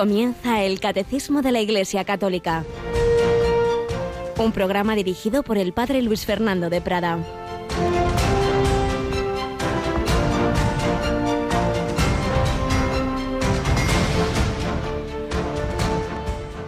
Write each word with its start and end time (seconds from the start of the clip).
Comienza 0.00 0.62
el 0.64 0.80
Catecismo 0.80 1.42
de 1.42 1.52
la 1.52 1.60
Iglesia 1.60 2.06
Católica. 2.06 2.64
Un 4.38 4.50
programa 4.50 4.96
dirigido 4.96 5.42
por 5.42 5.58
el 5.58 5.74
Padre 5.74 6.00
Luis 6.00 6.24
Fernando 6.24 6.70
de 6.70 6.80
Prada. 6.80 7.18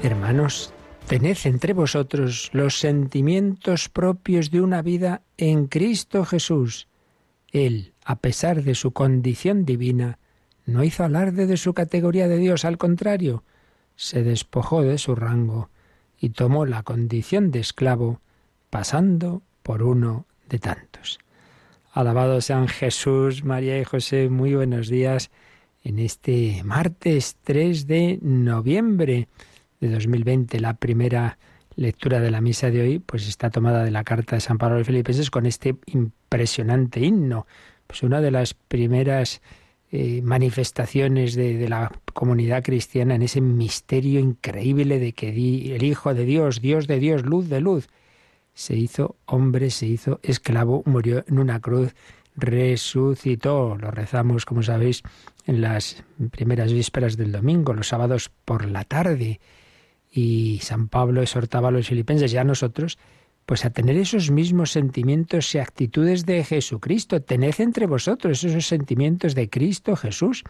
Hermanos, 0.03 0.75
tened 1.07 1.39
entre 1.45 1.73
vosotros 1.73 2.51
los 2.53 2.78
sentimientos 2.78 3.89
propios 3.89 4.51
de 4.51 4.61
una 4.61 4.83
vida 4.83 5.23
en 5.39 5.69
Cristo 5.69 6.27
Jesús. 6.27 6.87
Él, 7.51 7.95
a 8.05 8.17
pesar 8.17 8.62
de 8.62 8.75
su 8.75 8.91
condición 8.91 9.64
divina, 9.64 10.19
no 10.65 10.84
hizo 10.84 11.05
alarde 11.05 11.47
de 11.47 11.57
su 11.57 11.75
categoría 11.75 12.29
de 12.29 12.39
Dios, 12.39 12.65
al 12.65 12.79
contrario, 12.79 13.45
se 13.97 14.23
despojó 14.23 14.83
de 14.83 14.98
su 14.98 15.15
rango 15.15 15.70
y 16.19 16.30
tomó 16.30 16.66
la 16.66 16.83
condición 16.83 17.51
de 17.51 17.61
esclavo, 17.61 18.20
pasando 18.70 19.43
por 19.62 19.83
uno 19.83 20.27
de 20.48 20.59
tantos. 20.59 21.19
Alabado 21.93 22.41
sean 22.41 22.69
Jesús, 22.69 23.45
María 23.45 23.79
y 23.79 23.84
José, 23.84 24.29
muy 24.29 24.55
buenos 24.55 24.89
días 24.89 25.30
en 25.84 25.98
este 25.98 26.62
martes 26.65 27.37
3 27.42 27.87
de 27.87 28.19
noviembre 28.23 29.29
de 29.81 29.91
2020, 29.91 30.61
la 30.61 30.75
primera 30.75 31.39
lectura 31.75 32.20
de 32.20 32.31
la 32.31 32.41
misa 32.41 32.70
de 32.70 32.83
hoy, 32.83 32.98
pues 32.98 33.27
está 33.29 33.51
tomada 33.51 33.84
de 33.84 33.91
la 33.91 34.05
carta 34.05 34.36
de 34.36 34.41
San 34.41 34.58
Pablo 34.58 34.79
los 34.79 34.86
Filipenses 34.86 35.31
con 35.31 35.47
este 35.47 35.77
impresionante 35.86 37.01
himno. 37.01 37.47
Pues 37.86 38.03
una 38.03 38.20
de 38.20 38.31
las 38.31 38.55
primeras 38.55 39.42
eh, 39.95 40.23
manifestaciones 40.23 41.35
de, 41.35 41.69
la 41.69 41.93
comunidad 42.15 42.65
cristiana 42.65 43.15
en 43.15 43.21
ese 43.21 43.43
misterio 43.43 44.21
increíble 44.21 44.98
de 44.98 45.12
que 45.12 45.29
el 45.29 45.83
Hijo 45.83 46.15
de 46.15 46.25
Dios, 46.25 46.62
Dios 46.62 46.87
de 46.87 46.98
Dios, 46.98 47.27
luz 47.27 47.51
de 47.51 47.61
luz, 47.61 47.91
se 48.55 48.75
hizo 48.75 49.17
hombre, 49.27 49.69
se 49.69 49.85
hizo 49.85 50.19
esclavo, 50.23 50.83
murió 50.87 51.27
en 51.29 51.39
una 51.39 51.61
cruz, 51.61 51.95
resucitó. 52.35 53.77
Lo 53.77 53.91
rezamos, 53.91 54.47
como 54.47 54.63
sabéis, 54.63 55.03
en 55.47 55.61
las 55.61 56.03
primeras 56.31 56.73
vísperas 56.73 57.19
del 57.19 57.31
domingo, 57.31 57.75
los 57.75 57.89
sábados 57.89 58.31
por 58.47 58.65
la 58.70 58.85
tarde. 58.85 59.41
Y 60.11 60.61
San 60.63 60.89
Pablo 60.89 61.20
exhortaba 61.20 61.69
a 61.69 61.70
los 61.70 61.89
filipenses, 61.89 62.33
ya 62.33 62.45
nosotros, 62.45 62.97
pues 63.47 63.65
a 63.65 63.71
tener 63.71 63.97
esos 63.97 64.31
mismos 64.31 64.71
sentimientos 64.71 65.55
y 65.55 65.59
actitudes 65.59 66.27
de 66.27 66.45
Jesucristo. 66.45 67.21
Tened 67.23 67.55
entre 67.59 67.87
vosotros 67.87 68.45
esos 68.45 68.67
sentimientos 68.67 69.35
de 69.35 69.51
Cristo 69.51 69.97
Jesús, 69.97 70.45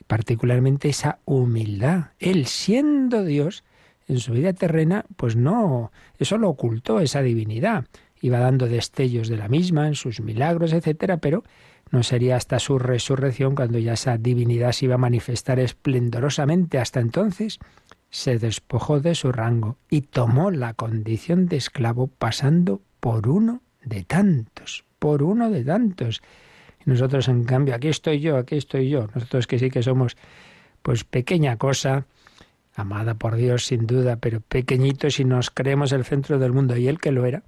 y 0.00 0.04
particularmente 0.04 0.88
esa 0.88 1.18
humildad. 1.24 2.10
Él 2.18 2.46
siendo 2.46 3.24
Dios, 3.24 3.64
en 4.06 4.18
su 4.18 4.32
vida 4.32 4.52
terrena, 4.52 5.06
pues 5.16 5.36
no, 5.36 5.90
eso 6.18 6.38
lo 6.38 6.50
ocultó, 6.50 7.00
esa 7.00 7.22
divinidad. 7.22 7.86
Iba 8.20 8.38
dando 8.38 8.66
destellos 8.66 9.28
de 9.28 9.36
la 9.36 9.48
misma 9.48 9.86
en 9.86 9.94
sus 9.94 10.20
milagros, 10.20 10.72
etcétera, 10.72 11.18
pero 11.18 11.42
no 11.90 12.02
sería 12.02 12.36
hasta 12.36 12.58
su 12.58 12.78
resurrección 12.78 13.54
cuando 13.54 13.78
ya 13.78 13.94
esa 13.94 14.16
divinidad 14.18 14.72
se 14.72 14.86
iba 14.86 14.94
a 14.94 14.98
manifestar 14.98 15.58
esplendorosamente. 15.58 16.78
Hasta 16.78 17.00
entonces, 17.00 17.58
se 18.14 18.38
despojó 18.38 19.00
de 19.00 19.16
su 19.16 19.32
rango 19.32 19.76
y 19.90 20.02
tomó 20.02 20.52
la 20.52 20.74
condición 20.74 21.46
de 21.46 21.56
esclavo 21.56 22.06
pasando 22.06 22.80
por 23.00 23.28
uno 23.28 23.60
de 23.82 24.04
tantos, 24.04 24.84
por 25.00 25.24
uno 25.24 25.50
de 25.50 25.64
tantos. 25.64 26.22
Y 26.86 26.90
nosotros, 26.90 27.26
en 27.26 27.42
cambio, 27.42 27.74
aquí 27.74 27.88
estoy 27.88 28.20
yo, 28.20 28.36
aquí 28.36 28.54
estoy 28.54 28.88
yo. 28.88 29.08
Nosotros 29.16 29.48
que 29.48 29.58
sí 29.58 29.68
que 29.68 29.82
somos, 29.82 30.16
pues 30.82 31.02
pequeña 31.02 31.56
cosa, 31.56 32.06
amada 32.76 33.14
por 33.14 33.34
Dios 33.34 33.66
sin 33.66 33.84
duda, 33.84 34.14
pero 34.14 34.40
pequeñitos 34.40 35.18
y 35.18 35.24
nos 35.24 35.50
creemos 35.50 35.90
el 35.90 36.04
centro 36.04 36.38
del 36.38 36.52
mundo. 36.52 36.76
Y 36.76 36.86
él 36.86 37.00
que 37.00 37.10
lo 37.10 37.26
era, 37.26 37.42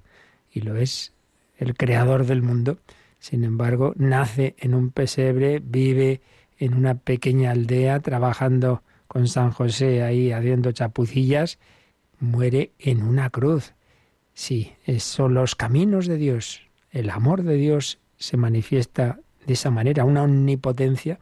y 0.50 0.62
lo 0.62 0.74
es, 0.74 1.12
el 1.58 1.76
creador 1.76 2.26
del 2.26 2.42
mundo, 2.42 2.78
sin 3.20 3.44
embargo, 3.44 3.92
nace 3.94 4.56
en 4.58 4.74
un 4.74 4.90
pesebre, 4.90 5.60
vive 5.60 6.22
en 6.58 6.74
una 6.74 6.96
pequeña 6.96 7.52
aldea, 7.52 8.00
trabajando 8.00 8.82
con 9.16 9.28
San 9.28 9.50
José 9.50 10.02
ahí 10.02 10.30
haciendo 10.30 10.72
chapucillas, 10.72 11.58
muere 12.20 12.72
en 12.78 13.02
una 13.02 13.30
cruz. 13.30 13.72
Sí, 14.34 14.74
son 14.98 15.32
los 15.32 15.54
caminos 15.54 16.06
de 16.06 16.18
Dios. 16.18 16.60
El 16.90 17.08
amor 17.08 17.42
de 17.42 17.54
Dios 17.54 17.98
se 18.18 18.36
manifiesta 18.36 19.18
de 19.46 19.54
esa 19.54 19.70
manera, 19.70 20.04
una 20.04 20.22
omnipotencia 20.22 21.18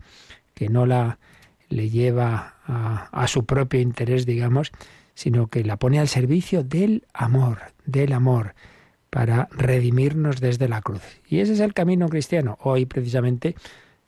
que 0.55 0.69
no 0.69 0.87
la 0.87 1.21
le 1.69 1.89
lleva 1.89 2.57
a, 2.67 3.11
a 3.13 3.29
su 3.29 3.47
propio 3.47 3.81
interés, 3.81 4.27
digamos, 4.27 4.73
sino 5.15 5.47
que 5.47 5.63
la 5.63 5.77
pone 5.77 6.01
al 6.01 6.09
servicio 6.09 6.65
del 6.65 7.07
amor, 7.13 7.61
del 7.87 8.13
amor, 8.13 8.57
para 9.09 9.49
redimirnos 9.53 10.41
desde 10.41 10.69
la 10.69 10.83
cruz. 10.83 11.03
Y 11.29 11.39
ese 11.39 11.53
es 11.53 11.61
el 11.61 11.75
camino 11.75 12.09
cristiano. 12.09 12.59
Hoy 12.61 12.87
precisamente 12.87 13.55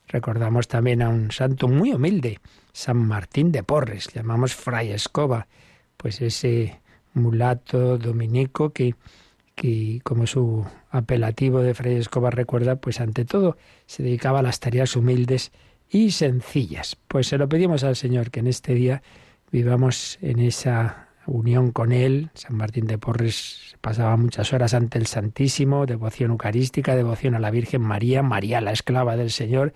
recordamos 0.08 0.68
también 0.68 1.02
a 1.02 1.08
un 1.08 1.30
santo 1.30 1.68
muy 1.68 1.92
humilde, 1.92 2.40
San 2.72 2.98
Martín 2.98 3.52
de 3.52 3.62
Porres, 3.62 4.08
llamamos 4.12 4.54
Fray 4.54 4.92
Escoba, 4.92 5.46
pues 5.96 6.20
ese 6.20 6.80
mulato 7.14 7.98
dominico 7.98 8.70
que, 8.70 8.94
que 9.54 10.00
como 10.04 10.26
su 10.26 10.66
apelativo 10.90 11.60
de 11.60 11.74
Fray 11.74 11.96
Escoba 11.96 12.30
recuerda, 12.30 12.76
pues 12.76 13.00
ante 13.00 13.24
todo 13.24 13.56
se 13.86 14.02
dedicaba 14.02 14.40
a 14.40 14.42
las 14.42 14.60
tareas 14.60 14.96
humildes 14.96 15.52
y 15.88 16.10
sencillas. 16.10 16.96
Pues 17.08 17.28
se 17.28 17.38
lo 17.38 17.48
pedimos 17.48 17.84
al 17.84 17.96
Señor 17.96 18.30
que 18.30 18.40
en 18.40 18.46
este 18.48 18.74
día 18.74 19.02
vivamos 19.50 20.18
en 20.20 20.40
esa 20.40 21.08
unión 21.26 21.72
con 21.72 21.92
Él. 21.92 22.30
San 22.34 22.56
Martín 22.56 22.86
de 22.86 22.98
Porres 22.98 23.76
pasaba 23.80 24.16
muchas 24.16 24.52
horas 24.52 24.74
ante 24.74 24.98
el 24.98 25.06
Santísimo, 25.06 25.86
devoción 25.86 26.30
eucarística, 26.30 26.94
devoción 26.94 27.34
a 27.34 27.38
la 27.38 27.50
Virgen 27.50 27.82
María, 27.82 28.22
María 28.22 28.60
la 28.60 28.72
esclava 28.72 29.16
del 29.16 29.30
Señor, 29.30 29.74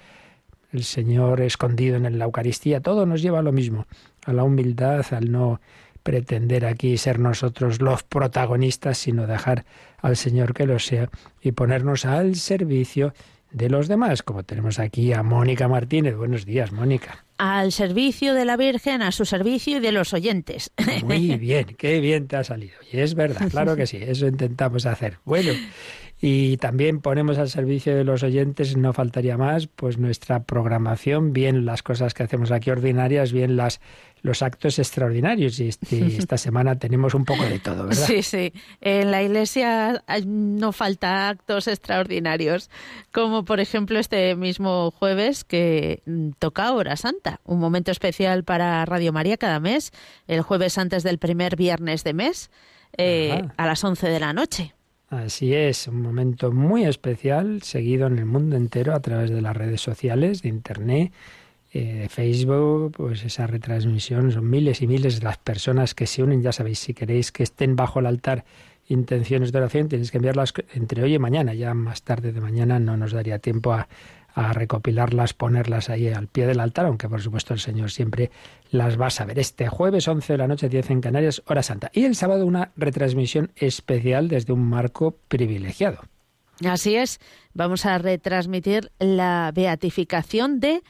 el 0.73 0.85
Señor 0.85 1.41
escondido 1.41 1.97
en 1.97 2.19
la 2.19 2.25
Eucaristía, 2.25 2.81
todo 2.81 3.07
nos 3.07 3.23
lleva 3.23 3.41
a 3.41 3.43
lo 3.43 3.53
mismo, 3.53 3.87
a 4.25 4.33
la 4.33 4.45
humildad, 4.45 5.05
al 5.13 5.31
no 5.31 5.61
pretender 6.03 6.65
aquí 6.65 6.97
ser 6.97 7.19
nosotros 7.19 7.81
los 7.81 8.03
protagonistas, 8.03 8.99
sino 8.99 9.27
dejar 9.27 9.65
al 9.99 10.17
Señor 10.17 10.55
que 10.55 10.67
lo 10.67 10.79
sea 10.79 11.11
y 11.43 11.53
ponernos 11.53 12.05
al 12.05 12.37
servicio 12.37 13.13
de 13.53 13.69
los 13.69 13.89
demás, 13.89 14.23
como 14.23 14.45
tenemos 14.45 14.79
aquí 14.79 15.13
a 15.13 15.23
Mónica 15.23 15.67
Martínez. 15.69 16.15
Buenos 16.17 16.47
días, 16.47 16.73
Mónica. 16.73 17.25
Al 17.39 17.73
servicio 17.73 18.35
de 18.35 18.45
la 18.45 18.57
Virgen, 18.57 19.03
a 19.03 19.13
su 19.13 19.25
servicio 19.25 19.79
y 19.79 19.81
de 19.81 19.93
los 19.93 20.13
oyentes. 20.15 20.71
Muy 21.05 21.37
bien, 21.37 21.67
qué 21.77 22.01
bien 22.01 22.29
te 22.29 22.37
ha 22.37 22.45
salido. 22.45 22.75
Y 22.93 22.99
es 22.99 23.15
verdad, 23.15 23.51
claro 23.51 23.77
que 23.77 23.87
sí, 23.87 23.99
eso 24.01 24.27
intentamos 24.27 24.87
hacer. 24.87 25.19
Bueno, 25.25 25.53
y 26.21 26.59
también 26.59 27.01
ponemos 27.01 27.39
al 27.39 27.49
servicio 27.49 27.97
de 27.97 28.05
los 28.05 28.23
oyentes, 28.23 28.77
no 28.77 28.93
faltaría 28.93 29.39
más, 29.39 29.67
pues 29.69 29.97
nuestra 29.97 30.43
programación, 30.43 31.33
bien 31.33 31.65
las 31.65 31.83
cosas 31.83 32.13
que 32.13 32.23
hacemos 32.23 32.51
aquí 32.51 32.71
ordinarias, 32.71 33.33
bien 33.33 33.57
las 33.57 33.81
los 34.23 34.43
actos 34.43 34.79
extraordinarios. 34.79 35.59
Y 35.61 35.69
este, 35.69 36.07
esta 36.19 36.37
semana 36.37 36.79
tenemos 36.79 37.15
un 37.15 37.25
poco 37.25 37.45
de 37.45 37.59
todo, 37.59 37.87
¿verdad? 37.87 38.07
Sí, 38.07 38.23
sí. 38.23 38.53
En 38.83 39.11
la 39.11 39.23
iglesia 39.23 40.05
no 40.27 40.73
falta 40.73 41.29
actos 41.29 41.69
extraordinarios, 41.69 42.71
como 43.13 43.45
por 43.45 43.61
ejemplo 43.61 43.99
este 43.99 44.37
mismo 44.37 44.91
jueves 44.91 45.45
que 45.45 46.03
toca 46.39 46.73
Hora 46.73 46.97
Santa, 46.97 47.41
un 47.45 47.61
momento 47.61 47.91
especial 47.91 48.45
para 48.45 48.85
Radio 48.85 49.13
María 49.13 49.37
cada 49.37 49.61
mes, 49.61 49.93
el 50.27 50.43
jueves 50.43 50.79
antes 50.79 51.03
del 51.03 51.19
primer 51.19 51.57
viernes 51.57 52.05
de 52.05 52.13
mes, 52.13 52.51
eh, 52.99 53.43
a 53.57 53.67
las 53.67 53.83
11 53.83 54.09
de 54.09 54.21
la 54.21 54.33
noche. 54.33 54.75
Así 55.11 55.53
es, 55.53 55.89
un 55.89 56.03
momento 56.03 56.53
muy 56.53 56.85
especial, 56.85 57.63
seguido 57.63 58.07
en 58.07 58.19
el 58.21 58.27
mundo 58.27 58.55
entero 58.55 58.95
a 58.95 59.01
través 59.01 59.29
de 59.31 59.43
las 59.43 59.57
redes 59.57 59.81
sociales, 59.81 60.43
de 60.43 60.51
Internet, 60.51 61.13
eh, 61.73 61.95
de 62.03 62.09
Facebook, 62.09 62.93
pues 62.97 63.25
esa 63.25 63.49
retransmisión, 63.49 64.31
son 64.31 64.49
miles 64.49 64.83
y 64.83 64.87
miles 64.87 65.19
de 65.19 65.25
las 65.25 65.37
personas 65.37 65.97
que 65.97 66.07
se 66.07 66.23
unen, 66.23 66.43
ya 66.43 66.53
sabéis, 66.53 66.79
si 66.79 66.95
queréis 66.95 67.33
que 67.33 67.43
estén 67.43 67.75
bajo 67.75 67.99
el 67.99 68.07
altar 68.07 68.45
intenciones 68.87 69.51
de 69.51 69.59
oración, 69.59 69.89
tenéis 69.89 70.13
que 70.13 70.19
enviarlas 70.19 70.55
entre 70.75 71.03
hoy 71.03 71.15
y 71.15 71.19
mañana, 71.19 71.55
ya 71.55 71.75
más 71.75 72.03
tarde 72.03 72.31
de 72.33 72.41
mañana 72.41 72.79
no 72.79 72.97
nos 72.97 73.11
daría 73.11 73.41
tiempo 73.41 73.73
a, 73.73 73.89
a 74.35 74.53
recopilarlas, 74.53 75.35
ponerlas 75.35 75.91
ahí 75.91 76.09
al 76.09 76.29
pie 76.29 76.47
del 76.47 76.61
altar, 76.61 76.87
aunque 76.87 77.09
por 77.09 77.23
supuesto 77.23 77.55
el 77.55 77.61
Señor 77.61 77.91
siempre 77.91 78.31
las 78.71 79.01
va 79.01 79.07
a 79.07 79.11
saber. 79.11 79.39
Este 79.39 79.69
jueves 79.69 80.09
11 80.09 80.33
de 80.33 80.39
la 80.39 80.47
noche, 80.47 80.69
10 80.69 80.91
en 80.91 81.01
Canarias, 81.01 81.43
hora 81.47 81.63
santa. 81.63 81.91
Y 81.93 82.05
el 82.05 82.17
sábado 82.17 82.47
una 82.47 82.73
retransmisión 82.77 83.53
especial 83.57 84.29
desde 84.29 84.53
un 84.53 84.69
marco 84.69 85.17
privilegiado. 85.29 86.01
Así 86.67 86.95
es, 86.95 87.21
vamos 87.55 87.87
a 87.87 87.97
retransmitir 87.99 88.93
la 88.99 89.51
beatificación 89.55 90.61
de 90.61 90.83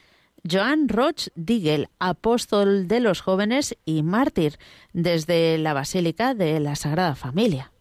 Joan 0.49 0.89
Roch 0.89 1.27
Digel, 1.35 1.87
apóstol 1.99 2.87
de 2.87 2.99
los 2.99 3.21
jóvenes 3.21 3.77
y 3.85 4.03
mártir, 4.03 4.57
desde 4.91 5.57
la 5.57 5.73
Basílica 5.73 6.33
de 6.33 6.59
la 6.59 6.75
Sagrada 6.75 7.15
Familia. 7.15 7.71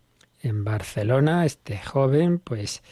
En 0.42 0.64
Barcelona, 0.64 1.44
este 1.44 1.78
joven, 1.78 2.38
pues 2.38 2.82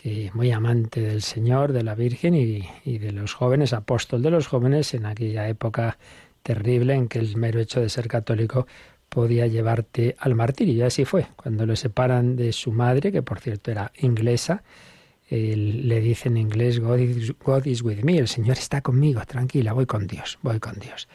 que 0.00 0.30
muy 0.32 0.50
amante 0.50 1.02
del 1.02 1.20
Señor, 1.20 1.74
de 1.74 1.82
la 1.82 1.94
Virgen 1.94 2.34
y, 2.34 2.98
de 2.98 3.12
los 3.12 3.34
jóvenes, 3.34 3.74
apóstol 3.74 4.22
de 4.22 4.30
los 4.30 4.46
jóvenes 4.46 4.94
en 4.94 5.04
aquella 5.04 5.46
época 5.46 5.98
terrible 6.42 6.94
en 6.94 7.06
que 7.06 7.18
el 7.18 7.36
mero 7.36 7.60
hecho 7.60 7.82
de 7.82 7.90
ser 7.90 8.08
católico 8.08 8.66
podía 9.10 9.46
llevarte 9.46 10.16
al 10.18 10.34
martirio. 10.34 10.72
Y 10.72 10.80
así 10.80 11.04
fue. 11.04 11.26
Cuando 11.36 11.66
lo 11.66 11.76
separan 11.76 12.34
de 12.34 12.54
su 12.54 12.72
madre, 12.72 13.12
que 13.12 13.20
por 13.20 13.40
cierto 13.40 13.72
era 13.72 13.92
inglesa, 13.98 14.62
le 15.28 16.00
dice 16.00 16.30
en 16.30 16.38
inglés, 16.38 16.80
God 16.80 16.98
is, 16.98 17.34
God 17.44 17.66
is, 17.66 17.82
with 17.82 18.02
me, 18.02 18.16
el 18.16 18.28
Señor 18.28 18.56
está 18.56 18.80
conmigo, 18.80 19.20
tranquila, 19.26 19.74
voy 19.74 19.84
con 19.84 20.06
Dios, 20.06 20.38
voy 20.40 20.60
con 20.60 20.78
Dios. 20.78 21.08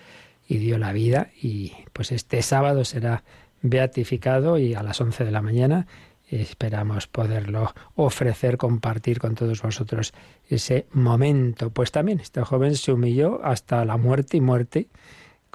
Y 0.47 0.59
dio 0.59 0.77
la 0.77 0.93
vida 0.93 1.31
y 1.41 1.73
pues 1.91 2.11
este 2.11 2.43
sábado 2.43 2.85
será 2.85 3.23
beatificado 3.63 4.59
y 4.59 4.75
a 4.75 4.83
las 4.83 5.01
11 5.01 5.25
de 5.25 5.31
la 5.31 5.41
mañana 5.41 5.87
esperamos 6.30 7.07
poderlo 7.07 7.74
ofrecer, 7.95 8.57
compartir 8.57 9.19
con 9.19 9.36
todos 9.36 9.62
vosotros 9.62 10.13
ese 10.50 10.88
momento. 10.92 11.69
Pues 11.69 11.92
también 11.92 12.19
este 12.19 12.42
joven 12.42 12.75
se 12.75 12.92
humilló 12.92 13.44
hasta 13.44 13.86
la 13.86 13.98
muerte 13.98 14.38
y 14.38 14.42
muerte 14.42 14.89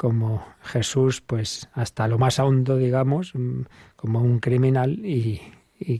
como 0.01 0.43
Jesús, 0.63 1.21
pues 1.21 1.69
hasta 1.75 2.09
lo 2.09 2.19
más 2.19 2.39
hondo, 2.39 2.79
digamos, 2.79 3.35
mm, 3.35 3.63
como 3.97 4.21
un 4.21 4.39
criminal 4.39 5.05
y, 5.05 5.43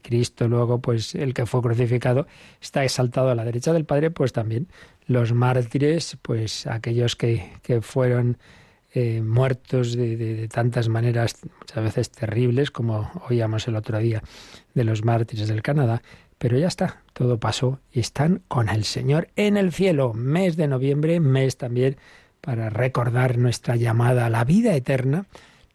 Cristo 0.03 0.47
luego, 0.47 0.81
pues 0.81 1.15
el 1.15 1.33
que 1.33 1.47
fue 1.47 1.63
crucificado, 1.63 2.27
está 2.61 2.85
exaltado 2.85 3.31
a 3.31 3.35
la 3.35 3.47
derecha 3.47 3.73
del 3.73 3.87
Padre, 3.87 4.11
pues 4.11 4.33
también 4.33 4.69
los 5.07 5.33
mártires, 5.33 6.19
pues 6.21 6.67
aquellos 6.67 7.17
que, 7.17 7.51
que 7.63 7.81
fueron 7.81 8.37
eh, 8.93 9.23
muertos 9.23 9.97
de, 9.97 10.17
de, 10.17 10.49
tantas 10.49 10.89
maneras, 10.89 11.37
muchas 11.61 11.85
veces 11.85 12.11
terribles, 12.11 12.71
como 12.71 13.11
oíamos 13.29 13.69
el 13.69 13.77
otro 13.77 13.99
día 13.99 14.23
de 14.75 14.85
los 14.85 15.05
mártires 15.05 15.49
del 15.49 15.63
Canadá, 15.63 16.03
pero 16.39 16.59
ya 16.59 16.69
está, 16.69 17.03
todo 17.13 17.39
pasó 17.39 17.81
y 17.93 18.01
están 18.01 18.43
con 18.49 18.69
el 18.69 18.85
Señor 18.85 19.29
en 19.37 19.57
el 19.57 19.73
cielo. 19.73 20.15
Mes 20.15 20.57
de 20.57 20.69
noviembre, 20.69 21.21
mes 21.21 21.57
también 21.57 21.99
para 22.41 22.71
recordar 22.71 23.39
nuestra 23.39 23.77
llamada 23.77 24.27
a 24.27 24.31
la 24.31 24.45
vida 24.45 24.75
eterna, 24.75 25.27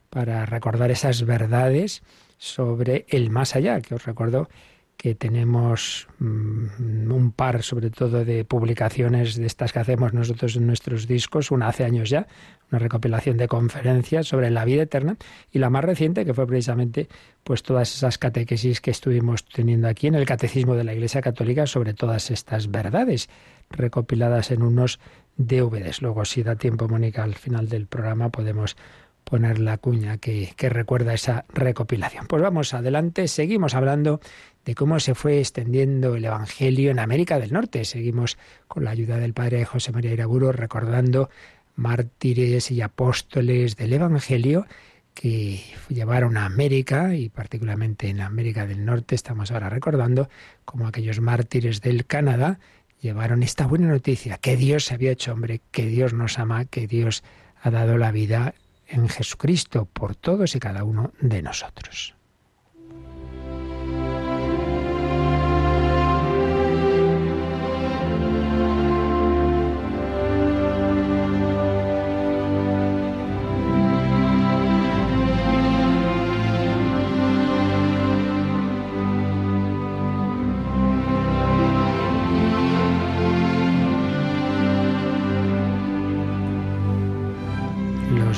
para 0.10 0.46
recordar 0.46 0.92
esas 0.92 1.24
verdades 1.24 2.02
sobre 2.38 3.06
el 3.10 3.30
más 3.30 3.56
allá, 3.56 3.80
que 3.82 3.96
os 3.96 4.06
recuerdo 4.06 4.50
que 4.98 5.16
tenemos 5.16 6.08
mm, 6.20 7.12
un 7.12 7.32
par 7.32 7.64
sobre 7.64 7.90
todo 7.90 8.26
de 8.26 8.46
publicaciones 8.46 9.36
de 9.36 9.46
estas 9.46 9.74
que 9.74 9.80
hacemos 9.80 10.14
nosotros 10.14 10.56
en 10.56 10.68
nuestros 10.68 11.08
discos, 11.08 11.52
una 11.52 11.68
hace 11.68 11.84
años 11.84 12.10
ya, 12.10 12.28
una 12.72 12.80
recopilación 12.80 13.38
de 13.38 13.48
conferencias 13.48 14.28
sobre 14.28 14.50
la 14.50 14.66
vida 14.66 14.84
eterna 14.84 15.18
y 15.52 15.60
la 15.60 15.70
más 15.70 15.84
reciente 15.84 16.26
que 16.26 16.34
fue 16.34 16.48
precisamente 16.48 17.08
pues 17.44 17.62
todas 17.62 17.94
esas 17.94 18.18
catequesis 18.18 18.82
que 18.82 18.92
estuvimos 18.92 19.46
teniendo 19.46 19.88
aquí 19.88 20.08
en 20.08 20.16
el 20.16 20.26
catecismo 20.26 20.76
de 20.76 20.84
la 20.84 20.94
Iglesia 20.94 21.22
Católica 21.22 21.68
sobre 21.68 21.94
todas 21.94 22.32
estas 22.32 22.72
verdades 22.72 23.30
recopiladas 23.70 24.52
en 24.52 24.64
unos 24.64 25.00
DVDs. 25.38 26.02
Luego, 26.02 26.26
si 26.26 26.44
da 26.44 26.56
tiempo, 26.56 26.88
Mónica, 26.88 27.24
al 27.24 27.36
final 27.36 27.68
del 27.68 27.88
programa 27.88 28.30
podemos 28.30 28.76
poner 29.24 29.60
la 29.60 29.78
cuña 29.78 30.18
que, 30.18 30.54
que, 30.56 30.70
recuerda 30.70 31.14
esa 31.14 31.46
recopilación. 31.50 32.28
Pues 32.28 32.42
vamos 32.42 32.74
adelante, 32.74 33.28
seguimos 33.28 33.74
hablando 33.74 34.22
de 34.66 34.76
cómo 34.76 35.00
se 35.00 35.16
fue 35.16 35.40
extendiendo 35.40 36.16
el 36.16 36.26
Evangelio 36.26 36.92
en 36.92 37.00
América 37.00 37.40
del 37.40 37.54
Norte. 37.54 37.86
Seguimos 37.86 38.38
con 38.68 38.84
la 38.84 38.92
ayuda 38.92 39.18
del 39.18 39.34
Padre 39.34 39.64
José 39.64 39.92
María 39.92 40.12
Iraburo 40.12 40.52
recordando 40.52 41.30
mártires 41.76 42.72
y 42.72 42.82
apóstoles 42.82 43.76
del 43.76 43.94
Evangelio 43.94 44.66
que 45.14 45.62
llevaron 45.88 46.36
a 46.36 46.46
América 46.46 47.16
y 47.16 47.30
particularmente 47.30 48.10
en 48.10 48.20
América 48.20 48.66
del 48.66 48.84
Norte 48.84 49.16
estamos 49.16 49.52
ahora 49.52 49.70
recordando 49.70 50.30
como 50.66 50.88
aquellos 50.88 51.22
mártires 51.22 51.82
del 51.82 52.06
Canadá 52.06 52.60
llevaron 53.02 53.44
esta 53.44 53.68
buena 53.68 53.88
noticia, 53.88 54.40
que 54.40 54.58
Dios 54.58 54.86
se 54.86 54.96
había 54.96 55.12
hecho 55.12 55.32
hombre, 55.32 55.62
que 55.72 55.86
Dios 55.86 56.14
nos 56.14 56.40
ama, 56.40 56.66
que 56.66 56.88
Dios 56.88 57.24
ha 57.62 57.70
dado 57.70 57.98
la 57.98 58.12
vida 58.12 58.56
en 58.88 59.08
Jesucristo 59.10 59.86
por 59.86 60.16
todos 60.16 60.56
y 60.56 60.60
cada 60.60 60.84
uno 60.84 61.14
de 61.22 61.42
nosotros. 61.42 62.15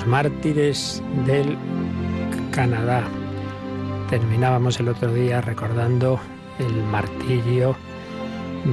Mártires 0.08 1.04
del 1.26 1.58
Canadá. 2.52 3.04
Terminábamos 4.10 4.80
el 4.80 4.88
otro 4.88 5.14
día 5.14 5.42
recordando 5.42 6.20
el 6.60 6.74
martirio 6.86 7.76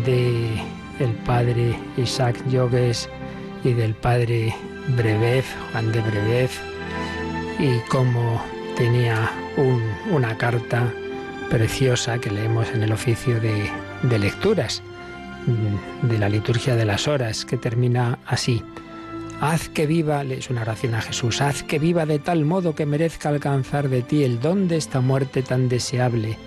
de 0.06 0.62
el 1.00 1.10
padre 1.26 1.76
Isaac 1.96 2.36
Jogues 2.50 3.08
y 3.64 3.72
del 3.72 3.94
padre 3.94 4.54
Brebev, 4.96 5.44
Juan 5.72 5.90
de 5.92 6.00
Brebev, 6.00 6.50
y 7.58 7.78
cómo 7.88 8.40
tenía 8.76 9.30
una 10.10 10.36
carta 10.38 10.92
preciosa 11.50 12.18
que 12.18 12.30
leemos 12.30 12.70
en 12.70 12.82
el 12.84 12.92
oficio 12.92 13.40
de, 13.40 13.68
de 14.02 14.18
lecturas 14.18 14.82
de 16.02 16.18
la 16.18 16.28
liturgia 16.28 16.74
de 16.74 16.84
las 16.84 17.06
horas, 17.06 17.44
que 17.44 17.56
termina 17.56 18.18
así. 18.26 18.62
Haz 19.46 19.68
que 19.68 19.86
viva, 19.86 20.22
es 20.22 20.48
una 20.48 20.62
oración 20.62 20.94
a 20.94 21.02
Jesús, 21.02 21.42
haz 21.42 21.62
que 21.62 21.78
viva 21.78 22.06
de 22.06 22.18
tal 22.18 22.46
modo 22.46 22.74
que 22.74 22.86
merezca 22.86 23.28
alcanzar 23.28 23.90
de 23.90 24.00
ti 24.00 24.24
el 24.24 24.40
don 24.40 24.68
de 24.68 24.78
esta 24.78 25.02
muerte 25.02 25.42
tan 25.42 25.68
deseable. 25.68 26.38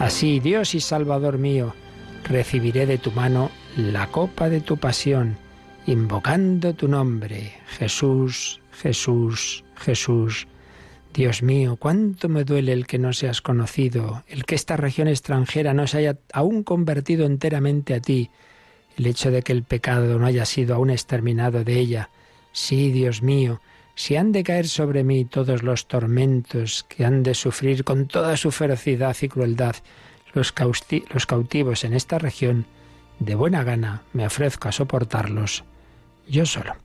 Así, 0.00 0.40
Dios 0.40 0.74
y 0.74 0.80
Salvador 0.80 1.38
mío, 1.38 1.76
recibiré 2.24 2.86
de 2.86 2.98
tu 2.98 3.12
mano 3.12 3.52
la 3.76 4.08
copa 4.08 4.48
de 4.48 4.60
tu 4.60 4.78
pasión, 4.78 5.36
invocando 5.86 6.74
tu 6.74 6.88
nombre, 6.88 7.52
Jesús, 7.78 8.60
Jesús, 8.72 9.62
Jesús. 9.76 10.48
Dios 11.14 11.44
mío, 11.44 11.76
cuánto 11.76 12.28
me 12.28 12.42
duele 12.42 12.72
el 12.72 12.88
que 12.88 12.98
no 12.98 13.12
seas 13.12 13.42
conocido, 13.42 14.24
el 14.26 14.44
que 14.44 14.56
esta 14.56 14.76
región 14.76 15.06
extranjera 15.06 15.72
no 15.72 15.86
se 15.86 15.98
haya 15.98 16.18
aún 16.32 16.64
convertido 16.64 17.26
enteramente 17.26 17.94
a 17.94 18.00
ti, 18.00 18.28
el 18.96 19.06
hecho 19.06 19.30
de 19.30 19.42
que 19.42 19.52
el 19.52 19.62
pecado 19.62 20.18
no 20.18 20.26
haya 20.26 20.44
sido 20.46 20.74
aún 20.74 20.90
exterminado 20.90 21.62
de 21.62 21.78
ella, 21.78 22.10
Sí, 22.52 22.90
Dios 22.90 23.22
mío, 23.22 23.60
si 23.94 24.16
han 24.16 24.32
de 24.32 24.42
caer 24.42 24.68
sobre 24.68 25.04
mí 25.04 25.24
todos 25.24 25.62
los 25.62 25.86
tormentos 25.86 26.84
que 26.88 27.04
han 27.04 27.22
de 27.22 27.34
sufrir 27.34 27.84
con 27.84 28.06
toda 28.06 28.36
su 28.36 28.50
ferocidad 28.50 29.16
y 29.20 29.28
crueldad 29.28 29.76
los, 30.32 30.54
los 31.12 31.26
cautivos 31.26 31.84
en 31.84 31.94
esta 31.94 32.18
región, 32.18 32.66
de 33.18 33.34
buena 33.34 33.62
gana 33.62 34.02
me 34.12 34.26
ofrezco 34.26 34.68
a 34.68 34.72
soportarlos 34.72 35.64
yo 36.30 36.46
solo. 36.46 36.76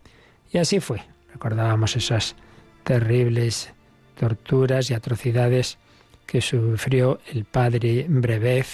Y 0.52 0.58
así 0.58 0.80
fue. 0.80 1.02
Recordábamos 1.32 1.96
esas 1.96 2.36
terribles 2.84 3.72
torturas 4.16 4.90
y 4.90 4.94
atrocidades 4.94 5.78
que 6.26 6.42
sufrió 6.42 7.20
el 7.32 7.46
padre 7.46 8.06
Brebev 8.10 8.66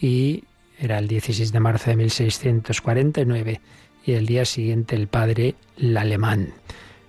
y 0.00 0.44
era 0.78 0.98
el 0.98 1.08
16 1.08 1.52
de 1.52 1.60
marzo 1.60 1.90
de 1.90 1.96
1649 1.96 3.60
y 4.06 4.12
el 4.12 4.26
día 4.26 4.44
siguiente 4.44 4.94
el 4.96 5.08
padre 5.08 5.56
el 5.76 5.96
alemán. 5.96 6.54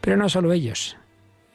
Pero 0.01 0.17
no 0.17 0.29
solo 0.29 0.51
ellos. 0.51 0.97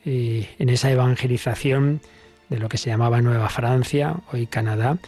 en 0.04 0.68
esa 0.68 0.90
evangelización 0.90 2.00
de 2.48 2.58
lo 2.58 2.68
que 2.68 2.78
se 2.78 2.90
llamaba 2.90 3.22
Nueva 3.22 3.48
Francia, 3.48 4.16
hoy 4.32 4.46
Canadá, 4.46 4.98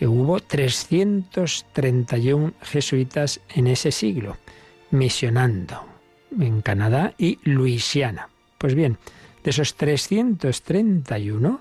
eh, 0.00 0.06
hubo 0.06 0.40
331 0.40 2.54
jesuitas 2.62 3.40
en 3.54 3.66
ese 3.66 3.92
siglo, 3.92 4.38
misionando 4.90 5.84
en 6.38 6.62
Canadá 6.62 7.12
y 7.18 7.38
Luisiana. 7.44 8.30
Pues 8.58 8.74
bien, 8.74 8.96
de 9.44 9.50
esos 9.50 9.74
331, 9.76 11.60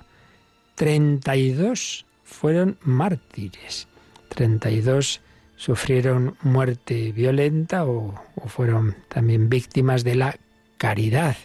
32 0.75 2.05
fueron 2.23 2.77
mártires, 2.81 3.89
32 4.29 5.19
sufrieron 5.59 6.37
muerte 6.41 7.11
violenta 7.11 7.85
o, 7.85 8.15
fueron 8.47 8.95
también 9.09 9.49
víctimas 9.49 10.05
de 10.05 10.15
la 10.15 10.37
caridad. 10.77 11.35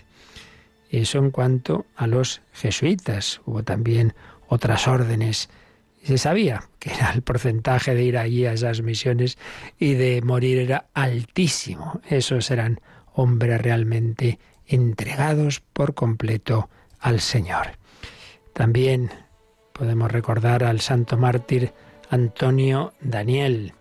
Eso 0.88 1.18
en 1.18 1.33
cuanto 1.33 1.85
a 1.97 2.06
los 2.06 2.40
jesuitas. 2.52 3.40
Hubo 3.44 3.64
también 3.64 4.14
otras 4.47 4.87
órdenes. 4.87 5.50
Se 6.04 6.16
sabía 6.16 6.68
que 6.78 6.92
era 6.92 7.11
el 7.11 7.23
porcentaje 7.23 7.97
de 7.97 8.04
ir 8.04 8.16
allí 8.16 8.47
a 8.47 8.52
esas 8.52 8.83
misiones 8.83 9.37
y 9.80 9.94
de 9.94 10.23
morir 10.23 10.59
era 10.59 10.87
altísimo. 10.94 12.00
Esos 12.09 12.52
eran 12.52 12.80
hombres 13.14 13.61
realmente 13.61 14.38
entregados 14.68 15.59
por 15.59 15.94
completo 15.94 16.71
al 17.00 17.21
Señor. 17.21 17.78
También 18.52 19.11
podemos 19.73 20.12
recordar 20.12 20.62
al 20.62 20.80
santo 20.80 21.16
mártir 21.16 21.73
Antonio 22.11 22.92
Daniel, 23.00 23.75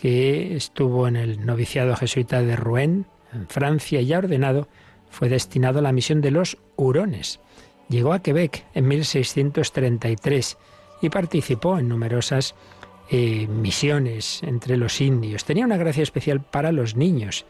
que 0.00 0.56
estuvo 0.56 1.06
en 1.06 1.16
el 1.16 1.44
noviciado 1.44 1.94
jesuita 1.96 2.42
de 2.42 2.56
Rouen, 2.56 3.06
en 3.32 3.46
Francia, 3.48 4.00
y 4.00 4.12
ha 4.12 4.18
ordenado 4.18 4.68
fue 5.10 5.28
destinado 5.28 5.80
a 5.80 5.82
la 5.82 5.92
misión 5.92 6.20
de 6.20 6.30
los 6.30 6.56
hurones. 6.76 7.40
Llegó 7.88 8.12
a 8.12 8.22
Quebec 8.22 8.64
en 8.74 8.86
1633 8.86 10.56
y 11.02 11.10
participó 11.10 11.78
en 11.78 11.88
numerosas 11.88 12.54
eh, 13.10 13.48
misiones 13.48 14.40
entre 14.44 14.76
los 14.76 15.00
indios. 15.00 15.44
Tenía 15.44 15.64
una 15.64 15.76
gracia 15.76 16.04
especial 16.04 16.40
para 16.40 16.70
los 16.70 16.94
niños 16.94 17.44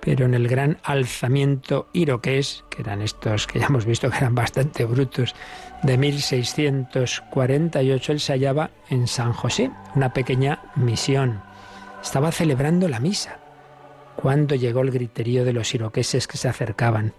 pero 0.00 0.24
en 0.24 0.34
el 0.34 0.48
gran 0.48 0.78
alzamiento 0.82 1.86
iroqués, 1.92 2.64
que 2.70 2.82
eran 2.82 3.02
estos 3.02 3.46
que 3.46 3.60
ya 3.60 3.66
hemos 3.66 3.84
visto 3.84 4.10
que 4.10 4.16
eran 4.16 4.34
bastante 4.34 4.84
brutos, 4.84 5.36
de 5.82 5.98
1648, 5.98 8.12
él 8.12 8.20
se 8.20 8.32
hallaba 8.32 8.70
en 8.88 9.06
San 9.06 9.32
José, 9.32 9.70
una 9.94 10.12
pequeña 10.12 10.60
misión. 10.74 11.40
Estaba 12.02 12.32
celebrando 12.32 12.88
la 12.88 13.00
misa 13.00 13.38
cuando 14.16 14.54
llegó 14.54 14.80
el 14.80 14.90
griterío 14.90 15.44
de 15.44 15.52
los 15.52 15.74
iroqueses 15.74 16.26
que 16.26 16.36
se 16.36 16.48
acercaban. 16.48 17.12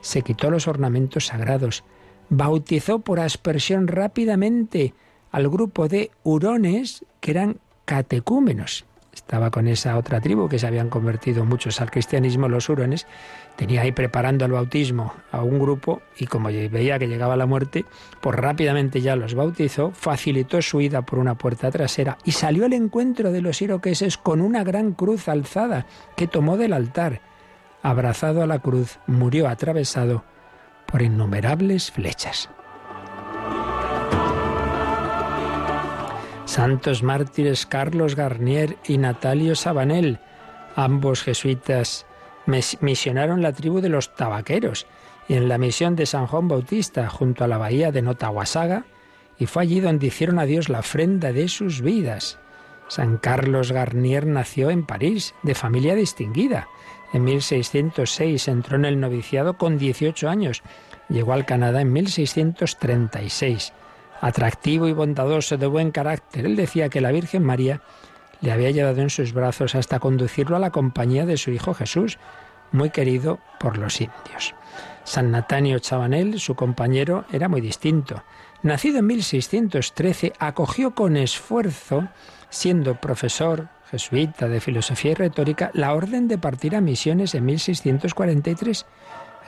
Se 0.00 0.22
quitó 0.22 0.50
los 0.50 0.68
ornamentos 0.68 1.26
sagrados, 1.26 1.84
bautizó 2.28 3.00
por 3.00 3.20
aspersión 3.20 3.88
rápidamente 3.88 4.94
al 5.30 5.48
grupo 5.48 5.88
de 5.88 6.10
hurones 6.24 7.04
que 7.20 7.32
eran 7.32 7.58
catecúmenos 7.84 8.86
estaba 9.18 9.50
con 9.50 9.68
esa 9.68 9.96
otra 9.98 10.20
tribu 10.20 10.48
que 10.48 10.58
se 10.58 10.66
habían 10.66 10.88
convertido 10.88 11.44
muchos 11.44 11.80
al 11.80 11.90
cristianismo, 11.90 12.48
los 12.48 12.68
hurones, 12.68 13.06
tenía 13.56 13.82
ahí 13.82 13.92
preparando 13.92 14.44
el 14.44 14.52
bautismo 14.52 15.12
a 15.32 15.42
un 15.42 15.58
grupo 15.58 16.00
y 16.16 16.26
como 16.26 16.48
veía 16.48 16.98
que 16.98 17.08
llegaba 17.08 17.36
la 17.36 17.46
muerte, 17.46 17.84
pues 18.20 18.36
rápidamente 18.36 19.00
ya 19.00 19.16
los 19.16 19.34
bautizó, 19.34 19.90
facilitó 19.90 20.62
su 20.62 20.80
ida 20.80 21.02
por 21.02 21.18
una 21.18 21.36
puerta 21.36 21.70
trasera 21.70 22.16
y 22.24 22.32
salió 22.32 22.64
al 22.64 22.72
encuentro 22.72 23.32
de 23.32 23.42
los 23.42 23.60
iroqueses 23.60 24.16
con 24.16 24.40
una 24.40 24.64
gran 24.64 24.92
cruz 24.92 25.28
alzada 25.28 25.86
que 26.16 26.28
tomó 26.28 26.56
del 26.56 26.72
altar. 26.72 27.20
Abrazado 27.82 28.42
a 28.42 28.46
la 28.46 28.60
cruz, 28.60 28.98
murió 29.06 29.48
atravesado 29.48 30.24
por 30.86 31.02
innumerables 31.02 31.90
flechas. 31.90 32.48
Santos 36.58 37.04
mártires 37.04 37.66
Carlos 37.66 38.16
Garnier 38.16 38.78
y 38.88 38.98
Natalio 38.98 39.54
Sabanel. 39.54 40.18
Ambos 40.74 41.22
jesuitas 41.22 42.04
misionaron 42.80 43.42
la 43.42 43.52
tribu 43.52 43.80
de 43.80 43.88
los 43.88 44.12
tabaqueros 44.16 44.88
y 45.28 45.34
en 45.34 45.48
la 45.48 45.56
misión 45.56 45.94
de 45.94 46.04
San 46.04 46.26
Juan 46.26 46.48
Bautista 46.48 47.08
junto 47.08 47.44
a 47.44 47.46
la 47.46 47.58
bahía 47.58 47.92
de 47.92 48.02
Notahuasaga 48.02 48.86
y 49.38 49.46
fue 49.46 49.62
allí 49.62 49.78
donde 49.78 50.08
hicieron 50.08 50.40
a 50.40 50.46
Dios 50.46 50.68
la 50.68 50.80
ofrenda 50.80 51.32
de 51.32 51.46
sus 51.46 51.80
vidas. 51.80 52.40
San 52.88 53.18
Carlos 53.18 53.70
Garnier 53.70 54.26
nació 54.26 54.70
en 54.70 54.84
París, 54.84 55.36
de 55.44 55.54
familia 55.54 55.94
distinguida. 55.94 56.66
En 57.12 57.22
1606 57.22 58.48
entró 58.48 58.74
en 58.74 58.84
el 58.84 58.98
noviciado 58.98 59.58
con 59.58 59.78
18 59.78 60.28
años. 60.28 60.64
Llegó 61.08 61.34
al 61.34 61.46
Canadá 61.46 61.82
en 61.82 61.92
1636 61.92 63.72
atractivo 64.20 64.88
y 64.88 64.92
bondadoso, 64.92 65.56
de 65.56 65.66
buen 65.66 65.90
carácter. 65.90 66.46
Él 66.46 66.56
decía 66.56 66.88
que 66.88 67.00
la 67.00 67.12
Virgen 67.12 67.44
María 67.44 67.80
le 68.40 68.52
había 68.52 68.70
llevado 68.70 69.00
en 69.00 69.10
sus 69.10 69.32
brazos 69.32 69.74
hasta 69.74 69.98
conducirlo 69.98 70.56
a 70.56 70.60
la 70.60 70.70
compañía 70.70 71.26
de 71.26 71.36
su 71.36 71.50
hijo 71.50 71.74
Jesús, 71.74 72.18
muy 72.72 72.90
querido 72.90 73.38
por 73.58 73.78
los 73.78 74.00
indios. 74.00 74.54
San 75.04 75.30
Natanio 75.30 75.78
Chabanel, 75.78 76.38
su 76.38 76.54
compañero, 76.54 77.24
era 77.32 77.48
muy 77.48 77.60
distinto. 77.60 78.22
Nacido 78.62 78.98
en 78.98 79.06
1613, 79.06 80.34
acogió 80.38 80.94
con 80.94 81.16
esfuerzo, 81.16 82.08
siendo 82.50 82.94
profesor 82.96 83.68
jesuita 83.90 84.48
de 84.48 84.60
filosofía 84.60 85.12
y 85.12 85.14
retórica, 85.14 85.70
la 85.72 85.94
orden 85.94 86.28
de 86.28 86.38
partir 86.38 86.76
a 86.76 86.80
misiones 86.80 87.34
en 87.34 87.46
1643. 87.46 88.86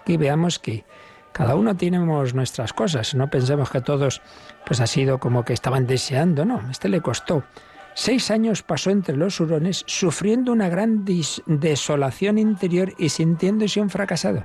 Aquí 0.00 0.16
veamos 0.16 0.58
que 0.58 0.84
cada 1.32 1.54
uno 1.54 1.76
tenemos 1.76 2.34
nuestras 2.34 2.72
cosas, 2.72 3.14
no 3.14 3.30
pensemos 3.30 3.70
que 3.70 3.80
todos 3.80 4.20
pues 4.66 4.80
ha 4.80 4.86
sido 4.86 5.18
como 5.18 5.44
que 5.44 5.52
estaban 5.52 5.86
deseando, 5.86 6.44
no, 6.44 6.62
este 6.70 6.88
le 6.88 7.00
costó. 7.00 7.44
Seis 7.94 8.30
años 8.30 8.62
pasó 8.62 8.90
entre 8.90 9.16
los 9.16 9.40
hurones 9.40 9.84
sufriendo 9.86 10.52
una 10.52 10.68
gran 10.68 11.04
desolación 11.04 12.38
interior 12.38 12.92
y 12.98 13.08
sintiéndose 13.08 13.80
un 13.80 13.90
fracasado. 13.90 14.44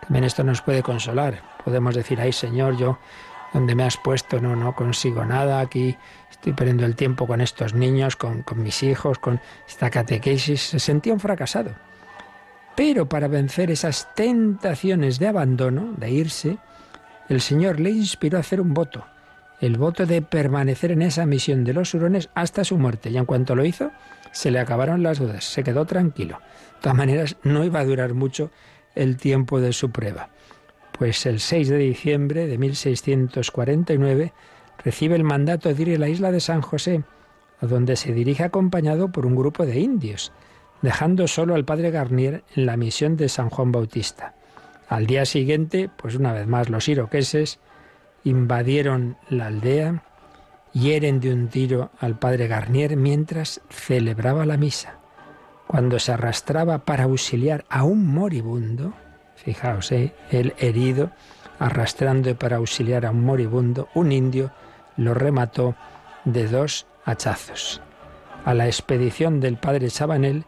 También 0.00 0.24
esto 0.24 0.44
nos 0.44 0.62
puede 0.62 0.82
consolar. 0.82 1.42
Podemos 1.64 1.94
decir, 1.94 2.20
ay 2.20 2.32
Señor, 2.32 2.76
yo 2.76 2.98
donde 3.52 3.74
me 3.74 3.84
has 3.84 3.96
puesto 3.96 4.40
no, 4.40 4.54
no 4.54 4.74
consigo 4.74 5.24
nada, 5.24 5.60
aquí 5.60 5.96
estoy 6.30 6.52
perdiendo 6.52 6.84
el 6.84 6.94
tiempo 6.94 7.26
con 7.26 7.40
estos 7.40 7.74
niños, 7.74 8.16
con, 8.16 8.42
con 8.42 8.62
mis 8.62 8.82
hijos, 8.82 9.18
con 9.18 9.40
esta 9.66 9.90
catequesis. 9.90 10.60
Se 10.60 10.78
sentía 10.78 11.12
un 11.12 11.20
fracasado. 11.20 11.70
Pero 12.76 13.08
para 13.08 13.26
vencer 13.26 13.70
esas 13.70 14.14
tentaciones 14.14 15.18
de 15.18 15.28
abandono, 15.28 15.94
de 15.96 16.10
irse, 16.10 16.58
el 17.28 17.40
Señor 17.40 17.80
le 17.80 17.90
inspiró 17.90 18.36
a 18.36 18.42
hacer 18.42 18.60
un 18.60 18.74
voto, 18.74 19.06
el 19.60 19.78
voto 19.78 20.04
de 20.04 20.20
permanecer 20.20 20.92
en 20.92 21.00
esa 21.00 21.24
misión 21.24 21.64
de 21.64 21.72
los 21.72 21.94
hurones 21.94 22.28
hasta 22.34 22.64
su 22.64 22.76
muerte. 22.76 23.08
Y 23.08 23.16
en 23.16 23.24
cuanto 23.24 23.56
lo 23.56 23.64
hizo, 23.64 23.92
se 24.30 24.50
le 24.50 24.60
acabaron 24.60 25.02
las 25.02 25.18
dudas, 25.18 25.44
se 25.44 25.64
quedó 25.64 25.86
tranquilo. 25.86 26.38
De 26.74 26.82
todas 26.82 26.98
maneras, 26.98 27.36
no 27.42 27.64
iba 27.64 27.80
a 27.80 27.84
durar 27.84 28.12
mucho 28.12 28.50
el 28.94 29.16
tiempo 29.16 29.58
de 29.58 29.72
su 29.72 29.90
prueba. 29.90 30.28
Pues 30.92 31.24
el 31.24 31.40
6 31.40 31.70
de 31.70 31.78
diciembre 31.78 32.46
de 32.46 32.58
1649 32.58 34.34
recibe 34.84 35.16
el 35.16 35.24
mandato 35.24 35.72
de 35.72 35.82
ir 35.82 35.96
a 35.96 35.98
la 35.98 36.08
isla 36.10 36.30
de 36.30 36.40
San 36.40 36.60
José, 36.60 37.02
a 37.60 37.66
donde 37.66 37.96
se 37.96 38.12
dirige 38.12 38.44
acompañado 38.44 39.10
por 39.10 39.24
un 39.24 39.34
grupo 39.34 39.64
de 39.64 39.80
indios 39.80 40.32
dejando 40.82 41.28
solo 41.28 41.54
al 41.54 41.64
padre 41.64 41.90
Garnier 41.90 42.44
en 42.54 42.66
la 42.66 42.76
misión 42.76 43.16
de 43.16 43.28
San 43.28 43.50
Juan 43.50 43.72
Bautista. 43.72 44.34
Al 44.88 45.06
día 45.06 45.24
siguiente, 45.24 45.90
pues 45.96 46.14
una 46.14 46.32
vez 46.32 46.46
más 46.46 46.68
los 46.68 46.88
iroqueses 46.88 47.58
invadieron 48.24 49.16
la 49.28 49.46
aldea, 49.46 50.02
hieren 50.72 51.20
de 51.20 51.32
un 51.32 51.48
tiro 51.48 51.90
al 51.98 52.18
padre 52.18 52.48
Garnier 52.48 52.96
mientras 52.96 53.60
celebraba 53.70 54.46
la 54.46 54.56
misa. 54.56 54.98
Cuando 55.66 55.98
se 55.98 56.12
arrastraba 56.12 56.84
para 56.84 57.04
auxiliar 57.04 57.64
a 57.68 57.82
un 57.82 58.06
moribundo, 58.06 58.92
fijaos, 59.36 59.90
¿eh? 59.90 60.14
el 60.30 60.54
herido, 60.58 61.10
arrastrando 61.58 62.36
para 62.36 62.56
auxiliar 62.56 63.06
a 63.06 63.10
un 63.10 63.24
moribundo, 63.24 63.88
un 63.94 64.12
indio 64.12 64.52
lo 64.96 65.14
remató 65.14 65.74
de 66.24 66.46
dos 66.46 66.86
hachazos. 67.04 67.80
A 68.44 68.54
la 68.54 68.66
expedición 68.66 69.40
del 69.40 69.56
padre 69.56 69.90
Sabanel 69.90 70.44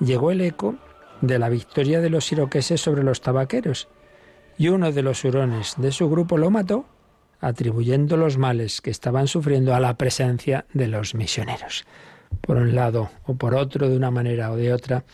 llegó 0.00 0.30
el 0.30 0.40
eco 0.40 0.76
de 1.20 1.38
la 1.38 1.48
victoria 1.48 2.00
de 2.00 2.10
los 2.10 2.30
iroqueses 2.32 2.80
sobre 2.80 3.04
los 3.04 3.20
tabaqueros, 3.20 3.88
y 4.58 4.68
uno 4.68 4.92
de 4.92 5.02
los 5.02 5.24
hurones 5.24 5.74
de 5.78 5.92
su 5.92 6.10
grupo 6.10 6.36
lo 6.36 6.50
mató, 6.50 6.86
atribuyendo 7.40 8.16
los 8.16 8.36
males 8.36 8.80
que 8.80 8.90
estaban 8.90 9.26
sufriendo 9.26 9.74
a 9.74 9.80
la 9.80 9.94
presencia 9.94 10.66
de 10.74 10.88
los 10.88 11.14
misioneros. 11.14 11.86
Por 12.40 12.56
un 12.56 12.74
lado 12.74 13.10
o 13.24 13.34
por 13.34 13.54
otro, 13.54 13.88
de 13.88 13.96
una 13.96 14.10
manera 14.10 14.52
o 14.52 14.56
de 14.56 14.72
otra, 14.72 15.04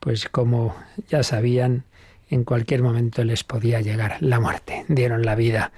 pues 0.00 0.28
como 0.28 0.74
ya 1.08 1.22
sabían, 1.22 1.84
en 2.28 2.44
cualquier 2.44 2.82
momento 2.82 3.22
les 3.24 3.44
podía 3.44 3.80
llegar 3.80 4.16
la 4.20 4.40
muerte. 4.40 4.84
Dieron 4.88 5.24
la 5.24 5.34
vida 5.34 5.72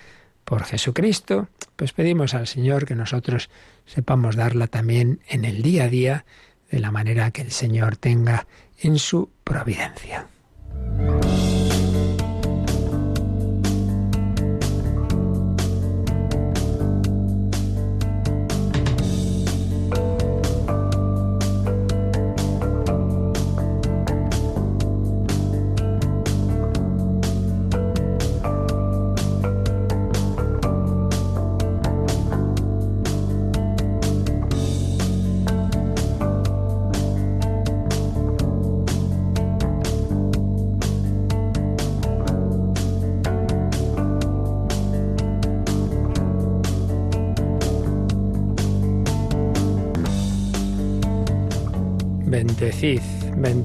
por 0.45 0.65
Jesucristo, 0.65 1.49
pues 1.77 1.93
pedimos 1.93 2.35
al 2.35 2.47
Señor 2.47 2.87
que 2.87 2.95
nosotros 2.95 3.51
sepamos 3.85 4.37
darla 4.37 4.67
también 4.67 5.21
en 5.29 5.45
el 5.45 5.63
día 5.63 5.85
a 5.85 5.89
día 5.89 6.25
de 6.71 6.81
la 6.81 6.91
manera 6.91 7.31
que 7.31 7.43
el 7.43 7.51
Señor 7.51 7.97
tenga 7.97 8.47
en 8.81 8.99
su 8.99 9.31
providencia. 9.45 10.29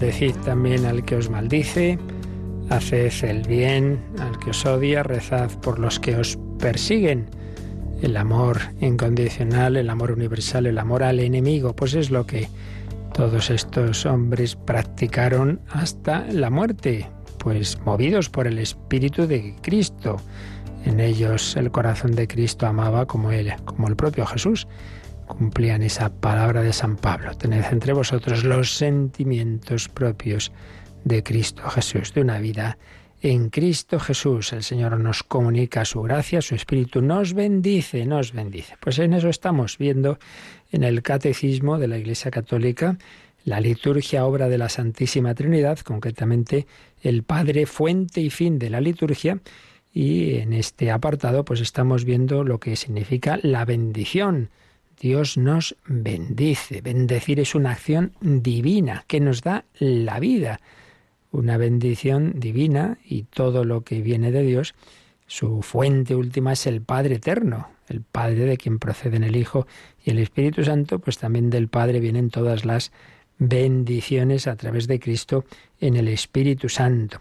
Bendecid 0.03 0.35
también 0.43 0.85
al 0.85 1.05
que 1.05 1.15
os 1.15 1.29
maldice, 1.29 1.97
haced 2.69 3.23
el 3.23 3.41
bien 3.43 4.01
al 4.19 4.37
que 4.37 4.49
os 4.49 4.65
odia, 4.65 5.01
rezad 5.01 5.49
por 5.61 5.79
los 5.79 5.97
que 5.97 6.17
os 6.17 6.37
persiguen. 6.59 7.29
El 8.01 8.17
amor 8.17 8.59
incondicional, 8.81 9.77
el 9.77 9.89
amor 9.89 10.11
universal, 10.11 10.65
el 10.65 10.77
amor 10.77 11.03
al 11.03 11.21
enemigo, 11.21 11.73
pues 11.73 11.93
es 11.93 12.11
lo 12.11 12.25
que 12.25 12.49
todos 13.13 13.49
estos 13.49 14.05
hombres 14.05 14.57
practicaron 14.57 15.61
hasta 15.69 16.25
la 16.33 16.49
muerte, 16.49 17.07
pues 17.37 17.79
movidos 17.85 18.29
por 18.29 18.45
el 18.45 18.59
Espíritu 18.59 19.25
de 19.25 19.55
Cristo. 19.61 20.17
En 20.83 20.99
ellos 20.99 21.55
el 21.55 21.71
corazón 21.71 22.11
de 22.11 22.27
Cristo 22.27 22.67
amaba 22.67 23.05
como 23.05 23.31
él, 23.31 23.53
como 23.63 23.87
el 23.87 23.95
propio 23.95 24.25
Jesús. 24.25 24.67
Cumplían 25.27 25.81
esa 25.81 26.09
palabra 26.09 26.61
de 26.61 26.73
San 26.73 26.95
Pablo. 26.95 27.35
Tened 27.35 27.65
entre 27.71 27.93
vosotros 27.93 28.43
los 28.43 28.75
sentimientos 28.75 29.89
propios 29.89 30.51
de 31.03 31.23
Cristo 31.23 31.69
Jesús, 31.69 32.13
de 32.13 32.21
una 32.21 32.39
vida 32.39 32.77
en 33.21 33.49
Cristo 33.49 33.99
Jesús. 33.99 34.53
El 34.53 34.63
Señor 34.63 34.99
nos 34.99 35.23
comunica 35.23 35.85
su 35.85 36.01
gracia, 36.01 36.41
su 36.41 36.55
Espíritu 36.55 37.01
nos 37.01 37.33
bendice, 37.33 38.05
nos 38.05 38.33
bendice. 38.33 38.75
Pues 38.79 38.99
en 38.99 39.13
eso 39.13 39.29
estamos 39.29 39.77
viendo 39.77 40.19
en 40.71 40.83
el 40.83 41.01
Catecismo 41.01 41.79
de 41.79 41.87
la 41.87 41.97
Iglesia 41.97 42.31
Católica 42.31 42.97
la 43.45 43.59
liturgia 43.59 44.25
obra 44.25 44.47
de 44.49 44.57
la 44.57 44.69
Santísima 44.69 45.35
Trinidad, 45.35 45.79
concretamente 45.79 46.65
el 47.01 47.23
Padre, 47.23 47.65
fuente 47.65 48.21
y 48.21 48.29
fin 48.29 48.57
de 48.57 48.69
la 48.69 48.79
liturgia, 48.79 49.39
y 49.93 50.35
en 50.35 50.53
este 50.53 50.91
apartado 50.91 51.45
pues 51.45 51.61
estamos 51.61 52.05
viendo 52.05 52.43
lo 52.43 52.59
que 52.59 52.75
significa 52.75 53.39
la 53.41 53.65
bendición. 53.65 54.49
Dios 55.03 55.37
nos 55.37 55.75
bendice. 55.85 56.79
Bendecir 56.79 57.41
es 57.41 57.55
una 57.55 57.71
acción 57.71 58.13
divina 58.21 59.03
que 59.05 59.19
nos 59.19 59.41
da 59.41 59.65
la 59.77 60.17
vida. 60.21 60.61
Una 61.29 61.57
bendición 61.57 62.39
divina 62.39 62.97
y 63.03 63.23
todo 63.23 63.65
lo 63.65 63.83
que 63.83 64.01
viene 64.01 64.31
de 64.31 64.43
Dios, 64.43 64.75
su 65.27 65.61
fuente 65.61 66.15
última 66.15 66.53
es 66.53 66.67
el 66.67 66.81
Padre 66.81 67.15
eterno, 67.15 67.67
el 67.89 67.99
Padre 67.99 68.45
de 68.45 68.55
quien 68.55 68.79
proceden 68.79 69.25
el 69.25 69.35
Hijo 69.35 69.67
y 70.05 70.11
el 70.11 70.19
Espíritu 70.19 70.63
Santo, 70.63 70.99
pues 70.99 71.17
también 71.17 71.49
del 71.49 71.67
Padre 71.67 71.99
vienen 71.99 72.29
todas 72.29 72.63
las 72.63 72.93
bendiciones 73.39 74.47
a 74.47 74.55
través 74.55 74.87
de 74.87 75.01
Cristo 75.01 75.43
en 75.81 75.97
el 75.97 76.07
Espíritu 76.07 76.69
Santo. 76.69 77.19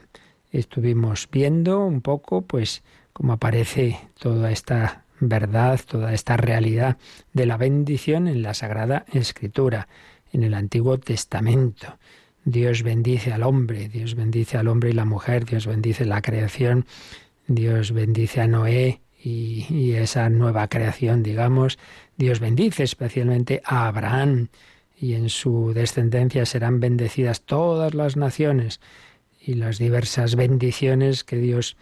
Estuvimos 0.53 1.29
viendo 1.33 1.85
un 1.85 2.01
poco, 2.01 2.43
pues, 2.43 2.85
cómo 3.13 3.33
aparece 3.33 3.99
toda 4.21 4.53
esta 4.53 5.03
verdad, 5.23 5.81
toda 5.87 6.13
esta 6.13 6.37
realidad 6.37 6.99
de 7.33 7.47
la 7.47 7.57
bendición 7.57 8.27
en 8.27 8.43
la 8.43 8.55
Sagrada 8.55 9.05
Escritura, 9.13 9.87
en 10.33 10.43
el 10.43 10.55
Antiguo 10.55 10.99
Testamento. 10.99 11.99
Dios 12.45 12.83
bendice 12.83 13.33
al 13.33 13.45
hombre, 13.45 13.89
Dios 13.89 14.17
bendice 14.17 14.59
al 14.59 14.67
hombre 14.67 14.91
y 14.91 14.95
la 14.95 15.05
mujer, 15.05 15.45
Dios 15.45 15.67
bendice 15.67 16.05
la 16.05 16.23
creación, 16.23 16.87
Dios 17.47 17.93
bendice 17.93 18.41
a 18.41 18.49
Noé 18.49 19.01
y, 19.23 19.65
y 19.71 19.93
esa 19.93 20.29
nueva 20.29 20.67
creación, 20.67 21.23
digamos. 21.23 21.79
Dios 22.17 22.41
bendice 22.41 22.83
especialmente 22.83 23.63
a 23.65 23.87
Abraham 23.87 24.49
y 24.99 25.15
en 25.15 25.29
su 25.29 25.73
descendencia 25.73 26.47
serán 26.47 26.81
bendecidas 26.81 27.43
todas 27.43 27.95
las 27.95 28.17
naciones 28.17 28.81
y 29.41 29.55
las 29.55 29.79
diversas 29.79 30.35
bendiciones 30.35 31.23
que 31.23 31.37
Dios 31.37 31.77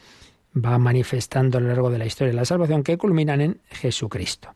va 0.54 0.78
manifestando 0.78 1.58
a 1.58 1.60
lo 1.60 1.68
largo 1.68 1.90
de 1.90 1.98
la 1.98 2.06
historia 2.06 2.32
de 2.32 2.36
la 2.36 2.44
salvación 2.44 2.82
que 2.82 2.98
culminan 2.98 3.40
en 3.40 3.60
Jesucristo. 3.70 4.50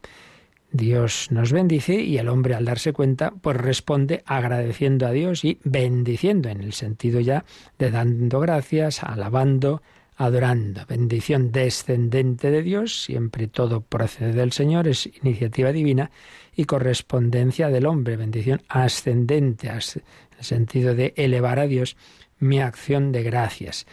Dios 0.75 1.29
nos 1.31 1.53
bendice 1.53 1.95
y 2.01 2.19
el 2.19 2.29
hombre 2.29 2.57
al 2.57 2.65
darse 2.65 2.93
cuenta 2.93 3.31
pues 3.31 3.57
responde 3.57 4.25
agradeciendo 4.27 5.07
a 5.07 5.13
Dios 5.13 5.45
y 5.45 5.61
bendiciendo 5.63 6.49
en 6.49 6.61
el 6.61 6.73
sentido 6.73 7.21
ya 7.21 7.45
de 7.79 7.93
dando 7.93 8.41
gracias, 8.41 9.05
alabando, 9.05 9.83
adorando. 10.17 10.85
Bendición 10.89 11.53
descendente 11.53 12.51
de 12.51 12.63
Dios, 12.63 13.05
siempre 13.05 13.47
todo 13.47 13.83
procede 13.83 14.33
del 14.33 14.51
Señor, 14.51 14.89
es 14.89 15.09
iniciativa 15.23 15.71
divina 15.71 16.11
y 16.57 16.65
correspondencia 16.65 17.69
del 17.69 17.87
hombre, 17.87 18.17
bendición 18.17 18.61
ascendente, 18.69 19.69
en 19.69 19.75
el 19.75 20.45
sentido 20.45 20.97
de 20.97 21.15
elevar 21.17 21.61
a 21.61 21.69
Dios 21.69 21.97
mi 22.41 22.61
acción 22.61 23.13
de 23.13 23.23
gracias. 23.23 23.87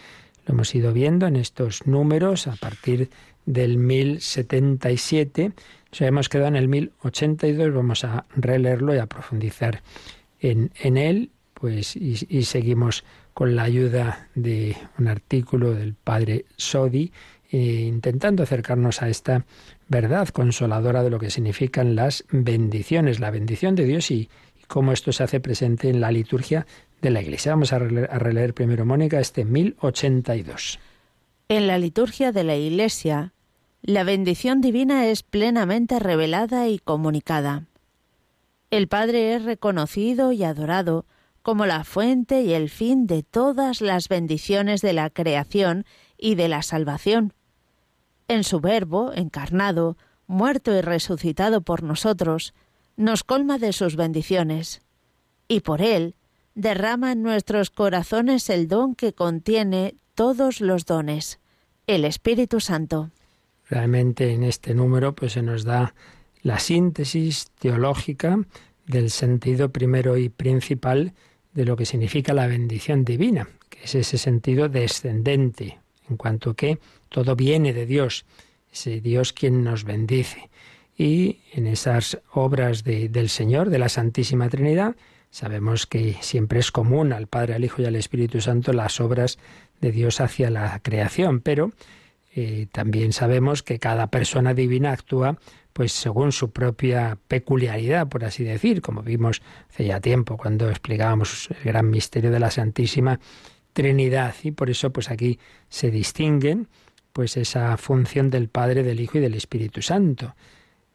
Lo 0.46 0.54
hemos 0.54 0.74
ido 0.74 0.92
viendo 0.92 1.26
en 1.26 1.36
estos 1.36 1.86
números 1.86 2.46
a 2.46 2.56
partir 2.56 3.10
del 3.46 3.78
1077. 3.78 5.52
Nos 5.92 6.00
hemos 6.00 6.28
quedado 6.28 6.48
en 6.48 6.56
el 6.56 6.68
1082. 6.68 7.74
Vamos 7.74 8.04
a 8.04 8.26
releerlo 8.34 8.94
y 8.94 8.98
a 8.98 9.06
profundizar 9.06 9.82
en, 10.40 10.70
en 10.80 10.96
él. 10.96 11.30
Pues, 11.54 11.94
y, 11.94 12.42
seguimos 12.42 13.04
con 13.34 13.54
la 13.54 13.62
ayuda 13.62 14.28
de 14.34 14.76
un 14.98 15.06
artículo 15.06 15.72
del 15.74 15.94
padre 15.94 16.44
Sodi, 16.56 17.12
eh, 17.52 17.84
intentando 17.86 18.42
acercarnos 18.42 19.00
a 19.00 19.08
esta 19.08 19.44
verdad 19.86 20.28
consoladora 20.30 21.04
de 21.04 21.10
lo 21.10 21.20
que 21.20 21.30
significan 21.30 21.94
las 21.94 22.24
bendiciones, 22.32 23.20
la 23.20 23.30
bendición 23.30 23.76
de 23.76 23.84
Dios 23.84 24.10
y, 24.10 24.28
cómo 24.72 24.92
esto 24.92 25.12
se 25.12 25.22
hace 25.22 25.38
presente 25.38 25.90
en 25.90 26.00
la 26.00 26.10
liturgia 26.10 26.66
de 27.02 27.10
la 27.10 27.20
Iglesia. 27.20 27.52
Vamos 27.52 27.74
a 27.74 27.78
releer, 27.78 28.54
primero, 28.54 28.86
Mónica, 28.86 29.20
este 29.20 29.44
1082. 29.44 30.78
En 31.48 31.66
la 31.66 31.76
liturgia 31.76 32.32
de 32.32 32.44
la 32.44 32.56
Iglesia, 32.56 33.34
la 33.82 34.04
bendición 34.04 34.62
divina 34.62 35.06
es 35.06 35.22
plenamente 35.22 35.98
revelada 35.98 36.68
y 36.68 36.78
comunicada. 36.78 37.66
El 38.70 38.88
Padre 38.88 39.34
es 39.34 39.44
reconocido 39.44 40.32
y 40.32 40.44
adorado 40.44 41.04
como 41.42 41.66
la 41.66 41.84
fuente 41.84 42.40
y 42.40 42.54
el 42.54 42.70
fin 42.70 43.06
de 43.06 43.22
todas 43.22 43.82
las 43.82 44.08
bendiciones 44.08 44.80
de 44.80 44.94
la 44.94 45.10
creación 45.10 45.84
y 46.16 46.36
de 46.36 46.48
la 46.48 46.62
salvación 46.62 47.34
en 48.32 48.44
su 48.44 48.60
Verbo, 48.60 49.12
encarnado, 49.14 49.96
muerto 50.26 50.74
y 50.74 50.80
resucitado 50.80 51.60
por 51.60 51.82
nosotros, 51.82 52.54
nos 52.96 53.24
colma 53.24 53.58
de 53.58 53.72
sus 53.72 53.96
bendiciones, 53.96 54.82
y 55.48 55.60
por 55.60 55.82
él 55.82 56.14
derrama 56.54 57.12
en 57.12 57.22
nuestros 57.22 57.70
corazones 57.70 58.50
el 58.50 58.68
don 58.68 58.94
que 58.94 59.12
contiene 59.12 59.94
todos 60.14 60.60
los 60.60 60.84
dones, 60.86 61.40
el 61.86 62.04
Espíritu 62.04 62.60
Santo. 62.60 63.10
Realmente 63.68 64.32
en 64.32 64.42
este 64.44 64.74
número 64.74 65.14
pues 65.14 65.32
se 65.32 65.42
nos 65.42 65.64
da 65.64 65.94
la 66.42 66.58
síntesis 66.58 67.50
teológica 67.58 68.38
del 68.86 69.10
sentido 69.10 69.70
primero 69.70 70.18
y 70.18 70.28
principal 70.28 71.14
de 71.54 71.64
lo 71.64 71.76
que 71.76 71.86
significa 71.86 72.34
la 72.34 72.46
bendición 72.46 73.04
divina, 73.04 73.48
que 73.68 73.84
es 73.84 73.94
ese 73.94 74.18
sentido 74.18 74.68
descendente, 74.68 75.78
en 76.08 76.16
cuanto 76.16 76.54
que 76.54 76.78
todo 77.08 77.36
viene 77.36 77.72
de 77.72 77.86
Dios, 77.86 78.24
ese 78.72 79.00
Dios 79.00 79.32
quien 79.32 79.62
nos 79.62 79.84
bendice. 79.84 80.50
Y 80.96 81.38
en 81.52 81.66
esas 81.66 82.18
obras 82.32 82.84
del 82.84 83.28
Señor, 83.28 83.70
de 83.70 83.78
la 83.78 83.88
Santísima 83.88 84.48
Trinidad, 84.48 84.96
sabemos 85.32 85.86
que 85.86 86.16
siempre 86.20 86.60
es 86.60 86.70
común 86.70 87.12
al 87.12 87.26
Padre, 87.26 87.54
al 87.54 87.64
Hijo 87.64 87.82
y 87.82 87.86
al 87.86 87.96
Espíritu 87.96 88.40
Santo 88.40 88.72
las 88.72 89.00
obras 89.00 89.38
de 89.80 89.90
Dios 89.90 90.20
hacia 90.20 90.50
la 90.50 90.78
creación, 90.80 91.40
pero 91.40 91.72
eh, 92.36 92.68
también 92.70 93.12
sabemos 93.12 93.62
que 93.62 93.78
cada 93.78 94.06
persona 94.08 94.54
divina 94.54 94.92
actúa 94.92 95.38
pues 95.72 95.92
según 95.92 96.32
su 96.32 96.50
propia 96.50 97.18
peculiaridad, 97.28 98.08
por 98.08 98.26
así 98.26 98.44
decir, 98.44 98.82
como 98.82 99.02
vimos 99.02 99.40
hace 99.70 99.86
ya 99.86 100.00
tiempo 100.00 100.36
cuando 100.36 100.68
explicábamos 100.68 101.48
el 101.50 101.64
gran 101.64 101.88
misterio 101.88 102.30
de 102.30 102.38
la 102.38 102.50
Santísima 102.50 103.18
Trinidad 103.72 104.34
y 104.42 104.50
por 104.50 104.68
eso 104.68 104.92
pues 104.92 105.10
aquí 105.10 105.38
se 105.70 105.90
distinguen 105.90 106.68
pues 107.14 107.38
esa 107.38 107.74
función 107.78 108.28
del 108.28 108.48
Padre, 108.48 108.82
del 108.82 109.00
Hijo 109.00 109.16
y 109.16 109.22
del 109.22 109.34
Espíritu 109.34 109.80
Santo. 109.80 110.34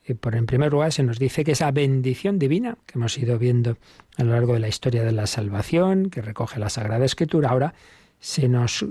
Y 0.07 0.13
por 0.13 0.35
en 0.35 0.45
primer 0.45 0.71
lugar 0.71 0.93
se 0.93 1.03
nos 1.03 1.19
dice 1.19 1.43
que 1.43 1.51
esa 1.51 1.69
bendición 1.71 2.39
divina 2.39 2.77
que 2.85 2.97
hemos 2.97 3.17
ido 3.17 3.37
viendo 3.37 3.77
a 4.15 4.23
lo 4.23 4.31
largo 4.31 4.53
de 4.53 4.59
la 4.59 4.69
historia 4.69 5.03
de 5.03 5.11
la 5.11 5.27
salvación, 5.27 6.09
que 6.09 6.21
recoge 6.21 6.59
la 6.59 6.69
Sagrada 6.69 7.03
Escritura, 7.03 7.49
ahora 7.49 7.73
se 8.21 8.47
nos, 8.47 8.85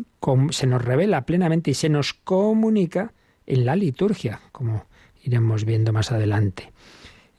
se 0.51 0.67
nos 0.67 0.85
revela 0.85 1.25
plenamente 1.25 1.71
y 1.71 1.75
se 1.75 1.89
nos 1.89 2.13
comunica 2.13 3.15
en 3.47 3.65
la 3.65 3.77
liturgia, 3.77 4.41
como 4.53 4.85
iremos 5.23 5.65
viendo 5.65 5.91
más 5.93 6.13
adelante. 6.13 6.73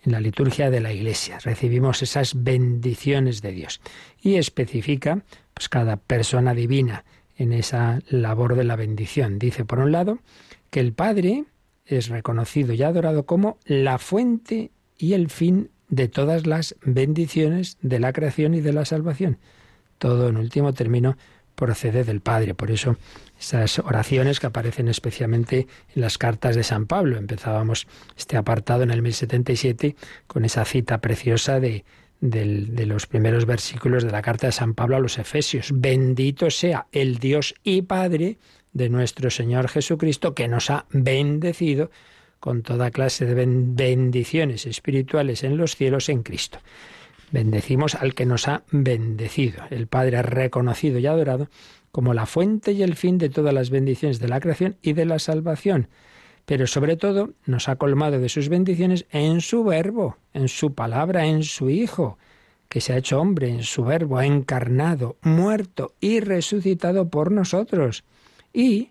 En 0.04 0.12
la 0.12 0.22
liturgia 0.22 0.72
de 0.72 0.80
la 0.80 0.92
Iglesia 0.92 1.38
recibimos 1.44 2.02
esas 2.02 2.44
bendiciones 2.44 3.44
de 3.44 3.52
Dios 3.52 3.80
y 4.20 4.36
especifica 4.36 5.22
pues 5.54 5.70
cada 5.70 5.98
persona 5.98 6.56
divina 6.56 7.04
en 7.36 7.54
esa 7.54 8.00
labor 8.10 8.56
de 8.56 8.64
la 8.64 8.76
bendición. 8.76 9.38
Dice, 9.38 9.66
por 9.66 9.80
un 9.80 9.92
lado, 9.92 10.18
que 10.72 10.80
el 10.80 10.94
Padre 10.94 11.46
es 11.88 12.10
reconocido 12.10 12.74
y 12.74 12.84
adorado 12.84 13.26
como 13.26 13.58
la 13.66 13.98
fuente 13.98 14.72
y 14.98 15.14
el 15.14 15.30
fin 15.30 15.70
de 15.90 16.08
todas 16.08 16.46
las 16.46 16.76
bendiciones 16.82 17.78
de 17.82 18.00
la 18.00 18.14
creación 18.14 18.54
y 18.54 18.62
de 18.62 18.74
la 18.74 18.86
salvación. 18.86 19.38
Todo, 19.98 20.28
en 20.28 20.38
último 20.38 20.74
término, 20.74 21.18
procede 21.56 22.04
del 22.04 22.22
Padre. 22.22 22.54
Por 22.54 22.72
eso 22.72 22.98
esas 23.40 23.80
oraciones 23.80 24.40
que 24.40 24.48
aparecen 24.48 24.88
especialmente 24.90 25.68
en 25.96 26.02
las 26.02 26.18
cartas 26.18 26.56
de 26.56 26.64
San 26.64 26.86
Pablo. 26.86 27.18
Empezábamos 27.18 27.88
este 28.16 28.38
apartado 28.38 28.84
en 28.84 28.92
el 28.92 29.02
1077 29.02 29.96
con 30.28 30.46
esa 30.46 30.66
cita 30.66 31.00
preciosa 31.00 31.60
de 31.60 31.84
de 32.20 32.86
los 32.86 33.06
primeros 33.06 33.46
versículos 33.46 34.04
de 34.04 34.12
la 34.12 34.22
carta 34.22 34.48
de 34.48 34.52
San 34.52 34.74
Pablo 34.74 34.96
a 34.96 35.00
los 35.00 35.20
Efesios. 35.20 35.70
Bendito 35.74 36.50
sea 36.50 36.88
el 36.92 37.20
Dios 37.20 37.54
y 37.64 37.84
Padre 37.84 38.38
de 38.74 38.90
nuestro 38.90 39.30
Señor 39.30 39.68
Jesucristo, 39.70 40.34
que 40.34 40.48
nos 40.48 40.70
ha 40.70 40.86
bendecido 40.92 41.90
con 42.40 42.62
toda 42.62 42.92
clase 42.92 43.26
de 43.26 43.34
bendiciones 43.34 44.66
espirituales 44.66 45.44
en 45.44 45.58
los 45.58 45.76
cielos 45.76 46.10
en 46.10 46.24
Cristo. 46.24 46.60
Bendecimos 47.32 47.96
al 47.96 48.14
que 48.14 48.26
nos 48.26 48.48
ha 48.48 48.64
bendecido. 48.72 49.64
El 49.70 49.88
Padre 49.88 50.18
ha 50.18 50.22
reconocido 50.22 51.00
y 51.00 51.08
adorado 51.08 51.50
como 51.92 52.14
la 52.14 52.26
fuente 52.26 52.72
y 52.72 52.84
el 52.84 52.96
fin 52.96 53.18
de 53.18 53.30
todas 53.30 53.54
las 53.54 53.70
bendiciones 53.70 54.20
de 54.20 54.28
la 54.28 54.40
creación 54.40 54.78
y 54.82 54.94
de 54.94 55.06
la 55.06 55.20
salvación. 55.20 55.90
Pero 56.46 56.68
sobre 56.68 56.96
todo 56.96 57.34
nos 57.46 57.68
ha 57.68 57.76
colmado 57.76 58.20
de 58.20 58.30
sus 58.30 58.48
bendiciones 58.48 59.06
en 59.12 59.42
su 59.42 59.64
verbo, 59.64 60.18
en 60.34 60.48
su 60.48 60.74
palabra, 60.74 61.26
en 61.26 61.44
su 61.44 61.70
Hijo, 61.70 62.18
que 62.70 62.80
se 62.80 62.94
ha 62.94 62.98
hecho 62.98 63.20
hombre, 63.20 63.50
en 63.50 63.64
su 63.64 63.84
verbo, 63.84 64.22
encarnado, 64.22 65.18
muerto 65.22 65.94
y 66.00 66.20
resucitado 66.22 67.10
por 67.10 67.32
nosotros. 67.32 68.06
Y, 68.58 68.90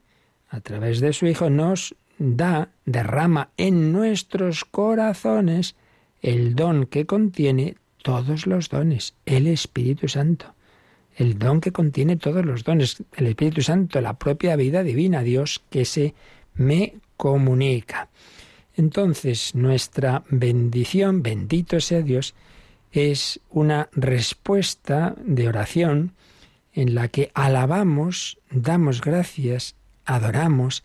a 0.49 0.61
través 0.61 1.01
de 1.01 1.13
su 1.13 1.27
Hijo, 1.27 1.51
nos 1.51 1.97
da, 2.19 2.71
derrama 2.85 3.51
en 3.57 3.91
nuestros 3.93 4.65
corazones 4.65 5.75
el 6.23 6.55
don 6.55 6.87
que 6.87 7.05
contiene 7.05 7.75
todos 8.05 8.47
los 8.47 8.69
dones, 8.69 9.15
el 9.27 9.49
Espíritu 9.49 10.07
Santo. 10.07 10.55
El 11.17 11.37
don 11.37 11.61
que 11.61 11.73
contiene 11.73 12.17
todos 12.17 12.45
los 12.45 12.63
dones, 12.63 13.03
el 13.17 13.27
Espíritu 13.27 13.61
Santo, 13.61 14.01
la 14.01 14.17
propia 14.17 14.55
vida 14.55 14.85
divina, 14.85 15.25
Dios 15.25 15.61
que 15.69 15.85
se 15.85 16.15
me 16.55 17.01
comunica. 17.17 18.09
Entonces, 18.77 19.57
nuestra 19.57 20.23
bendición, 20.31 21.25
bendito 21.25 21.81
sea 21.81 22.03
Dios, 22.03 22.37
es 22.93 23.41
una 23.51 23.89
respuesta 23.91 25.17
de 25.25 25.49
oración 25.49 26.13
en 26.77 26.95
la 26.95 27.09
que 27.09 27.33
alabamos, 27.35 28.39
damos 28.51 29.01
gracias, 29.01 29.75
adoramos, 30.05 30.85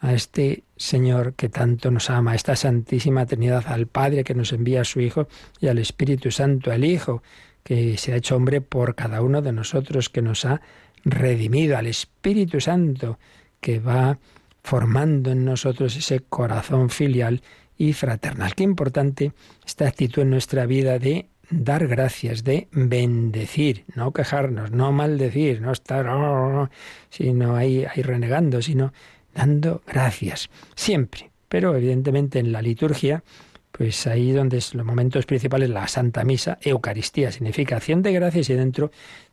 a 0.00 0.14
este 0.14 0.64
Señor 0.76 1.34
que 1.34 1.48
tanto 1.48 1.90
nos 1.90 2.08
ama, 2.08 2.32
a 2.32 2.34
esta 2.34 2.56
Santísima 2.56 3.26
Trinidad, 3.26 3.64
al 3.66 3.86
Padre 3.86 4.24
que 4.24 4.34
nos 4.34 4.52
envía 4.52 4.82
a 4.82 4.84
su 4.84 5.00
Hijo 5.00 5.28
y 5.60 5.68
al 5.68 5.78
Espíritu 5.78 6.30
Santo, 6.30 6.72
al 6.72 6.84
Hijo 6.84 7.22
que 7.62 7.98
se 7.98 8.12
ha 8.12 8.16
hecho 8.16 8.36
hombre 8.36 8.60
por 8.60 8.94
cada 8.94 9.20
uno 9.22 9.42
de 9.42 9.52
nosotros, 9.52 10.08
que 10.08 10.22
nos 10.22 10.44
ha 10.44 10.60
redimido, 11.04 11.76
al 11.76 11.86
Espíritu 11.86 12.60
Santo 12.60 13.18
que 13.60 13.78
va 13.78 14.18
formando 14.62 15.30
en 15.30 15.44
nosotros 15.44 15.96
ese 15.96 16.20
corazón 16.20 16.90
filial 16.90 17.42
y 17.76 17.92
fraternal. 17.92 18.54
Qué 18.54 18.62
importante 18.62 19.32
esta 19.66 19.86
actitud 19.88 20.22
en 20.22 20.30
nuestra 20.30 20.66
vida 20.66 20.98
de 20.98 21.28
dar 21.50 21.86
gracias, 21.88 22.44
de 22.44 22.68
bendecir, 22.72 23.84
no 23.94 24.12
quejarnos, 24.12 24.70
no 24.70 24.92
maldecir, 24.92 25.60
no 25.60 25.72
estar 25.72 26.06
oh, 26.08 26.70
sino 27.10 27.56
ahí, 27.56 27.84
ahí 27.84 28.02
renegando, 28.02 28.62
sino 28.62 28.92
dando 29.34 29.82
gracias, 29.86 30.48
siempre. 30.74 31.30
Pero 31.48 31.76
evidentemente 31.76 32.38
en 32.38 32.52
la 32.52 32.62
liturgia, 32.62 33.24
pues 33.72 34.06
ahí 34.06 34.32
donde 34.32 34.58
es 34.58 34.74
los 34.74 34.86
momentos 34.86 35.26
principales, 35.26 35.70
la 35.70 35.88
Santa 35.88 36.24
Misa, 36.24 36.58
Eucaristía, 36.62 37.32
significa 37.32 37.76
acción 37.76 38.02
de 38.02 38.12
gracias 38.12 38.50
y 38.50 38.54
dentro 38.54 38.92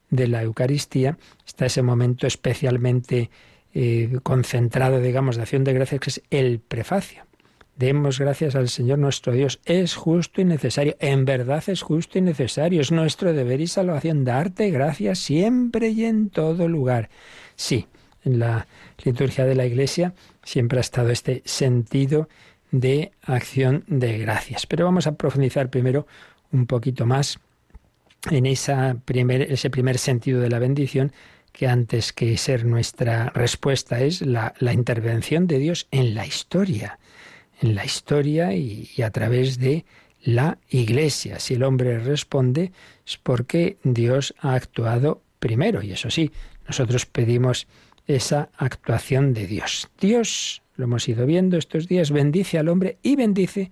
de 0.10 0.28
la 0.28 0.42
Eucaristía 0.42 1.18
está 1.46 1.66
ese 1.66 1.82
momento 1.82 2.26
especialmente 2.26 3.30
eh, 3.74 4.18
concentrado, 4.24 5.00
digamos, 5.00 5.36
de 5.36 5.44
acción 5.44 5.64
de 5.64 5.74
gracias, 5.74 6.02
que 6.02 6.10
es 6.10 6.22
el 6.32 6.60
prefacio. 6.60 7.27
Demos 7.78 8.20
gracias 8.20 8.56
al 8.56 8.70
Señor 8.70 8.98
nuestro 8.98 9.34
Dios. 9.34 9.60
Es 9.66 9.96
justo 9.96 10.42
y 10.42 10.46
necesario. 10.46 10.96
En 11.00 11.26
verdad 11.26 11.64
es 11.68 11.84
justo 11.84 12.18
y 12.18 12.22
necesario. 12.22 12.82
Es 12.82 12.92
nuestro 12.92 13.34
deber 13.34 13.62
y 13.62 13.68
salvación 13.68 14.24
darte 14.24 14.72
gracias 14.72 15.20
siempre 15.20 15.90
y 15.90 16.06
en 16.06 16.30
todo 16.30 16.68
lugar. 16.68 17.10
Sí, 17.56 17.88
en 18.26 18.40
la 18.40 18.68
liturgia 19.04 19.46
de 19.46 19.56
la 19.56 19.66
Iglesia 19.66 20.14
siempre 20.44 20.80
ha 20.80 20.82
estado 20.82 21.12
este 21.12 21.44
sentido 21.46 22.30
de 22.72 23.12
acción 23.22 23.84
de 23.88 24.18
gracias. 24.18 24.66
Pero 24.66 24.86
vamos 24.86 25.06
a 25.06 25.16
profundizar 25.16 25.70
primero 25.70 26.08
un 26.52 26.66
poquito 26.66 27.06
más 27.06 27.40
en 28.32 28.46
esa 28.46 28.98
primer, 29.06 29.44
ese 29.52 29.70
primer 29.70 30.00
sentido 30.00 30.42
de 30.42 30.50
la 30.50 30.60
bendición 30.60 31.12
que 31.52 31.68
antes 31.68 32.14
que 32.14 32.38
ser 32.38 32.66
nuestra 32.66 33.30
respuesta 33.32 34.02
es 34.02 34.22
la, 34.22 34.54
intervención 34.72 35.48
de 35.48 35.58
Dios 35.58 35.88
en 35.92 36.14
la 36.14 36.26
historia, 36.26 37.00
en 37.62 37.76
la 37.76 37.86
historia 37.86 38.54
y, 38.54 38.90
a 39.04 39.10
través 39.12 39.60
de 39.60 39.86
la 40.24 40.58
Iglesia. 40.70 41.40
Si 41.40 41.56
el 41.56 41.64
hombre 41.64 42.00
responde 42.00 42.72
es 43.06 43.18
porque 43.18 43.78
Dios 43.84 44.34
ha 44.40 44.54
actuado 44.54 45.22
primero 45.40 45.82
y 45.82 45.92
eso 45.92 46.10
sí, 46.10 46.32
nosotros 46.68 47.06
pedimos 47.06 47.68
esa 48.08 48.50
actuación 48.58 49.34
de 49.34 49.48
Dios. 49.48 49.90
Dios, 50.00 50.62
lo 50.76 50.86
hemos 50.86 51.08
ido 51.08 51.26
viendo 51.26 51.58
estos 51.58 51.88
días, 51.88 52.12
bendice 52.12 52.58
al 52.58 52.70
hombre 52.70 52.98
y 53.04 53.16
bendice 53.16 53.72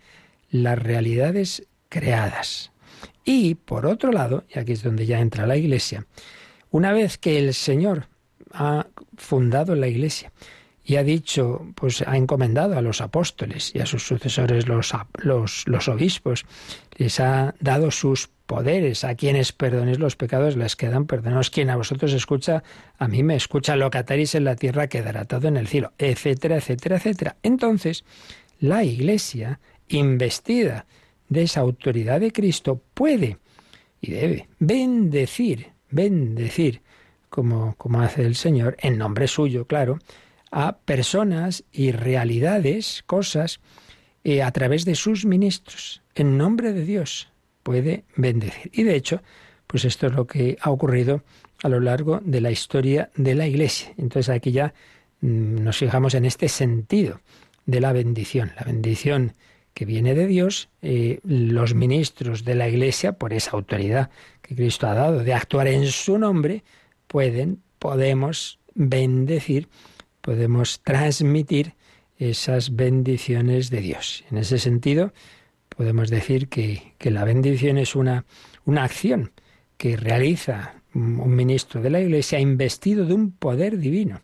las 0.50 0.78
realidades 0.78 1.64
creadas. 1.90 2.72
Y 3.24 3.56
por 3.56 3.86
otro 3.86 4.12
lado, 4.12 4.44
y 4.54 4.60
aquí 4.60 4.74
es 4.74 4.84
donde 4.84 5.06
ya 5.06 5.20
entra 5.20 5.48
la 5.48 5.58
Iglesia, 5.58 6.06
una 6.72 6.92
vez 6.94 7.18
que 7.18 7.38
el 7.38 7.54
Señor 7.54 8.08
ha 8.52 8.88
fundado 9.18 9.76
la 9.76 9.88
Iglesia 9.88 10.32
y 10.88 10.98
ha 10.98 11.04
dicho, 11.04 11.66
pues 11.74 12.04
ha 12.06 12.16
encomendado 12.16 12.78
a 12.78 12.82
los 12.82 13.02
apóstoles 13.02 13.74
y 13.74 13.80
a 13.80 13.88
sus 13.88 14.06
sucesores 14.06 14.68
los, 14.68 14.94
los, 15.66 15.88
obispos, 15.88 16.46
les 16.96 17.20
ha 17.20 17.56
dado 17.60 17.90
sus 17.90 18.30
poderes. 18.46 19.04
A 19.04 19.16
quienes 19.16 19.52
perdonéis 19.52 19.98
los 19.98 20.16
pecados 20.16 20.56
les 20.56 20.76
quedan 20.76 21.08
perdonados. 21.08 21.50
Quien 21.50 21.72
a 21.72 21.76
vosotros 21.76 22.14
escucha, 22.14 22.64
a 23.00 23.08
mí 23.08 23.24
me 23.24 23.36
escucha. 23.36 23.76
Lo 23.76 23.90
que 23.90 23.98
ataréis 23.98 24.36
en 24.36 24.44
la 24.44 24.56
tierra 24.56 24.86
quedará 24.86 25.22
atado 25.22 25.48
en 25.48 25.58
el 25.58 25.68
cielo, 25.68 25.92
etcétera, 25.98 26.58
etcétera, 26.58 26.98
etcétera. 26.98 27.36
Entonces, 27.42 28.06
la 28.60 28.84
Iglesia, 28.84 29.60
investida 29.88 30.86
de 31.30 31.42
esa 31.42 31.62
autoridad 31.62 32.20
de 32.20 32.32
Cristo, 32.32 32.80
puede 32.94 33.40
y 34.02 34.12
debe 34.12 34.50
bendecir, 34.60 35.70
bendecir, 35.90 36.84
como, 37.30 37.74
como 37.76 38.02
hace 38.02 38.24
el 38.24 38.36
Señor, 38.36 38.78
en 38.80 39.00
nombre 39.00 39.28
suyo, 39.28 39.66
claro, 39.66 39.98
a 40.56 40.78
personas 40.78 41.66
y 41.74 41.92
realidades, 41.92 43.04
cosas, 43.06 43.60
eh, 44.24 44.42
a 44.42 44.50
través 44.52 44.86
de 44.86 44.96
sus 44.96 45.26
ministros, 45.26 46.02
en 46.16 46.38
nombre 46.38 46.72
de 46.72 46.86
Dios, 46.86 47.28
puede 47.62 48.06
bendecir. 48.16 48.72
Y 48.74 48.84
de 48.84 48.96
hecho, 48.96 49.22
pues 49.68 49.84
esto 49.84 50.08
es 50.08 50.14
lo 50.14 50.26
que 50.26 50.58
ha 50.62 50.72
ocurrido 50.72 51.24
a 51.62 51.68
lo 51.68 51.82
largo 51.82 52.22
de 52.24 52.40
la 52.40 52.52
historia 52.52 53.10
de 53.18 53.36
la 53.36 53.48
Iglesia. 53.48 53.94
Entonces 53.98 54.34
aquí 54.34 54.54
ya 54.54 54.74
mm, 55.20 55.62
nos 55.62 55.76
fijamos 55.76 56.14
en 56.14 56.24
este 56.24 56.48
sentido 56.48 57.20
de 57.66 57.82
la 57.82 57.92
bendición, 57.92 58.54
la 58.56 58.64
bendición 58.64 59.34
que 59.74 59.84
viene 59.84 60.16
de 60.16 60.26
Dios, 60.26 60.70
eh, 60.82 61.20
los 61.26 61.76
ministros 61.76 62.46
de 62.46 62.56
la 62.56 62.70
Iglesia, 62.70 63.12
por 63.12 63.34
esa 63.34 63.52
autoridad 63.52 64.10
que 64.42 64.56
Cristo 64.56 64.88
ha 64.88 64.94
dado 64.94 65.22
de 65.22 65.34
actuar 65.34 65.68
en 65.68 65.88
su 65.88 66.18
nombre, 66.18 66.64
pueden, 67.08 67.62
podemos 67.78 68.58
bendecir, 68.74 69.68
podemos 70.26 70.82
transmitir 70.82 71.76
esas 72.18 72.76
bendiciones 72.76 73.70
de 73.70 73.82
Dios. 73.82 74.24
En 74.32 74.40
ese 74.40 74.58
sentido, 74.58 75.14
podemos 75.70 76.10
decir 76.10 76.50
que, 76.50 76.96
la 77.00 77.24
bendición 77.24 77.78
es 77.78 77.96
una, 77.96 78.26
una 78.66 78.84
acción 78.84 79.34
que 79.78 79.98
realiza 79.98 80.82
un 80.96 81.36
ministro 81.36 81.80
de 81.80 81.92
la 81.92 82.00
Iglesia 82.00 82.40
investido 82.40 83.06
de 83.06 83.14
un 83.14 83.34
poder 83.34 83.78
divino. 83.78 84.22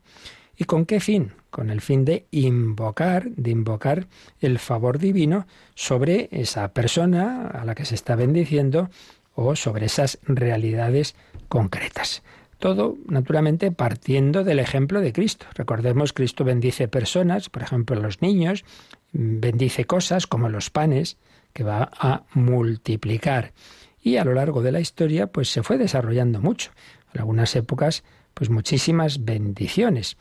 ¿Y 0.58 0.64
con 0.64 0.88
qué 0.88 1.00
fin? 1.00 1.34
Con 1.52 1.70
el 1.70 1.82
fin 1.82 2.04
de 2.04 2.26
invocar, 2.32 3.30
de 3.30 3.52
invocar 3.52 4.08
el 4.40 4.58
favor 4.58 4.98
divino 4.98 5.46
sobre 5.76 6.30
esa 6.32 6.74
persona 6.74 7.48
a 7.48 7.64
la 7.64 7.76
que 7.76 7.86
se 7.86 7.94
está 7.94 8.16
bendiciendo 8.16 8.90
o 9.36 9.56
sobre 9.56 9.86
esas 9.86 10.18
realidades 10.24 11.14
concretas. 11.48 12.24
Todo, 12.62 12.96
naturalmente, 13.08 13.72
partiendo 13.72 14.44
del 14.44 14.60
ejemplo 14.60 15.02
de 15.02 15.12
Cristo. 15.12 15.48
Recordemos, 15.56 16.14
Cristo 16.14 16.44
bendice 16.44 16.88
personas, 16.88 17.50
por 17.50 17.64
ejemplo, 17.64 18.00
los 18.00 18.22
niños, 18.22 18.66
bendice 19.14 19.86
cosas 19.86 20.28
como 20.28 20.48
los 20.48 20.70
panes, 20.70 21.18
que 21.54 21.64
va 21.64 21.90
a 21.98 22.22
multiplicar. 22.36 23.54
Y 24.00 24.18
a 24.18 24.26
lo 24.26 24.36
largo 24.36 24.62
de 24.62 24.72
la 24.72 24.80
historia, 24.80 25.26
pues 25.26 25.50
se 25.50 25.64
fue 25.64 25.80
desarrollando 25.80 26.40
mucho. 26.40 26.70
En 27.16 27.22
algunas 27.22 27.56
épocas, 27.56 28.04
pues 28.36 28.52
muchísimas 28.52 29.26
bendiciones. 29.26 30.16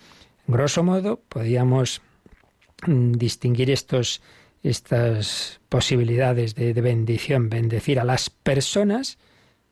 En 0.49 0.55
grosso 0.55 0.83
modo, 0.83 1.21
podíamos 1.29 2.01
mm, 2.87 3.13
distinguir 3.13 3.71
estos, 3.71 4.23
estas 4.63 5.61
posibilidades 5.69 6.55
de 6.55 6.73
bendición. 6.73 7.51
Bendecir 7.51 8.01
a 8.01 8.05
las 8.05 8.31
personas, 8.31 9.19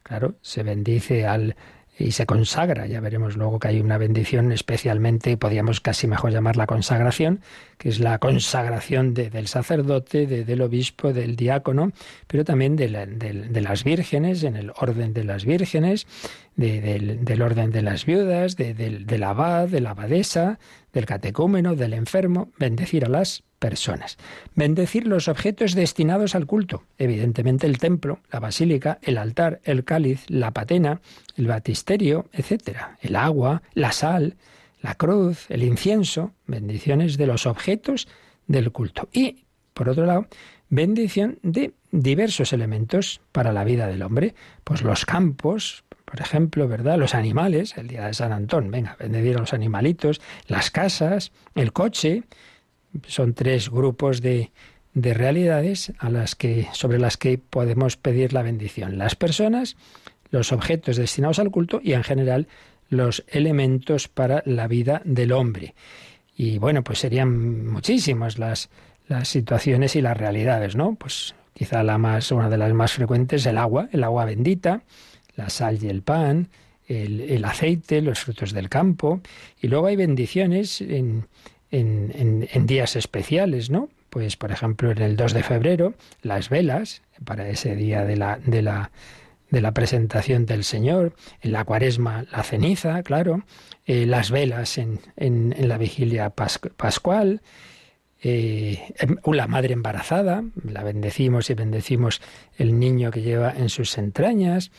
claro, 0.02 0.34
se 0.42 0.62
bendice 0.62 1.26
al, 1.26 1.56
y 1.98 2.12
se 2.12 2.26
consagra. 2.26 2.86
Ya 2.86 3.00
veremos 3.00 3.36
luego 3.36 3.58
que 3.58 3.68
hay 3.68 3.80
una 3.80 3.98
bendición 3.98 4.52
especialmente, 4.52 5.36
podríamos 5.36 5.80
casi 5.80 6.06
mejor 6.06 6.30
llamar 6.30 6.56
la 6.56 6.66
consagración, 6.66 7.40
que 7.76 7.88
es 7.88 7.98
la 7.98 8.18
consagración 8.18 9.14
del 9.14 9.48
sacerdote, 9.48 10.26
del 10.26 10.62
obispo, 10.62 11.12
del 11.12 11.36
diácono, 11.36 11.92
pero 12.26 12.44
también 12.44 12.76
de, 12.76 12.88
las 12.88 13.84
vírgenes, 13.84 14.44
en 14.44 14.56
el 14.56 14.72
orden 14.76 15.12
de 15.12 15.24
las 15.24 15.44
vírgenes, 15.44 16.06
del, 16.58 17.42
orden 17.42 17.70
de 17.70 17.82
las 17.82 18.04
viudas, 18.04 18.56
del, 18.56 19.22
abad, 19.22 19.68
de 19.68 19.80
la 19.80 19.90
abadesa, 19.90 20.58
del 20.92 21.06
catecúmeno, 21.06 21.76
del 21.76 21.92
enfermo, 21.92 22.50
bendecir 22.58 23.04
a 23.04 23.08
las 23.08 23.44
personas. 23.60 24.18
Bendecir 24.56 25.06
los 25.06 25.28
objetos 25.28 25.74
destinados 25.74 26.34
al 26.34 26.46
culto, 26.46 26.82
evidentemente 26.98 27.66
el 27.66 27.78
templo, 27.78 28.18
la 28.32 28.40
basílica, 28.40 28.98
el 29.02 29.18
altar, 29.18 29.60
el 29.62 29.84
cáliz, 29.84 30.24
la 30.28 30.50
patena, 30.50 31.00
el 31.36 31.46
batisterio, 31.46 32.28
etc. 32.32 32.78
El 33.00 33.14
agua, 33.14 33.62
la 33.74 33.92
sal, 33.92 34.36
la 34.80 34.96
cruz, 34.96 35.46
el 35.50 35.62
incienso, 35.62 36.32
bendiciones 36.46 37.16
de 37.16 37.26
los 37.28 37.46
objetos 37.46 38.08
del 38.48 38.72
culto. 38.72 39.08
Y, 39.12 39.44
por 39.74 39.88
otro 39.88 40.06
lado, 40.06 40.26
bendición 40.70 41.38
de 41.42 41.72
diversos 41.90 42.52
elementos 42.52 43.20
para 43.32 43.52
la 43.52 43.64
vida 43.64 43.86
del 43.86 44.02
hombre, 44.02 44.34
pues 44.64 44.82
los 44.82 45.06
campos, 45.06 45.84
por 46.04 46.20
ejemplo, 46.20 46.68
¿verdad? 46.68 46.98
Los 46.98 47.14
animales, 47.14 47.76
el 47.76 47.88
día 47.88 48.06
de 48.06 48.14
San 48.14 48.32
Antón, 48.32 48.70
venga, 48.70 48.96
bendecir 48.98 49.36
a 49.36 49.40
los 49.40 49.54
animalitos, 49.54 50.20
las 50.46 50.70
casas, 50.70 51.32
el 51.54 51.72
coche, 51.72 52.24
son 53.06 53.34
tres 53.34 53.70
grupos 53.70 54.20
de, 54.20 54.50
de 54.94 55.14
realidades 55.14 55.92
a 55.98 56.10
las 56.10 56.34
que, 56.34 56.68
sobre 56.72 56.98
las 56.98 57.16
que 57.16 57.38
podemos 57.38 57.96
pedir 57.96 58.32
la 58.32 58.42
bendición. 58.42 58.98
Las 58.98 59.14
personas, 59.14 59.76
los 60.30 60.52
objetos 60.52 60.96
destinados 60.96 61.38
al 61.38 61.50
culto 61.50 61.80
y 61.82 61.92
en 61.92 62.04
general 62.04 62.48
los 62.88 63.24
elementos 63.28 64.08
para 64.08 64.42
la 64.46 64.66
vida 64.66 65.02
del 65.04 65.32
hombre. 65.32 65.74
Y 66.36 66.58
bueno, 66.58 66.82
pues 66.84 67.00
serían 67.00 67.66
muchísimas 67.66 68.38
las, 68.38 68.70
las 69.08 69.28
situaciones 69.28 69.96
y 69.96 70.02
las 70.02 70.16
realidades, 70.16 70.76
¿no? 70.76 70.94
Pues 70.94 71.34
quizá 71.54 71.82
la 71.82 71.98
más, 71.98 72.30
una 72.30 72.48
de 72.48 72.58
las 72.58 72.72
más 72.72 72.92
frecuentes, 72.92 73.44
el 73.46 73.58
agua, 73.58 73.88
el 73.92 74.04
agua 74.04 74.24
bendita, 74.26 74.82
la 75.34 75.50
sal 75.50 75.78
y 75.82 75.88
el 75.88 76.02
pan, 76.02 76.48
el, 76.86 77.20
el 77.20 77.44
aceite, 77.44 78.00
los 78.02 78.20
frutos 78.20 78.52
del 78.52 78.68
campo. 78.68 79.20
Y 79.60 79.68
luego 79.68 79.86
hay 79.86 79.96
bendiciones 79.96 80.80
en, 80.80 81.26
en, 81.70 82.48
en, 82.50 82.66
días 82.66 82.96
especiales, 82.96 83.70
¿no? 83.70 83.88
Pues, 84.10 84.36
por 84.36 84.52
ejemplo, 84.52 84.90
en 84.90 84.98
el 84.98 85.16
2 85.16 85.34
de 85.34 85.42
febrero, 85.42 85.94
las 86.22 86.48
velas, 86.48 87.02
para 87.24 87.48
ese 87.48 87.76
día 87.76 88.04
de 88.04 88.16
la, 88.16 88.38
de 88.38 88.62
la, 88.62 88.90
de 89.50 89.60
la 89.60 89.72
presentación 89.72 90.46
del 90.46 90.64
Señor, 90.64 91.14
en 91.42 91.52
la 91.52 91.64
cuaresma 91.64 92.24
la 92.32 92.42
ceniza, 92.42 93.02
claro, 93.02 93.42
eh, 93.86 94.06
las 94.06 94.30
velas 94.30 94.78
en, 94.78 95.00
en, 95.16 95.54
en, 95.56 95.68
la 95.68 95.78
vigilia 95.78 96.30
pascual, 96.30 97.42
eh, 98.22 98.94
em, 98.98 99.16
la 99.32 99.46
madre 99.46 99.72
embarazada, 99.72 100.44
la 100.64 100.82
bendecimos 100.82 101.50
y 101.50 101.54
bendecimos 101.54 102.20
el 102.56 102.78
niño 102.78 103.10
que 103.10 103.22
lleva 103.22 103.52
en 103.56 103.68
sus 103.68 103.96
entrañas, 103.98 104.70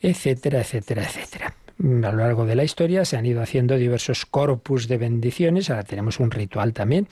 etcétera, 0.00 0.60
etcétera, 0.60 1.04
etcétera 1.04 1.54
a 1.82 2.12
lo 2.12 2.18
largo 2.18 2.46
de 2.46 2.54
la 2.54 2.64
historia 2.64 3.04
se 3.04 3.16
han 3.16 3.26
ido 3.26 3.42
haciendo 3.42 3.76
diversos 3.76 4.26
corpus 4.26 4.88
de 4.88 4.98
bendiciones, 4.98 5.70
ahora 5.70 5.82
tenemos 5.82 6.20
un 6.20 6.30
ritual 6.30 6.72
también 6.72 7.08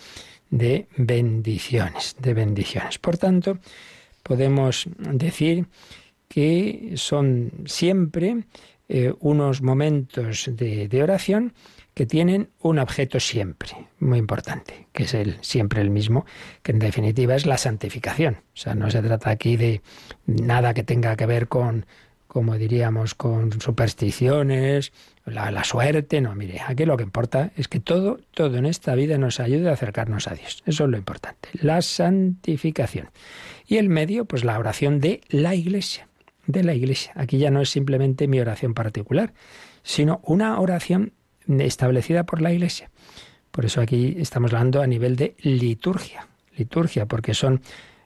de 0.51 0.87
bendiciones, 0.97 2.17
de 2.19 2.35
bendiciones. 2.35 2.99
Por 2.99 3.19
tanto, 3.19 3.59
podemos 4.23 4.89
decir 4.99 5.67
que 6.29 6.93
son 6.97 7.51
siempre 7.67 8.45
eh, 8.89 9.13
unos 9.21 9.63
momentos 9.63 10.49
de, 10.53 10.89
de, 10.89 11.03
oración 11.03 11.53
que 11.95 12.07
tienen 12.07 12.51
un 12.61 12.79
objeto 12.79 13.21
siempre, 13.21 13.71
muy 13.99 14.19
importante, 14.19 14.87
que 14.93 15.05
es 15.05 15.15
el, 15.15 15.39
siempre 15.43 15.81
el 15.81 15.91
mismo, 15.91 16.25
que 16.63 16.73
en 16.73 16.79
definitiva 16.79 17.35
es 17.35 17.47
la 17.47 17.59
santificación. 17.59 18.37
O 18.55 18.57
sea, 18.57 18.75
no 18.75 18.91
se 18.91 19.03
trata 19.03 19.31
aquí 19.31 19.57
de 19.57 19.83
nada 20.27 20.75
que 20.75 20.83
tenga 20.83 21.17
que 21.17 21.27
ver 21.27 21.49
con 21.49 21.87
como 22.31 22.57
diríamos, 22.57 23.17
con 23.17 23.61
supersticiones, 23.61 24.93
la, 25.27 25.65
suerte. 25.65 26.21
No, 26.21 26.37
mire, 26.37 26.61
aquí 26.65 26.85
lo 26.85 26.97
que 26.97 27.03
importa 27.03 27.51
es 27.57 27.67
que 27.67 27.81
todo, 27.81 28.21
todo 28.31 28.57
en 28.57 28.67
esta 28.67 28.95
vida 28.95 29.19
nos 29.19 29.41
ayude 29.41 29.69
a 29.69 29.73
acercarnos 29.73 30.29
a 30.29 30.35
Dios. 30.35 30.63
Eso 30.65 30.85
es 30.85 30.91
lo 30.91 30.97
importante. 30.97 31.49
La 31.55 31.83
santificación. 31.83 33.11
Y 33.67 33.79
el 33.79 33.89
medio, 33.89 34.27
pues 34.27 34.45
la 34.45 34.57
oración 34.61 35.01
de 35.01 35.23
la 35.29 35.57
iglesia. 35.57 36.07
De 36.47 36.63
la 36.63 36.73
iglesia. 36.73 37.13
Aquí 37.17 37.39
ya 37.39 37.51
no 37.51 37.63
es 37.63 37.71
simplemente 37.71 38.29
mi 38.29 38.39
oración 38.39 38.75
particular, 38.75 39.35
sino 39.83 40.21
una 40.23 40.61
oración 40.61 41.13
establecida 41.49 42.25
por 42.25 42.41
la 42.41 42.53
iglesia. 42.53 42.91
Por 43.51 43.65
eso 43.65 43.81
aquí 43.81 44.17
estamos 44.19 44.53
hablando 44.53 44.83
a 44.83 44.87
nivel 44.87 45.17
de 45.17 45.35
liturgia. 45.43 46.27
Liturgia, 46.57 47.07
porque 47.07 47.35
son. 47.35 47.63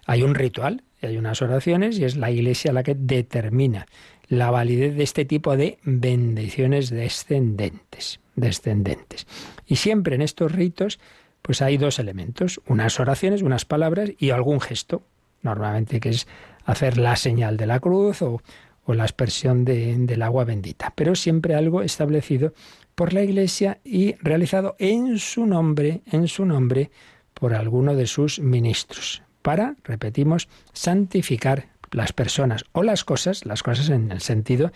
Hay 0.07 0.23
un 0.23 0.35
ritual, 0.35 0.83
hay 1.03 1.17
unas 1.17 1.41
oraciones, 1.43 1.99
y 1.99 2.05
es 2.05 2.17
la 2.17 2.31
iglesia 2.31 2.73
la 2.73 2.83
que 2.83 2.95
determina 2.95 3.87
la 4.29 4.51
validez 4.51 4.97
de 4.97 5.03
este 5.03 5.25
tipo 5.25 5.57
de 5.57 5.79
bendiciones 5.83 6.91
descendentes, 6.91 8.21
descendentes. 8.37 9.27
Y 9.67 9.77
siempre 9.77 10.15
en 10.15 10.23
estos 10.23 10.53
ritos, 10.53 10.99
pues 11.43 11.63
hay 11.63 11.77
dos 11.77 11.99
elementos, 11.99 12.61
unas 12.67 12.99
oraciones, 13.01 13.43
unas 13.43 13.65
palabras 13.65 14.11
y 14.19 14.31
algún 14.31 14.61
gesto, 14.61 15.03
normalmente 15.43 16.01
que 16.01 16.11
es 16.11 16.27
hacer 16.65 16.97
la 16.97 17.17
señal 17.17 17.57
de 17.57 17.67
la 17.67 17.81
cruz 17.81 18.23
o, 18.23 18.41
o 18.85 18.95
la 18.95 19.05
aspersión 19.05 19.65
de, 19.65 19.95
del 19.99 20.23
agua 20.23 20.45
bendita, 20.45 20.93
pero 20.95 21.15
siempre 21.15 21.55
algo 21.55 21.83
establecido 21.83 22.55
por 22.95 23.13
la 23.13 23.23
Iglesia 23.23 23.79
y 23.85 24.15
realizado 24.17 24.77
en 24.79 25.19
su 25.19 25.47
nombre, 25.47 26.03
en 26.11 26.29
su 26.29 26.45
nombre, 26.45 26.91
por 27.35 27.55
alguno 27.55 27.95
de 27.95 28.07
sus 28.07 28.39
ministros, 28.39 29.23
para, 29.43 29.77
repetimos, 29.85 30.49
santificar 30.73 31.69
las 31.91 32.13
personas 32.13 32.65
o 32.73 32.83
las 32.83 33.05
cosas, 33.05 33.47
las 33.47 33.63
cosas 33.63 33.89
en 33.89 34.11
el 34.11 34.21
sentido 34.21 34.73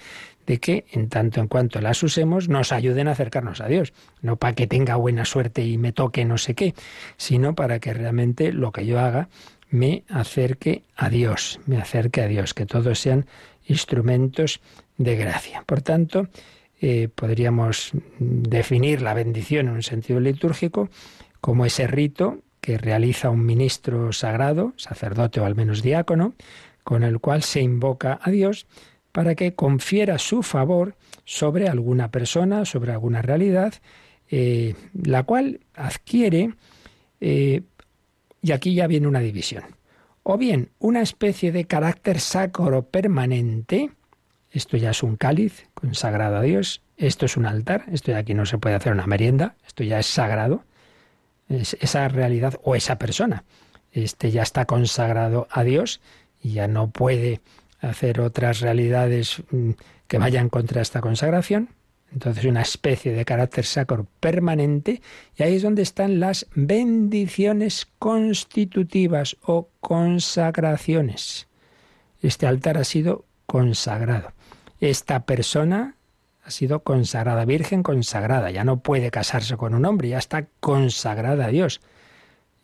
de 0.46 0.58
que 0.58 0.86
en 0.92 1.08
tanto 1.08 1.40
en 1.40 1.48
cuanto 1.48 1.80
las 1.80 2.02
usemos 2.02 2.48
nos 2.48 2.72
ayuden 2.72 3.08
a 3.08 3.12
acercarnos 3.12 3.60
a 3.60 3.66
Dios, 3.66 3.92
no 4.22 4.36
para 4.36 4.54
que 4.54 4.66
tenga 4.66 4.96
buena 4.96 5.24
suerte 5.24 5.64
y 5.64 5.78
me 5.78 5.92
toque 5.92 6.24
no 6.24 6.38
sé 6.38 6.54
qué, 6.54 6.74
sino 7.16 7.54
para 7.54 7.80
que 7.80 7.92
realmente 7.92 8.52
lo 8.52 8.72
que 8.72 8.86
yo 8.86 8.98
haga 8.98 9.28
me 9.70 10.04
acerque 10.08 10.84
a 10.96 11.10
Dios, 11.10 11.60
me 11.66 11.78
acerque 11.78 12.22
a 12.22 12.28
Dios, 12.28 12.54
que 12.54 12.66
todos 12.66 12.98
sean 12.98 13.26
instrumentos 13.66 14.60
de 14.96 15.16
gracia. 15.16 15.62
Por 15.66 15.82
tanto, 15.82 16.28
eh, 16.80 17.08
podríamos 17.12 17.90
definir 18.18 19.02
la 19.02 19.14
bendición 19.14 19.68
en 19.68 19.74
un 19.74 19.82
sentido 19.82 20.20
litúrgico 20.20 20.88
como 21.40 21.66
ese 21.66 21.86
rito 21.86 22.38
que 22.60 22.78
realiza 22.78 23.30
un 23.30 23.44
ministro 23.44 24.12
sagrado, 24.12 24.74
sacerdote 24.76 25.40
o 25.40 25.44
al 25.44 25.54
menos 25.54 25.82
diácono, 25.82 26.34
con 26.84 27.02
el 27.02 27.20
cual 27.20 27.42
se 27.42 27.60
invoca 27.60 28.18
a 28.22 28.30
Dios 28.30 28.66
para 29.12 29.34
que 29.34 29.54
confiera 29.54 30.18
su 30.18 30.42
favor 30.42 30.96
sobre 31.24 31.68
alguna 31.68 32.10
persona, 32.10 32.64
sobre 32.64 32.92
alguna 32.92 33.22
realidad, 33.22 33.74
eh, 34.30 34.74
la 34.94 35.22
cual 35.22 35.60
adquiere, 35.74 36.54
eh, 37.20 37.62
y 38.42 38.52
aquí 38.52 38.74
ya 38.74 38.86
viene 38.86 39.08
una 39.08 39.20
división, 39.20 39.64
o 40.22 40.38
bien 40.38 40.70
una 40.78 41.00
especie 41.00 41.52
de 41.52 41.64
carácter 41.64 42.20
sacro 42.20 42.84
permanente, 42.84 43.90
esto 44.50 44.76
ya 44.76 44.90
es 44.90 45.02
un 45.02 45.16
cáliz 45.16 45.66
consagrado 45.74 46.36
a 46.36 46.42
Dios, 46.42 46.82
esto 46.96 47.26
es 47.26 47.36
un 47.36 47.46
altar, 47.46 47.84
esto 47.92 48.12
ya 48.12 48.18
aquí 48.18 48.34
no 48.34 48.46
se 48.46 48.58
puede 48.58 48.74
hacer 48.74 48.92
una 48.92 49.06
merienda, 49.06 49.56
esto 49.66 49.84
ya 49.84 49.98
es 49.98 50.06
sagrado, 50.06 50.64
es 51.48 51.76
esa 51.80 52.08
realidad 52.08 52.58
o 52.62 52.74
esa 52.74 52.98
persona, 52.98 53.44
este 53.92 54.30
ya 54.30 54.42
está 54.42 54.64
consagrado 54.64 55.48
a 55.50 55.64
Dios 55.64 56.00
y 56.42 56.52
ya 56.52 56.68
no 56.68 56.90
puede 56.90 57.40
hacer 57.80 58.20
otras 58.20 58.60
realidades 58.60 59.42
mm, 59.50 59.70
que 60.06 60.18
vayan 60.18 60.48
contra 60.48 60.82
esta 60.82 61.00
consagración. 61.00 61.70
Entonces 62.10 62.46
una 62.46 62.62
especie 62.62 63.12
de 63.12 63.24
carácter 63.26 63.66
sacro 63.66 64.06
permanente 64.18 65.02
y 65.36 65.42
ahí 65.42 65.56
es 65.56 65.62
donde 65.62 65.82
están 65.82 66.20
las 66.20 66.46
bendiciones 66.54 67.86
constitutivas 67.98 69.36
o 69.42 69.68
consagraciones. 69.80 71.48
Este 72.22 72.46
altar 72.46 72.78
ha 72.78 72.84
sido 72.84 73.26
consagrado. 73.44 74.32
Esta 74.80 75.26
persona 75.26 75.96
ha 76.44 76.50
sido 76.50 76.82
consagrada, 76.82 77.44
virgen 77.44 77.82
consagrada, 77.82 78.50
ya 78.50 78.64
no 78.64 78.80
puede 78.80 79.10
casarse 79.10 79.56
con 79.56 79.74
un 79.74 79.84
hombre, 79.84 80.08
ya 80.08 80.18
está 80.18 80.46
consagrada 80.60 81.46
a 81.46 81.48
Dios. 81.48 81.80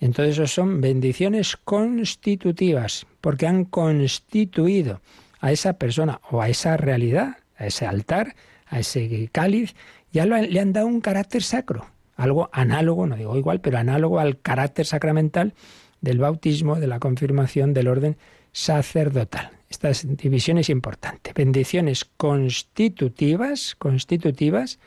Entonces 0.00 0.38
eso 0.38 0.46
son 0.46 0.80
bendiciones 0.80 1.56
constitutivas, 1.56 3.06
porque 3.20 3.46
han 3.46 3.64
constituido 3.64 5.00
a 5.40 5.52
esa 5.52 5.74
persona 5.74 6.20
o 6.30 6.40
a 6.40 6.48
esa 6.48 6.76
realidad, 6.76 7.38
a 7.56 7.66
ese 7.66 7.86
altar, 7.86 8.34
a 8.66 8.78
ese 8.78 9.28
cáliz, 9.32 9.74
ya 10.12 10.24
le 10.24 10.60
han 10.60 10.72
dado 10.72 10.86
un 10.86 11.00
carácter 11.00 11.42
sacro, 11.42 11.86
algo 12.16 12.48
análogo, 12.52 13.06
no 13.06 13.16
digo 13.16 13.36
igual, 13.36 13.60
pero 13.60 13.78
análogo 13.78 14.20
al 14.20 14.38
carácter 14.40 14.86
sacramental 14.86 15.52
del 16.00 16.18
bautismo, 16.18 16.76
de 16.76 16.86
la 16.86 17.00
confirmación 17.00 17.74
del 17.74 17.88
orden 17.88 18.16
sacerdotal. 18.52 19.50
Esta 19.74 19.90
división 20.04 20.58
es 20.58 20.70
importante. 20.70 21.32
Bendiciones 21.34 22.04
constitutivas, 22.04 23.74
constitutivas, 23.74 24.78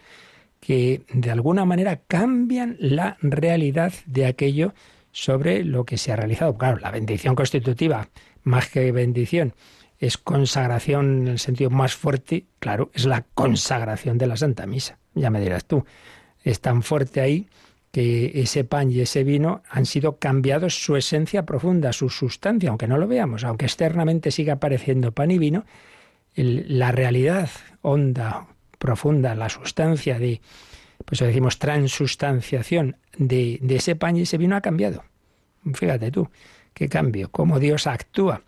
que 0.61 1.01
de 1.13 1.29
alguna 1.29 1.65
manera 1.65 1.99
cambian 2.07 2.77
la 2.79 3.17
realidad 3.21 3.93
de 4.05 4.25
aquello 4.25 4.73
sobre 5.11 5.65
lo 5.65 5.83
que 5.83 5.97
se 5.97 6.13
ha 6.13 6.15
realizado. 6.15 6.57
Claro, 6.57 6.77
la 6.77 6.91
bendición 6.91 7.35
constitutiva, 7.35 8.07
más 8.43 8.69
que 8.69 8.93
bendición, 8.93 9.53
es 9.99 10.17
consagración 10.17 11.23
en 11.23 11.27
el 11.27 11.39
sentido 11.39 11.69
más 11.69 11.93
fuerte, 11.95 12.45
claro, 12.59 12.89
es 12.93 13.05
la 13.05 13.25
consagración 13.33 14.17
de 14.17 14.27
la 14.27 14.37
Santa 14.37 14.67
Misa. 14.67 14.99
Ya 15.15 15.29
me 15.29 15.41
dirás 15.41 15.65
tú, 15.65 15.83
es 16.45 16.61
tan 16.61 16.81
fuerte 16.81 17.19
ahí 17.19 17.49
que 17.97 18.31
ese 18.35 18.63
pan 18.63 18.91
y 18.91 18.99
ese 18.99 19.23
vino 19.23 19.63
han 19.71 19.87
sido 19.87 20.17
cambiados 20.17 20.83
su 20.83 20.95
esencia 20.97 21.47
profunda, 21.47 21.93
su 21.93 22.11
sustancia, 22.11 22.69
aunque 22.69 22.87
no 22.87 22.99
lo 22.99 23.07
veamos, 23.07 23.43
aunque 23.43 23.65
externamente 23.65 24.29
siga 24.29 24.53
apareciendo 24.53 25.13
pan 25.13 25.31
y 25.31 25.39
vino, 25.39 25.65
la 26.35 26.91
realidad 26.91 27.49
honda, 27.81 28.45
profunda, 28.77 29.33
la 29.33 29.49
sustancia 29.49 30.19
de, 30.19 30.41
pues 31.05 31.21
decimos, 31.21 31.57
transustanciación 31.57 32.97
de, 33.17 33.57
de 33.63 33.75
ese 33.77 33.95
pan 33.95 34.15
y 34.15 34.21
ese 34.21 34.37
vino 34.37 34.55
ha 34.55 34.61
cambiado. 34.61 35.03
Fíjate 35.73 36.11
tú, 36.11 36.29
qué 36.75 36.89
cambio, 36.89 37.31
cómo 37.31 37.59
Dios 37.59 37.87
actúa. 37.87 38.43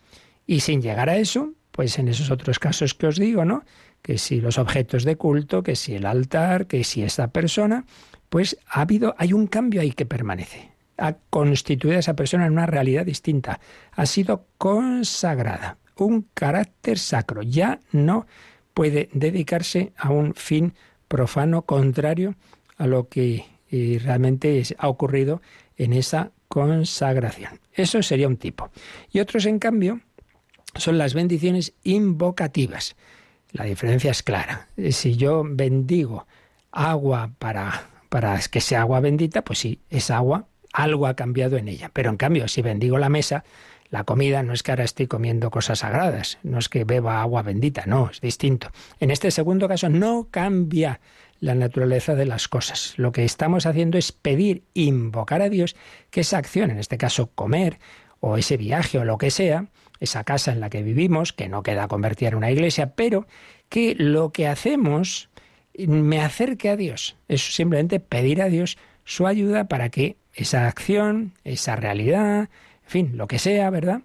Y 0.45 0.59
sin 0.59 0.79
llegar 0.79 1.09
a 1.09 1.17
eso, 1.17 1.53
pues 1.71 1.97
en 1.97 2.07
esos 2.07 2.29
otros 2.29 2.59
casos 2.59 2.93
que 2.93 3.07
os 3.07 3.15
digo, 3.15 3.45
¿no? 3.45 3.63
Que 4.03 4.19
si 4.19 4.41
los 4.41 4.59
objetos 4.59 5.05
de 5.05 5.15
culto, 5.15 5.63
que 5.63 5.75
si 5.75 5.95
el 5.95 6.05
altar, 6.05 6.67
que 6.67 6.83
si 6.83 7.01
esta 7.01 7.29
persona, 7.29 7.85
pues 8.29 8.57
ha 8.67 8.81
habido, 8.81 9.15
hay 9.17 9.33
un 9.33 9.47
cambio 9.47 9.81
ahí 9.81 9.91
que 9.91 10.05
permanece. 10.05 10.71
Ha 10.97 11.13
constituido 11.29 11.97
a 11.97 11.99
esa 11.99 12.15
persona 12.15 12.45
en 12.45 12.53
una 12.53 12.65
realidad 12.65 13.05
distinta. 13.05 13.59
Ha 13.91 14.05
sido 14.05 14.45
consagrada, 14.57 15.77
un 15.97 16.27
carácter 16.33 16.99
sacro. 16.99 17.41
Ya 17.41 17.79
no 17.91 18.27
puede 18.73 19.09
dedicarse 19.13 19.93
a 19.97 20.11
un 20.11 20.33
fin 20.35 20.73
profano 21.07 21.63
contrario 21.63 22.35
a 22.77 22.87
lo 22.87 23.07
que 23.09 23.45
eh, 23.71 23.99
realmente 24.03 24.63
ha 24.77 24.87
ocurrido 24.87 25.41
en 25.77 25.93
esa 25.93 26.31
consagración. 26.47 27.59
Eso 27.73 28.01
sería 28.03 28.27
un 28.27 28.37
tipo. 28.37 28.69
Y 29.11 29.19
otros, 29.19 29.45
en 29.45 29.59
cambio, 29.59 30.01
son 30.75 30.97
las 30.97 31.13
bendiciones 31.13 31.73
invocativas. 31.83 32.95
La 33.51 33.65
diferencia 33.65 34.11
es 34.11 34.21
clara. 34.21 34.67
Si 34.91 35.15
yo 35.15 35.43
bendigo 35.45 36.27
agua 36.71 37.31
para 37.39 37.89
para 38.09 38.39
que 38.39 38.61
sea 38.61 38.81
agua 38.81 38.99
bendita, 38.99 39.43
pues 39.43 39.59
sí, 39.59 39.79
es 39.89 40.11
agua, 40.11 40.47
algo 40.73 41.07
ha 41.07 41.15
cambiado 41.15 41.57
en 41.57 41.67
ella. 41.67 41.89
Pero 41.93 42.09
en 42.09 42.17
cambio, 42.17 42.47
si 42.47 42.61
bendigo 42.61 42.97
la 42.97 43.09
mesa, 43.09 43.43
la 43.89 44.03
comida 44.03 44.43
no 44.43 44.53
es 44.53 44.61
que 44.63 44.71
ahora 44.71 44.83
estoy 44.83 45.07
comiendo 45.07 45.49
cosas 45.49 45.79
sagradas, 45.79 46.37
no 46.43 46.59
es 46.59 46.69
que 46.69 46.83
beba 46.83 47.21
agua 47.21 47.41
bendita, 47.41 47.85
no, 47.85 48.09
es 48.11 48.21
distinto. 48.21 48.69
En 48.99 49.09
este 49.11 49.31
segundo 49.31 49.67
caso 49.67 49.89
no 49.89 50.27
cambia 50.29 50.99
la 51.39 51.55
naturaleza 51.55 52.15
de 52.15 52.25
las 52.25 52.47
cosas. 52.47 52.93
Lo 52.97 53.11
que 53.11 53.23
estamos 53.23 53.65
haciendo 53.65 53.97
es 53.97 54.11
pedir, 54.11 54.63
invocar 54.73 55.41
a 55.41 55.49
Dios 55.49 55.75
que 56.11 56.21
esa 56.21 56.37
acción, 56.37 56.69
en 56.69 56.79
este 56.79 56.97
caso 56.97 57.31
comer, 57.33 57.79
o 58.19 58.37
ese 58.37 58.57
viaje 58.57 58.99
o 58.99 59.05
lo 59.05 59.17
que 59.17 59.31
sea, 59.31 59.67
esa 59.99 60.23
casa 60.23 60.51
en 60.51 60.59
la 60.59 60.69
que 60.69 60.83
vivimos, 60.83 61.33
que 61.33 61.49
no 61.49 61.63
queda 61.63 61.87
convertida 61.87 62.29
en 62.29 62.35
una 62.35 62.51
iglesia, 62.51 62.93
pero 62.95 63.27
que 63.69 63.95
lo 63.95 64.31
que 64.31 64.47
hacemos 64.47 65.29
me 65.87 66.21
acerque 66.21 66.69
a 66.69 66.75
Dios. 66.75 67.15
Es 67.27 67.55
simplemente 67.55 67.99
pedir 67.99 68.41
a 68.41 68.49
Dios 68.49 68.77
su 69.05 69.27
ayuda 69.27 69.67
para 69.67 69.89
que 69.89 70.17
esa 70.33 70.67
acción, 70.67 71.33
esa 71.43 71.75
realidad, 71.75 72.49
en 72.83 72.89
fin, 72.89 73.11
lo 73.15 73.27
que 73.27 73.39
sea, 73.39 73.69
¿verdad? 73.69 74.01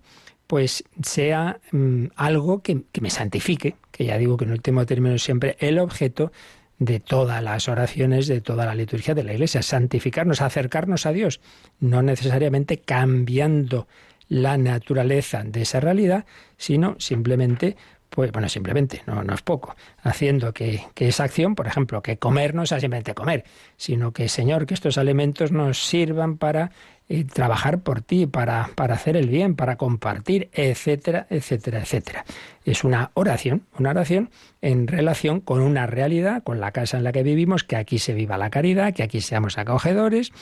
Pues 0.47 0.85
sea 1.03 1.61
mm, 1.73 2.07
algo 2.17 2.63
que, 2.63 2.83
que, 2.93 3.01
me 3.01 3.11
santifique, 3.11 3.77
que 3.91 4.05
ya 4.05 4.19
digo 4.19 4.37
que 4.37 4.45
en 4.45 4.53
último 4.53 4.85
término 4.87 5.19
siempre 5.19 5.57
el 5.61 5.79
objeto 5.79 6.33
de 6.79 7.01
todas 7.01 7.43
las 7.43 7.69
oraciones, 7.69 8.27
de 8.27 8.41
toda 8.41 8.67
la 8.67 8.75
liturgia 8.75 9.15
de 9.15 9.25
la 9.25 9.33
Iglesia, 9.33 9.63
santificarnos, 9.63 10.41
acercarnos 10.41 11.07
a 11.07 11.13
Dios, 11.13 11.41
no 11.81 12.03
necesariamente 12.03 12.79
cambiando 12.79 13.87
la 14.29 14.57
naturaleza 14.57 15.45
de 15.45 15.63
esa 15.63 15.81
realidad, 15.81 16.25
sino 16.57 16.97
simplemente 16.99 17.77
pues 18.14 18.31
bueno, 18.31 18.48
simplemente, 18.48 19.03
no, 19.07 19.24
no 19.24 19.35
es 19.35 19.42
poco, 19.42 19.74
haciendo 20.03 20.53
que, 20.53 20.87
esa 20.94 21.24
acción, 21.24 21.57
por 21.57 21.66
ejemplo, 21.66 22.00
que 22.00 22.16
comer 22.16 22.55
no 22.55 22.64
sea 22.64 22.79
simplemente 22.79 23.12
comer, 23.12 23.44
sino 23.77 24.12
que, 24.12 24.29
Señor, 24.29 24.66
que 24.66 24.74
estos 24.74 24.98
alimentos 24.98 25.50
nos 25.50 25.85
sirvan 25.85 26.38
para 26.38 26.70
eh, 27.09 27.24
trabajar 27.24 27.81
por 27.81 28.03
ti, 28.03 28.27
para, 28.27 28.70
para 28.77 28.94
hacer 28.94 29.16
el 29.16 29.29
bien, 29.29 29.57
para 29.57 29.74
compartir, 29.74 30.48
etcétera, 30.53 31.27
etcétera, 31.29 31.81
etcétera. 31.81 32.24
Es 32.64 32.85
una 32.85 33.11
oración, 33.14 33.66
una 33.79 33.90
oración 33.90 34.31
en 34.62 34.87
relación 34.87 35.40
con 35.40 35.61
una 35.61 35.87
realidad, 35.87 36.42
con 36.42 36.61
la 36.61 36.72
casa 36.72 36.96
en 36.96 37.05
la 37.05 37.12
que 37.12 37.22
vivimos, 37.22 37.64
que 37.64 37.77
aquí 37.77 37.98
se 37.98 38.14
viva 38.14 38.38
la 38.38 38.50
caridad, 38.50 38.94
que 38.94 39.03
aquí 39.03 39.20
seamos 39.20 39.59
acogedores, 39.59 40.33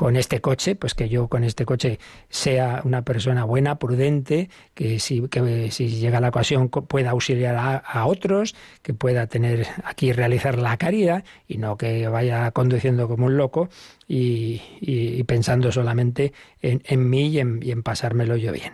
con 0.00 0.16
este 0.16 0.40
coche, 0.40 0.76
pues 0.76 0.94
que 0.94 1.10
yo 1.10 1.28
con 1.28 1.44
este 1.44 1.66
coche 1.66 1.98
sea 2.30 2.80
una 2.84 3.02
persona 3.02 3.44
buena, 3.44 3.78
prudente, 3.78 4.48
que 4.72 4.98
si, 4.98 5.20
llega 5.20 6.20
la 6.22 6.30
ocasión 6.30 6.70
pueda 6.70 7.10
auxiliar 7.10 7.82
a, 7.84 8.06
otros, 8.06 8.54
que 8.80 8.94
pueda 8.94 9.26
tener 9.26 9.66
aquí 9.84 10.14
realizar 10.14 10.56
la 10.58 10.78
caridad 10.78 11.22
y 11.46 11.58
no 11.58 11.76
que 11.76 12.08
vaya 12.08 12.50
conduciendo 12.52 13.08
como 13.08 13.26
un 13.26 13.36
loco 13.36 13.68
y, 14.08 15.22
pensando 15.24 15.70
solamente 15.70 16.32
en, 16.62 17.10
mí 17.10 17.26
y 17.26 17.38
en 17.38 17.82
pasármelo 17.82 18.36
yo 18.36 18.52
bien 18.52 18.72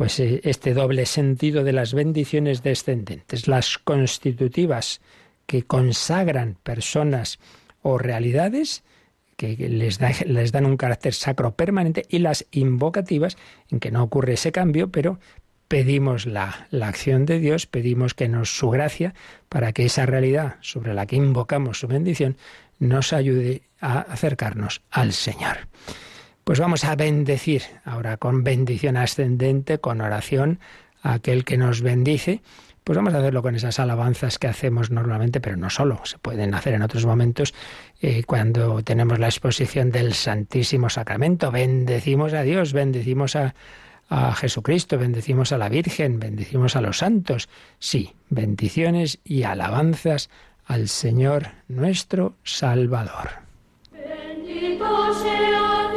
pues 0.00 0.18
eh, 0.18 0.40
este 0.44 0.72
doble 0.72 1.04
sentido 1.04 1.62
de 1.62 1.74
las 1.74 1.92
bendiciones 1.92 2.62
descendentes, 2.62 3.46
las 3.48 3.76
constitutivas 3.76 5.02
que 5.44 5.64
consagran 5.64 6.56
personas 6.62 7.38
o 7.82 7.98
realidades, 7.98 8.82
que 9.36 9.56
les, 9.58 10.00
les 10.26 10.52
dan 10.52 10.64
un 10.64 10.78
carácter 10.78 11.12
sacro 11.12 11.54
permanente 11.54 12.06
y 12.08 12.20
las 12.20 12.46
invocativas 12.50 13.36
en 13.70 13.78
que 13.78 13.90
no 13.90 14.02
ocurre 14.02 14.32
ese 14.32 14.52
cambio, 14.52 14.90
pero 14.90 15.20
pedimos 15.68 16.24
la, 16.24 16.66
la, 16.70 16.88
acción 16.88 17.26
de 17.26 17.38
Dios, 17.38 17.66
pedimos 17.66 18.14
que 18.14 18.26
nos 18.26 18.56
su 18.56 18.70
gracia 18.70 19.12
para 19.50 19.74
que 19.74 19.84
esa 19.84 20.06
realidad 20.06 20.56
sobre 20.62 20.94
la 20.94 21.04
que 21.04 21.16
invocamos 21.16 21.78
su 21.78 21.88
bendición 21.88 22.38
nos 22.78 23.12
ayude 23.12 23.64
a 23.82 24.00
acercarnos 24.00 24.80
al 24.90 25.12
Señor. 25.12 25.68
Pues 26.44 26.58
vamos 26.58 26.84
a 26.84 26.96
bendecir 26.96 27.62
ahora 27.84 28.16
con 28.16 28.42
bendición 28.42 28.96
ascendente, 28.96 29.78
con 29.78 30.00
oración 30.00 30.58
a 31.02 31.14
aquel 31.14 31.44
que 31.44 31.56
nos 31.56 31.82
bendice 31.82 32.42
pues 32.84 32.96
vamos 32.96 33.14
a 33.14 33.18
hacerlo 33.18 33.42
con 33.42 33.54
esas 33.54 33.78
alabanzas 33.78 34.38
que 34.38 34.48
hacemos 34.48 34.90
normalmente, 34.90 35.40
pero 35.40 35.56
no 35.56 35.70
solo, 35.70 36.00
se 36.04 36.18
pueden 36.18 36.54
hacer 36.54 36.74
en 36.74 36.82
otros 36.82 37.04
momentos 37.06 37.54
eh, 38.00 38.24
cuando 38.24 38.82
tenemos 38.82 39.18
la 39.18 39.28
exposición 39.28 39.90
del 39.90 40.14
Santísimo 40.14 40.88
Sacramento. 40.88 41.50
Bendecimos 41.50 42.32
a 42.32 42.42
Dios, 42.42 42.72
bendecimos 42.72 43.36
a, 43.36 43.54
Jesucristo, 44.34 44.98
bendecimos 44.98 45.52
a 45.52 45.58
la 45.58 45.68
Virgen, 45.68 46.18
bendecimos 46.18 46.74
a 46.74 46.80
los 46.80 46.98
santos. 46.98 47.48
Sí, 47.78 48.12
bendiciones 48.28 49.20
y 49.22 49.44
alabanzas 49.44 50.30
al 50.64 50.88
Señor 50.88 51.50
nuestro 51.68 52.34
Salvador. 52.42 53.30
Bendito 53.92 55.14
sea 55.14 55.89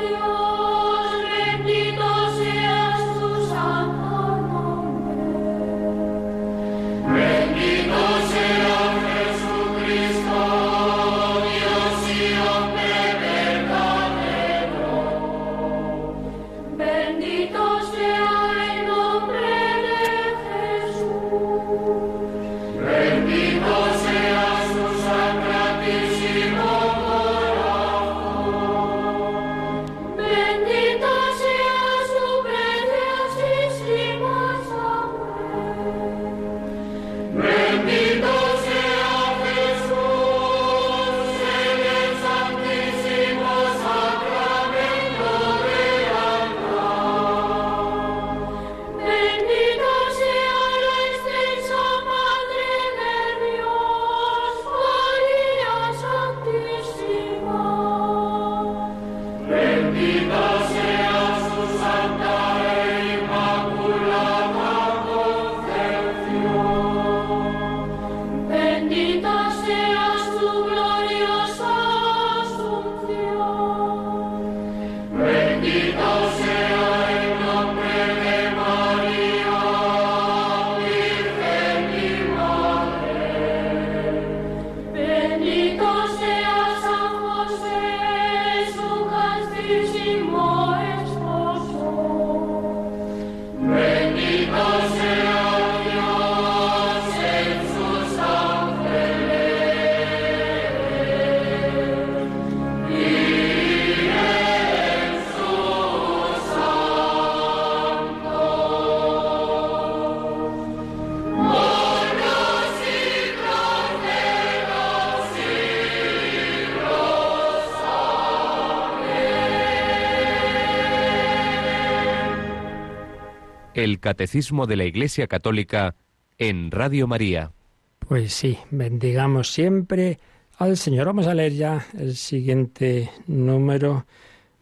El 123.84 124.00
Catecismo 124.00 124.66
de 124.66 124.78
la 124.78 124.86
Iglesia 124.86 125.28
Católica 125.28 125.96
en 126.38 126.72
Radio 126.72 127.06
María. 127.06 127.52
Pues 128.00 128.34
sí, 128.34 128.58
bendigamos 128.72 129.52
siempre 129.52 130.20
al 130.58 130.78
Señor. 130.78 131.08
Vamos 131.08 131.28
a 131.28 131.34
leer 131.34 131.54
ya 131.54 131.86
el 131.98 132.16
siguiente 132.16 133.10
número, 133.28 134.06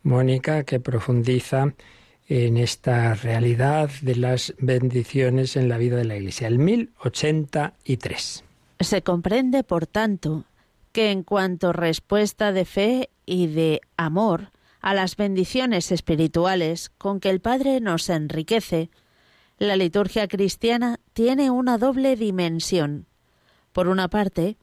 Mónica, 0.03 0.63
que 0.63 0.79
profundiza 0.79 1.73
en 2.27 2.57
esta 2.57 3.13
realidad 3.13 3.89
de 4.01 4.15
las 4.15 4.55
bendiciones 4.57 5.55
en 5.55 5.69
la 5.69 5.77
vida 5.77 5.97
de 5.97 6.05
la 6.05 6.17
Iglesia, 6.17 6.47
el 6.47 6.57
1083. 6.57 8.43
Se 8.79 9.01
comprende, 9.03 9.63
por 9.63 9.85
tanto, 9.85 10.45
que 10.93 11.11
en 11.11 11.23
cuanto 11.23 11.73
respuesta 11.73 12.51
de 12.51 12.65
fe 12.65 13.09
y 13.25 13.47
de 13.47 13.81
amor 13.97 14.51
a 14.81 14.93
las 14.93 15.15
bendiciones 15.15 15.91
espirituales 15.91 16.89
con 16.97 17.19
que 17.19 17.29
el 17.29 17.39
Padre 17.39 17.79
nos 17.81 18.09
enriquece, 18.09 18.89
la 19.61 19.75
liturgia 19.75 20.27
cristiana 20.27 20.99
tiene 21.13 21.51
una 21.51 21.77
doble 21.77 22.15
dimensión. 22.15 23.05
Por 23.73 23.89
una 23.89 24.07
parte, 24.07 24.57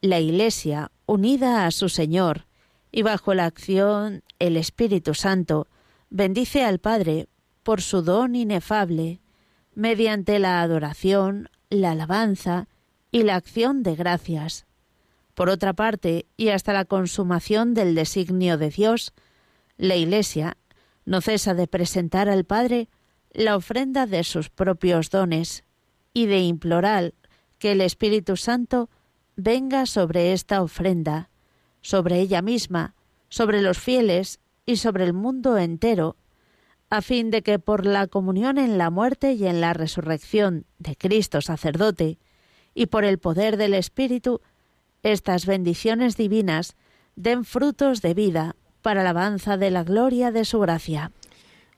la 0.00 0.20
Iglesia, 0.20 0.90
unida 1.04 1.66
a 1.66 1.70
su 1.70 1.90
Señor 1.90 2.46
y 2.90 3.02
bajo 3.02 3.34
la 3.34 3.44
acción 3.44 4.22
el 4.38 4.56
Espíritu 4.56 5.12
Santo, 5.12 5.66
bendice 6.08 6.64
al 6.64 6.78
Padre 6.78 7.28
por 7.62 7.82
su 7.82 8.00
don 8.00 8.34
inefable, 8.34 9.20
mediante 9.74 10.38
la 10.38 10.62
adoración, 10.62 11.50
la 11.68 11.90
alabanza 11.90 12.68
y 13.12 13.24
la 13.24 13.34
acción 13.34 13.82
de 13.82 13.96
gracias. 13.96 14.64
Por 15.34 15.50
otra 15.50 15.74
parte, 15.74 16.24
y 16.38 16.48
hasta 16.48 16.72
la 16.72 16.86
consumación 16.86 17.74
del 17.74 17.94
designio 17.94 18.56
de 18.56 18.70
Dios, 18.70 19.12
la 19.76 19.96
Iglesia 19.96 20.56
no 21.04 21.20
cesa 21.20 21.52
de 21.52 21.66
presentar 21.66 22.30
al 22.30 22.44
Padre 22.44 22.88
la 23.38 23.54
ofrenda 23.54 24.06
de 24.06 24.24
sus 24.24 24.50
propios 24.50 25.10
dones 25.10 25.62
y 26.12 26.26
de 26.26 26.40
implorar 26.40 27.14
que 27.60 27.70
el 27.70 27.80
Espíritu 27.80 28.36
Santo 28.36 28.90
venga 29.36 29.86
sobre 29.86 30.32
esta 30.32 30.60
ofrenda, 30.60 31.30
sobre 31.80 32.18
ella 32.18 32.42
misma, 32.42 32.96
sobre 33.28 33.62
los 33.62 33.78
fieles 33.78 34.40
y 34.66 34.76
sobre 34.76 35.04
el 35.04 35.12
mundo 35.12 35.56
entero, 35.56 36.16
a 36.90 37.00
fin 37.00 37.30
de 37.30 37.42
que 37.42 37.60
por 37.60 37.86
la 37.86 38.08
comunión 38.08 38.58
en 38.58 38.76
la 38.76 38.90
muerte 38.90 39.34
y 39.34 39.46
en 39.46 39.60
la 39.60 39.72
resurrección 39.72 40.64
de 40.80 40.96
Cristo 40.96 41.40
sacerdote, 41.40 42.18
y 42.74 42.86
por 42.86 43.04
el 43.04 43.18
poder 43.18 43.56
del 43.56 43.74
Espíritu, 43.74 44.40
estas 45.04 45.46
bendiciones 45.46 46.16
divinas 46.16 46.74
den 47.14 47.44
frutos 47.44 48.02
de 48.02 48.14
vida 48.14 48.56
para 48.82 49.02
alabanza 49.02 49.56
de 49.56 49.70
la 49.70 49.84
gloria 49.84 50.32
de 50.32 50.44
su 50.44 50.58
gracia. 50.58 51.12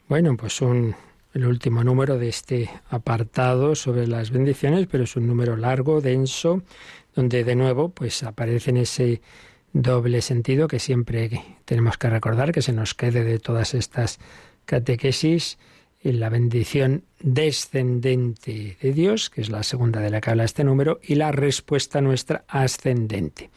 Bueno, 0.08 0.36
pues 0.36 0.61
un, 0.62 0.94
el 1.32 1.46
último 1.46 1.84
número 1.84 2.18
de 2.18 2.28
este 2.28 2.70
apartado 2.88 3.74
sobre 3.74 4.06
las 4.06 4.30
bendiciones, 4.30 4.86
pero 4.90 5.04
es 5.04 5.16
un 5.16 5.26
número 5.26 5.56
largo, 5.56 6.00
denso, 6.00 6.62
donde 7.14 7.44
de 7.44 7.54
nuevo 7.54 7.90
pues 7.90 8.22
aparece 8.22 8.70
en 8.70 8.78
ese 8.78 9.20
doble 9.72 10.22
sentido 10.22 10.66
que 10.66 10.78
siempre 10.78 11.58
tenemos 11.64 11.96
que 11.98 12.10
recordar 12.10 12.52
que 12.52 12.62
se 12.62 12.72
nos 12.72 12.94
quede 12.94 13.24
de 13.24 13.38
todas 13.38 13.74
estas 13.74 14.18
catequesis 14.64 15.58
en 16.02 16.18
la 16.18 16.28
bendición 16.28 17.04
descendente 17.20 18.76
de 18.80 18.92
Dios, 18.92 19.30
que 19.30 19.42
es 19.42 19.50
la 19.50 19.62
segunda 19.62 20.00
de 20.00 20.10
la 20.10 20.20
que 20.20 20.30
habla 20.30 20.44
este 20.44 20.64
número, 20.64 20.98
y 21.02 21.16
la 21.16 21.30
respuesta 21.30 22.00
nuestra 22.00 22.44
ascendente. 22.48 23.50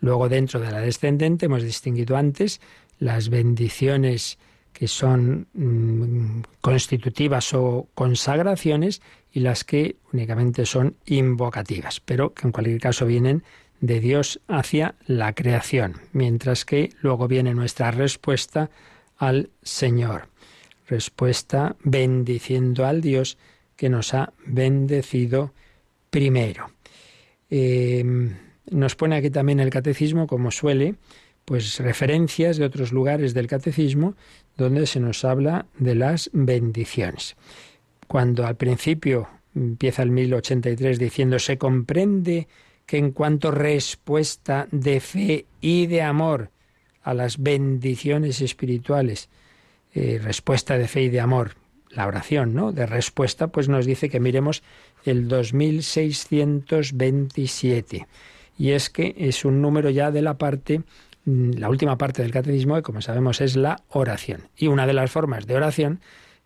Luego, 0.00 0.28
dentro 0.28 0.60
de 0.60 0.70
la 0.70 0.80
descendente, 0.80 1.46
hemos 1.46 1.62
distinguido 1.62 2.16
antes 2.16 2.60
las 2.98 3.30
bendiciones 3.30 4.38
que 4.76 4.88
son 4.88 5.46
mm, 5.54 6.42
constitutivas 6.60 7.54
o 7.54 7.88
consagraciones 7.94 9.00
y 9.32 9.40
las 9.40 9.64
que 9.64 9.96
únicamente 10.12 10.66
son 10.66 10.96
invocativas, 11.06 12.00
pero 12.00 12.34
que 12.34 12.46
en 12.46 12.52
cualquier 12.52 12.78
caso 12.78 13.06
vienen 13.06 13.42
de 13.80 14.00
Dios 14.00 14.38
hacia 14.48 14.94
la 15.06 15.34
creación, 15.34 15.94
mientras 16.12 16.66
que 16.66 16.90
luego 17.00 17.26
viene 17.26 17.54
nuestra 17.54 17.90
respuesta 17.90 18.68
al 19.16 19.48
Señor. 19.62 20.28
Respuesta 20.86 21.76
bendiciendo 21.82 22.84
al 22.84 23.00
Dios 23.00 23.38
que 23.76 23.88
nos 23.88 24.12
ha 24.12 24.34
bendecido 24.44 25.54
primero. 26.10 26.70
Em, 27.48 28.36
nos 28.70 28.94
pone 28.94 29.16
aquí 29.16 29.30
también 29.30 29.60
el 29.60 29.70
catecismo, 29.70 30.26
como 30.26 30.50
suele, 30.50 30.96
pues 31.46 31.78
referencias 31.78 32.58
de 32.58 32.66
otros 32.66 32.92
lugares 32.92 33.32
del 33.32 33.46
catecismo 33.46 34.16
donde 34.56 34.86
se 34.86 35.00
nos 35.00 35.24
habla 35.24 35.66
de 35.78 35.94
las 35.94 36.30
bendiciones. 36.32 37.36
Cuando 38.06 38.46
al 38.46 38.56
principio 38.56 39.28
empieza 39.54 40.02
el 40.02 40.10
1083 40.10 40.98
diciendo 40.98 41.38
se 41.38 41.58
comprende 41.58 42.48
que 42.84 42.98
en 42.98 43.10
cuanto 43.10 43.50
respuesta 43.50 44.68
de 44.70 45.00
fe 45.00 45.46
y 45.60 45.86
de 45.86 46.02
amor 46.02 46.50
a 47.02 47.14
las 47.14 47.38
bendiciones 47.38 48.40
espirituales, 48.40 49.28
eh, 49.94 50.20
respuesta 50.22 50.78
de 50.78 50.88
fe 50.88 51.02
y 51.02 51.08
de 51.08 51.20
amor, 51.20 51.54
la 51.90 52.06
oración, 52.06 52.54
¿no? 52.54 52.72
De 52.72 52.86
respuesta, 52.86 53.48
pues 53.48 53.68
nos 53.68 53.84
dice 53.86 54.08
que 54.08 54.20
miremos 54.20 54.62
el 55.04 55.28
2627. 55.28 58.06
Y 58.58 58.70
es 58.70 58.88
que 58.90 59.14
es 59.18 59.44
un 59.44 59.62
número 59.62 59.90
ya 59.90 60.10
de 60.10 60.22
la 60.22 60.38
parte 60.38 60.82
la 61.26 61.68
última 61.68 61.98
parte 61.98 62.22
del 62.22 62.30
catecismo, 62.30 62.80
como 62.82 63.02
sabemos 63.02 63.40
es 63.40 63.56
la 63.56 63.82
oración. 63.88 64.48
Y 64.56 64.68
una 64.68 64.86
de 64.86 64.92
las 64.92 65.10
formas 65.10 65.46
de 65.46 65.56
oración, 65.56 66.00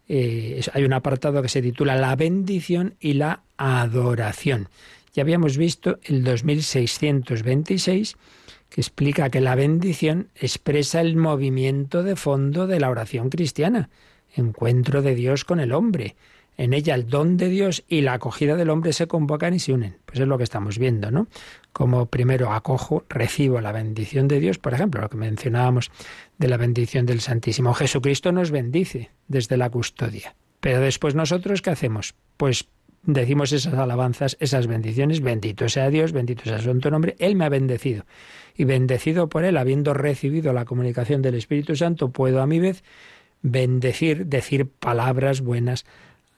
eh, 0.08 0.62
hay 0.72 0.84
un 0.84 0.94
apartado 0.94 1.42
que 1.42 1.50
se 1.50 1.60
titula 1.60 1.96
La 1.96 2.16
bendición 2.16 2.94
y 2.98 3.12
la 3.12 3.42
adoración. 3.58 4.68
Ya 5.12 5.22
habíamos 5.22 5.58
visto 5.58 5.98
el 6.04 6.24
2626, 6.24 8.16
que 8.70 8.80
explica 8.80 9.28
que 9.28 9.42
la 9.42 9.54
bendición 9.54 10.28
expresa 10.34 11.02
el 11.02 11.16
movimiento 11.16 12.02
de 12.02 12.16
fondo 12.16 12.66
de 12.66 12.80
la 12.80 12.88
oración 12.88 13.28
cristiana, 13.28 13.90
encuentro 14.34 15.02
de 15.02 15.14
Dios 15.14 15.44
con 15.44 15.60
el 15.60 15.72
hombre. 15.72 16.16
En 16.61 16.74
ella 16.74 16.94
el 16.94 17.08
don 17.08 17.38
de 17.38 17.48
Dios 17.48 17.84
y 17.88 18.02
la 18.02 18.12
acogida 18.12 18.54
del 18.54 18.68
hombre 18.68 18.92
se 18.92 19.06
convocan 19.06 19.54
y 19.54 19.58
se 19.58 19.72
unen. 19.72 19.96
Pues 20.04 20.20
es 20.20 20.28
lo 20.28 20.36
que 20.36 20.44
estamos 20.44 20.78
viendo, 20.78 21.11
¿no? 21.11 21.26
Como 21.72 22.04
primero 22.04 22.52
acojo, 22.52 23.06
recibo 23.08 23.62
la 23.62 23.72
bendición 23.72 24.28
de 24.28 24.40
Dios, 24.40 24.58
por 24.58 24.74
ejemplo, 24.74 25.00
lo 25.00 25.08
que 25.08 25.16
mencionábamos 25.16 25.90
de 26.36 26.48
la 26.48 26.58
bendición 26.58 27.06
del 27.06 27.22
Santísimo. 27.22 27.72
Jesucristo 27.72 28.30
nos 28.30 28.50
bendice 28.50 29.08
desde 29.26 29.56
la 29.56 29.70
custodia. 29.70 30.34
Pero 30.61 30.82
después 30.82 31.14
nosotros, 31.14 31.62
¿qué 31.62 31.70
hacemos? 31.70 32.14
Pues 32.36 32.66
decimos 33.04 33.52
esas 33.52 33.72
alabanzas, 33.72 34.36
esas 34.38 34.66
bendiciones, 34.66 35.22
bendito 35.22 35.66
sea 35.70 35.88
Dios, 35.88 36.12
bendito 36.12 36.44
sea 36.44 36.58
su 36.58 36.74
nombre, 36.74 37.16
Él 37.20 37.36
me 37.36 37.46
ha 37.46 37.48
bendecido. 37.48 38.04
Y 38.54 38.64
bendecido 38.64 39.30
por 39.30 39.44
Él, 39.44 39.56
habiendo 39.56 39.94
recibido 39.94 40.52
la 40.52 40.66
comunicación 40.66 41.22
del 41.22 41.36
Espíritu 41.36 41.74
Santo, 41.74 42.11
puedo 42.11 42.42
a 42.42 42.46
mi 42.46 42.58
vez 42.58 42.84
bendecir, 43.40 44.26
decir 44.26 44.68
palabras 44.68 45.40
buenas 45.40 45.86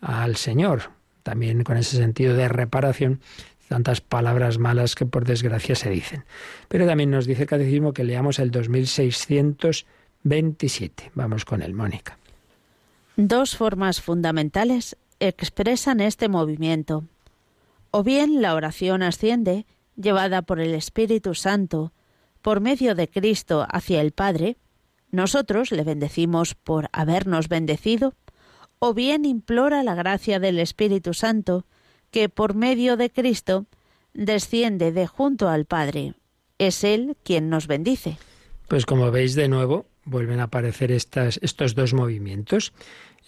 al 0.02 0.36
Señor. 0.36 0.90
También 1.22 1.64
con 1.64 1.78
ese 1.78 1.96
sentido 1.96 2.34
de 2.34 2.48
reparación, 2.48 3.22
tantas 3.68 4.02
palabras 4.02 4.58
malas 4.58 4.94
que 4.94 5.06
por 5.06 5.24
desgracia 5.24 5.74
se 5.74 5.88
dicen. 5.88 6.26
Pero 6.68 6.86
también 6.86 7.10
nos 7.10 7.24
dice 7.24 7.40
el 7.42 7.48
Catecismo 7.48 7.94
que 7.94 8.04
leamos 8.04 8.38
el 8.38 8.50
2627. 8.50 11.12
Vamos 11.14 11.46
con 11.46 11.62
él, 11.62 11.72
Mónica. 11.72 12.18
Dos 13.16 13.56
formas 13.56 14.02
fundamentales 14.02 14.98
expresan 15.20 16.00
este 16.00 16.28
movimiento. 16.28 17.04
O 17.90 18.02
bien 18.02 18.42
la 18.42 18.54
oración 18.54 19.02
asciende, 19.02 19.64
llevada 19.96 20.42
por 20.42 20.60
el 20.60 20.74
Espíritu 20.74 21.34
Santo, 21.34 21.94
por 22.40 22.60
medio 22.60 22.94
de 22.94 23.08
Cristo 23.08 23.66
hacia 23.70 24.00
el 24.00 24.12
Padre, 24.12 24.56
nosotros 25.10 25.72
le 25.72 25.84
bendecimos 25.84 26.54
por 26.54 26.88
habernos 26.92 27.48
bendecido, 27.48 28.14
o 28.84 28.94
bien 28.94 29.24
implora 29.24 29.84
la 29.84 29.94
gracia 29.94 30.40
del 30.40 30.58
Espíritu 30.58 31.14
Santo, 31.14 31.66
que 32.10 32.28
por 32.28 32.54
medio 32.54 32.96
de 32.96 33.10
Cristo 33.10 33.66
desciende 34.12 34.90
de 34.90 35.06
junto 35.06 35.48
al 35.48 35.66
Padre. 35.66 36.14
Es 36.58 36.82
Él 36.82 37.16
quien 37.22 37.48
nos 37.48 37.68
bendice. 37.68 38.18
Pues 38.66 38.84
como 38.84 39.12
veis 39.12 39.36
de 39.36 39.46
nuevo, 39.46 39.86
vuelven 40.04 40.40
a 40.40 40.44
aparecer 40.44 40.90
estos 40.90 41.74
dos 41.76 41.94
movimientos. 41.94 42.72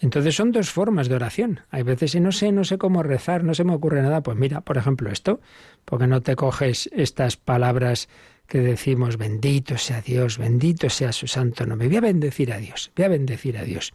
Entonces 0.01 0.35
son 0.35 0.51
dos 0.51 0.71
formas 0.71 1.07
de 1.07 1.15
oración. 1.15 1.61
Hay 1.69 1.83
veces 1.83 2.11
si 2.11 2.19
no 2.19 2.33
sé, 2.33 2.51
no 2.51 2.65
sé 2.65 2.77
cómo 2.77 3.01
rezar, 3.01 3.45
no 3.45 3.53
se 3.53 3.63
me 3.63 3.73
ocurre 3.73 4.01
nada, 4.01 4.21
pues 4.23 4.37
mira, 4.37 4.59
por 4.59 4.75
ejemplo 4.75 5.09
esto, 5.09 5.39
porque 5.85 6.05
no 6.05 6.21
te 6.21 6.35
coges 6.35 6.89
estas 6.91 7.37
palabras 7.37 8.09
que 8.45 8.59
decimos 8.59 9.15
bendito 9.15 9.77
sea 9.77 10.01
Dios, 10.01 10.37
bendito 10.37 10.89
sea 10.89 11.13
su 11.13 11.27
santo 11.27 11.65
nombre. 11.65 11.87
Voy 11.87 11.95
a 11.95 12.01
bendecir 12.01 12.51
a 12.51 12.57
Dios, 12.57 12.91
voy 12.93 13.05
a 13.05 13.09
bendecir 13.09 13.57
a 13.57 13.63
Dios 13.63 13.93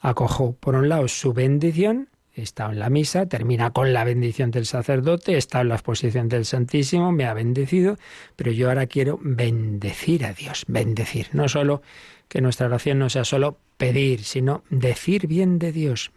acojo, 0.00 0.56
por 0.58 0.74
un 0.74 0.88
lado, 0.88 1.06
su 1.08 1.32
bendición, 1.32 2.08
está 2.34 2.70
en 2.70 2.78
la 2.78 2.90
misa, 2.90 3.26
termina 3.26 3.70
con 3.70 3.92
la 3.92 4.04
bendición 4.04 4.50
del 4.50 4.66
sacerdote, 4.66 5.36
está 5.36 5.60
en 5.60 5.68
la 5.68 5.74
exposición 5.76 6.28
del 6.28 6.44
Santísimo, 6.44 7.12
me 7.12 7.26
ha 7.26 7.34
bendecido, 7.34 7.96
pero 8.36 8.50
yo 8.52 8.68
ahora 8.68 8.86
quiero 8.86 9.18
bendecir 9.22 10.24
a 10.24 10.32
Dios, 10.32 10.64
bendecir, 10.68 11.28
no 11.32 11.48
solo 11.48 11.82
que 12.28 12.40
nuestra 12.40 12.66
oración 12.66 12.98
no 12.98 13.10
sea 13.10 13.24
solo 13.24 13.58
pedir, 13.76 14.22
sino 14.24 14.62
decir 14.70 15.26
bien 15.26 15.58
de 15.58 15.72
Dios, 15.72 16.12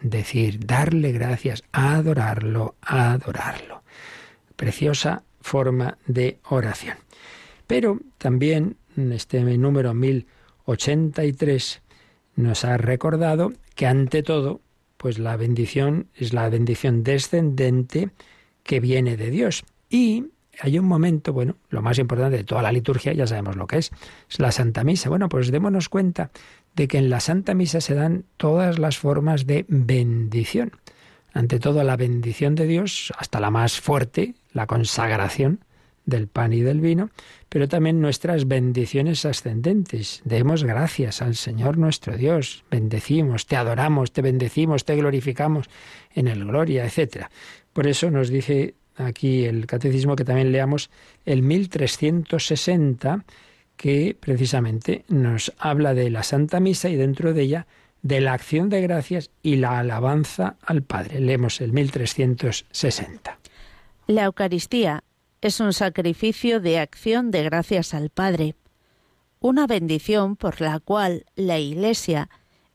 decir, 0.00 0.64
darle 0.64 1.12
gracias, 1.12 1.62
adorarlo, 1.72 2.76
adorarlo. 2.80 3.82
Preciosa 4.56 5.22
forma 5.40 5.98
de 6.06 6.38
oración. 6.48 6.96
Pero 7.66 7.98
también 8.18 8.76
este 8.96 9.40
número 9.42 9.92
1083 9.94 11.82
nos 12.36 12.64
ha 12.64 12.76
recordado 12.76 13.52
que 13.74 13.86
ante 13.86 14.22
todo, 14.22 14.60
pues 14.96 15.18
la 15.18 15.36
bendición 15.36 16.06
es 16.14 16.32
la 16.32 16.48
bendición 16.48 17.02
descendente 17.02 18.10
que 18.62 18.80
viene 18.80 19.16
de 19.16 19.30
Dios. 19.30 19.64
Y 19.90 20.26
hay 20.60 20.78
un 20.78 20.84
momento, 20.84 21.32
bueno, 21.32 21.56
lo 21.70 21.82
más 21.82 21.98
importante 21.98 22.36
de 22.36 22.44
toda 22.44 22.62
la 22.62 22.72
liturgia, 22.72 23.12
ya 23.12 23.26
sabemos 23.26 23.56
lo 23.56 23.66
que 23.66 23.78
es, 23.78 23.90
es 24.30 24.38
la 24.38 24.52
Santa 24.52 24.84
Misa. 24.84 25.08
Bueno, 25.08 25.28
pues 25.28 25.50
démonos 25.50 25.88
cuenta 25.88 26.30
de 26.74 26.88
que 26.88 26.98
en 26.98 27.10
la 27.10 27.20
Santa 27.20 27.54
Misa 27.54 27.80
se 27.80 27.94
dan 27.94 28.24
todas 28.36 28.78
las 28.78 28.98
formas 28.98 29.46
de 29.46 29.64
bendición. 29.68 30.72
Ante 31.34 31.58
todo, 31.58 31.82
la 31.82 31.96
bendición 31.96 32.54
de 32.54 32.66
Dios, 32.66 33.12
hasta 33.16 33.40
la 33.40 33.50
más 33.50 33.80
fuerte, 33.80 34.34
la 34.52 34.66
consagración 34.66 35.64
del 36.04 36.26
pan 36.28 36.52
y 36.52 36.60
del 36.60 36.80
vino, 36.80 37.10
pero 37.48 37.68
también 37.68 38.00
nuestras 38.00 38.46
bendiciones 38.48 39.24
ascendentes. 39.24 40.20
Demos 40.24 40.64
gracias 40.64 41.22
al 41.22 41.36
Señor 41.36 41.78
nuestro 41.78 42.16
Dios, 42.16 42.64
bendecimos, 42.70 43.46
te 43.46 43.56
adoramos, 43.56 44.12
te 44.12 44.22
bendecimos, 44.22 44.84
te 44.84 44.96
glorificamos 44.96 45.68
en 46.14 46.28
el 46.28 46.44
gloria, 46.44 46.84
etc. 46.84 47.26
Por 47.72 47.86
eso 47.86 48.10
nos 48.10 48.28
dice 48.28 48.74
aquí 48.96 49.44
el 49.44 49.66
catecismo 49.66 50.16
que 50.16 50.24
también 50.24 50.52
leamos 50.52 50.90
el 51.24 51.42
1360, 51.42 53.24
que 53.76 54.16
precisamente 54.18 55.04
nos 55.08 55.52
habla 55.58 55.94
de 55.94 56.10
la 56.10 56.22
Santa 56.22 56.60
Misa 56.60 56.88
y 56.88 56.96
dentro 56.96 57.32
de 57.32 57.42
ella 57.42 57.66
de 58.02 58.20
la 58.20 58.32
acción 58.32 58.68
de 58.68 58.80
gracias 58.82 59.30
y 59.42 59.56
la 59.56 59.78
alabanza 59.78 60.56
al 60.62 60.82
Padre. 60.82 61.20
Leemos 61.20 61.60
el 61.60 61.72
1360. 61.72 63.38
La 64.08 64.24
Eucaristía 64.24 65.04
es 65.42 65.58
un 65.58 65.72
sacrificio 65.72 66.60
de 66.60 66.78
acción 66.78 67.32
de 67.32 67.42
gracias 67.42 67.94
al 67.94 68.10
Padre, 68.10 68.54
una 69.40 69.66
bendición 69.66 70.36
por 70.36 70.60
la 70.60 70.78
cual 70.78 71.26
la 71.34 71.58
Iglesia 71.58 72.30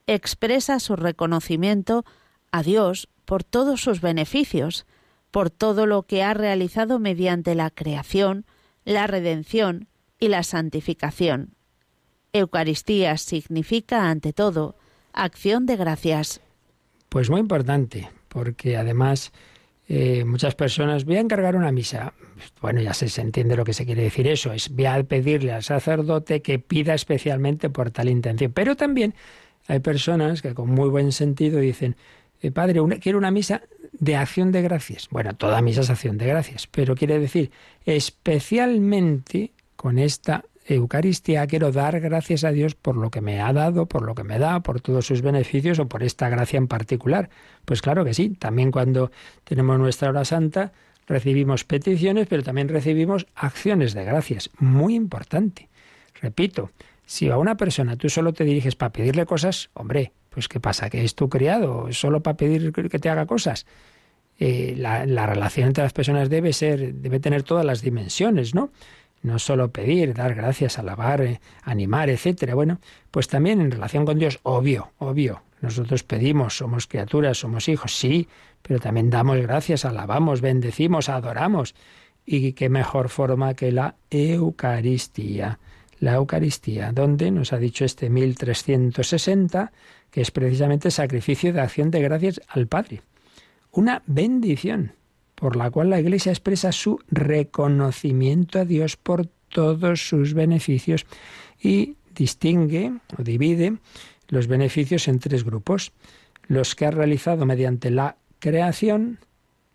expresa 0.06 0.80
su 0.82 0.98
reconocimiento 0.98 2.04
a 2.52 2.64
Dios 2.64 3.08
por 3.24 3.46
todos 3.46 3.82
sus 3.82 4.02
beneficios, 4.02 4.86
por 5.32 5.50
todo 5.50 5.86
lo 5.86 6.04
que 6.04 6.24
ha 6.24 6.34
realizado 6.34 7.00
mediante 7.00 7.56
la 7.56 7.70
creación, 7.70 8.46
la 8.84 9.08
redención 9.08 9.88
y 10.20 10.28
la 10.28 10.44
santificación. 10.44 11.56
Eucaristía 12.34 13.18
significa, 13.18 14.10
ante 14.10 14.34
todo, 14.34 14.76
acción 15.14 15.66
de 15.66 15.78
gracias. 15.78 16.42
Pues 17.08 17.30
muy 17.30 17.40
importante, 17.40 18.10
porque 18.28 18.76
además 18.76 19.32
eh, 19.90 20.26
muchas 20.26 20.54
personas, 20.54 21.06
voy 21.06 21.16
a 21.16 21.22
encargar 21.22 21.56
una 21.56 21.72
misa. 21.72 22.14
Bueno, 22.62 22.82
ya 22.82 22.94
se, 22.94 23.08
se, 23.08 23.22
entiende 23.22 23.56
lo 23.56 23.64
que 23.64 23.74
se 23.74 23.86
quiere 23.86 24.04
decir 24.04 24.28
eso, 24.28 24.52
es 24.52 24.70
voy 24.70 24.86
a 24.86 25.02
pedirle 25.04 25.54
al 25.54 25.64
sacerdote 25.64 26.42
que 26.42 26.60
pida 26.60 26.94
especialmente 26.94 27.70
por 27.70 27.92
tal 27.92 28.10
intención. 28.10 28.52
Pero 28.52 28.76
también 28.76 29.14
hay 29.68 29.80
personas 29.80 30.42
que 30.42 30.54
con 30.54 30.70
muy 30.70 30.90
buen 30.90 31.12
sentido 31.12 31.60
dicen, 31.60 31.96
eh, 32.42 32.52
Padre, 32.52 32.82
quiero 33.00 33.18
una 33.18 33.32
misa 33.32 33.62
de 33.94 34.16
acción 34.16 34.52
de 34.52 34.62
gracias. 34.62 35.08
Bueno, 35.10 35.36
toda 35.36 35.62
misa 35.62 35.82
es 35.82 35.90
acción 35.90 36.18
de 36.18 36.28
gracias, 36.28 36.68
pero 36.68 36.96
quiere 36.96 37.20
decir 37.20 37.52
especialmente 37.86 39.54
con 39.76 40.00
esta 40.00 40.44
Eucaristía 40.68 41.48
quiero 41.48 41.72
dar 41.72 42.00
gracias 42.02 42.44
a 42.44 42.52
Dios 42.52 42.76
por 42.76 42.98
lo 42.98 43.10
que 43.10 43.22
me 43.22 43.42
ha 43.42 43.54
dado, 43.54 43.86
por 43.86 44.04
lo 44.04 44.16
que 44.16 44.24
me 44.24 44.38
da, 44.38 44.60
por 44.60 44.82
todos 44.82 45.06
sus 45.06 45.22
beneficios 45.22 45.80
o 45.80 45.88
por 45.88 46.04
esta 46.04 46.28
gracia 46.30 46.58
en 46.58 46.68
particular. 46.68 47.30
Pues 47.66 47.82
claro 47.82 48.04
que 48.04 48.14
sí, 48.14 48.32
también 48.32 48.72
cuando 48.72 49.12
tenemos 49.46 49.80
nuestra 49.80 50.10
hora 50.10 50.26
santa 50.26 50.74
recibimos 51.08 51.64
peticiones, 51.64 52.28
pero 52.28 52.44
también 52.44 52.68
recibimos 52.68 53.28
acciones 53.36 53.94
de 53.94 54.04
gracias. 54.04 54.50
Muy 54.60 54.94
importante. 54.96 55.70
Repito, 56.22 56.72
si 57.06 57.30
a 57.30 57.38
una 57.38 57.56
persona 57.56 57.96
tú 57.96 58.10
solo 58.10 58.34
te 58.34 58.44
diriges 58.44 58.76
para 58.76 58.92
pedirle 58.92 59.26
cosas, 59.26 59.70
hombre, 59.74 60.12
pues 60.30 60.50
¿qué 60.50 60.60
pasa? 60.60 60.90
¿Que 60.90 61.04
es 61.04 61.16
tu 61.16 61.30
criado? 61.30 61.88
¿Solo 61.94 62.22
para 62.22 62.36
pedir 62.36 62.74
que 62.74 63.00
te 63.00 63.10
haga 63.10 63.26
cosas? 63.26 63.66
Eh, 64.40 64.76
la, 64.78 65.06
la, 65.06 65.26
relación 65.26 65.68
entre 65.68 65.84
las 65.84 65.94
personas 65.94 66.30
debe 66.30 66.54
ser, 66.54 66.94
debe 66.94 67.20
tener 67.20 67.42
todas 67.42 67.66
las 67.66 67.82
dimensiones, 67.82 68.54
¿no? 68.54 68.70
No 69.24 69.40
solo 69.40 69.72
pedir, 69.72 70.14
dar 70.14 70.36
gracias, 70.36 70.78
alabar, 70.78 71.22
eh, 71.22 71.42
animar, 71.64 72.10
etcétera. 72.10 72.56
Bueno, 72.56 72.80
pues 73.12 73.28
también 73.28 73.62
en 73.62 73.72
relación 73.72 74.06
con 74.06 74.20
Dios, 74.20 74.40
obvio, 74.44 74.92
obvio. 75.00 75.42
Nosotros 75.62 76.04
pedimos, 76.04 76.58
somos 76.58 76.88
criaturas, 76.88 77.40
somos 77.40 77.68
hijos, 77.68 77.96
sí, 77.98 78.28
pero 78.62 78.80
también 78.80 79.10
damos 79.10 79.38
gracias, 79.38 79.86
alabamos, 79.86 80.42
bendecimos, 80.42 81.10
adoramos. 81.10 81.74
Y 82.26 82.54
qué 82.54 82.70
mejor 82.70 83.10
forma 83.10 83.54
que 83.54 83.72
la 83.72 83.96
Eucaristía. 84.10 85.60
La 86.00 86.14
Eucaristía, 86.14 86.92
donde 86.92 87.32
nos 87.32 87.54
ha 87.54 87.58
dicho 87.58 87.84
este 87.86 88.10
1360, 88.10 89.72
que 90.12 90.22
es 90.22 90.30
precisamente 90.30 90.92
sacrificio 90.92 91.54
de 91.54 91.62
acción 91.62 91.90
de 91.90 92.02
gracias 92.02 92.40
al 92.48 92.68
Padre. 92.68 93.02
Una 93.72 94.04
bendición 94.06 94.94
por 95.38 95.56
la 95.56 95.70
cual 95.70 95.92
la 95.92 96.00
Iglesia 96.00 96.32
expresa 96.32 96.72
su 96.72 97.00
reconocimiento 97.12 98.60
a 98.60 98.66
Dios 98.66 98.98
por 98.98 99.28
todos 99.50 100.10
sus 100.10 100.34
beneficios 100.34 101.06
y 101.62 101.96
distingue 102.16 102.94
o 103.20 103.22
divide 103.22 103.78
los 104.30 104.48
beneficios 104.48 105.08
en 105.08 105.20
tres 105.20 105.44
grupos. 105.44 105.92
Los 106.48 106.74
que 106.74 106.88
ha 106.88 106.92
realizado 106.92 107.46
mediante 107.46 107.92
la 107.92 108.18
creación, 108.40 109.20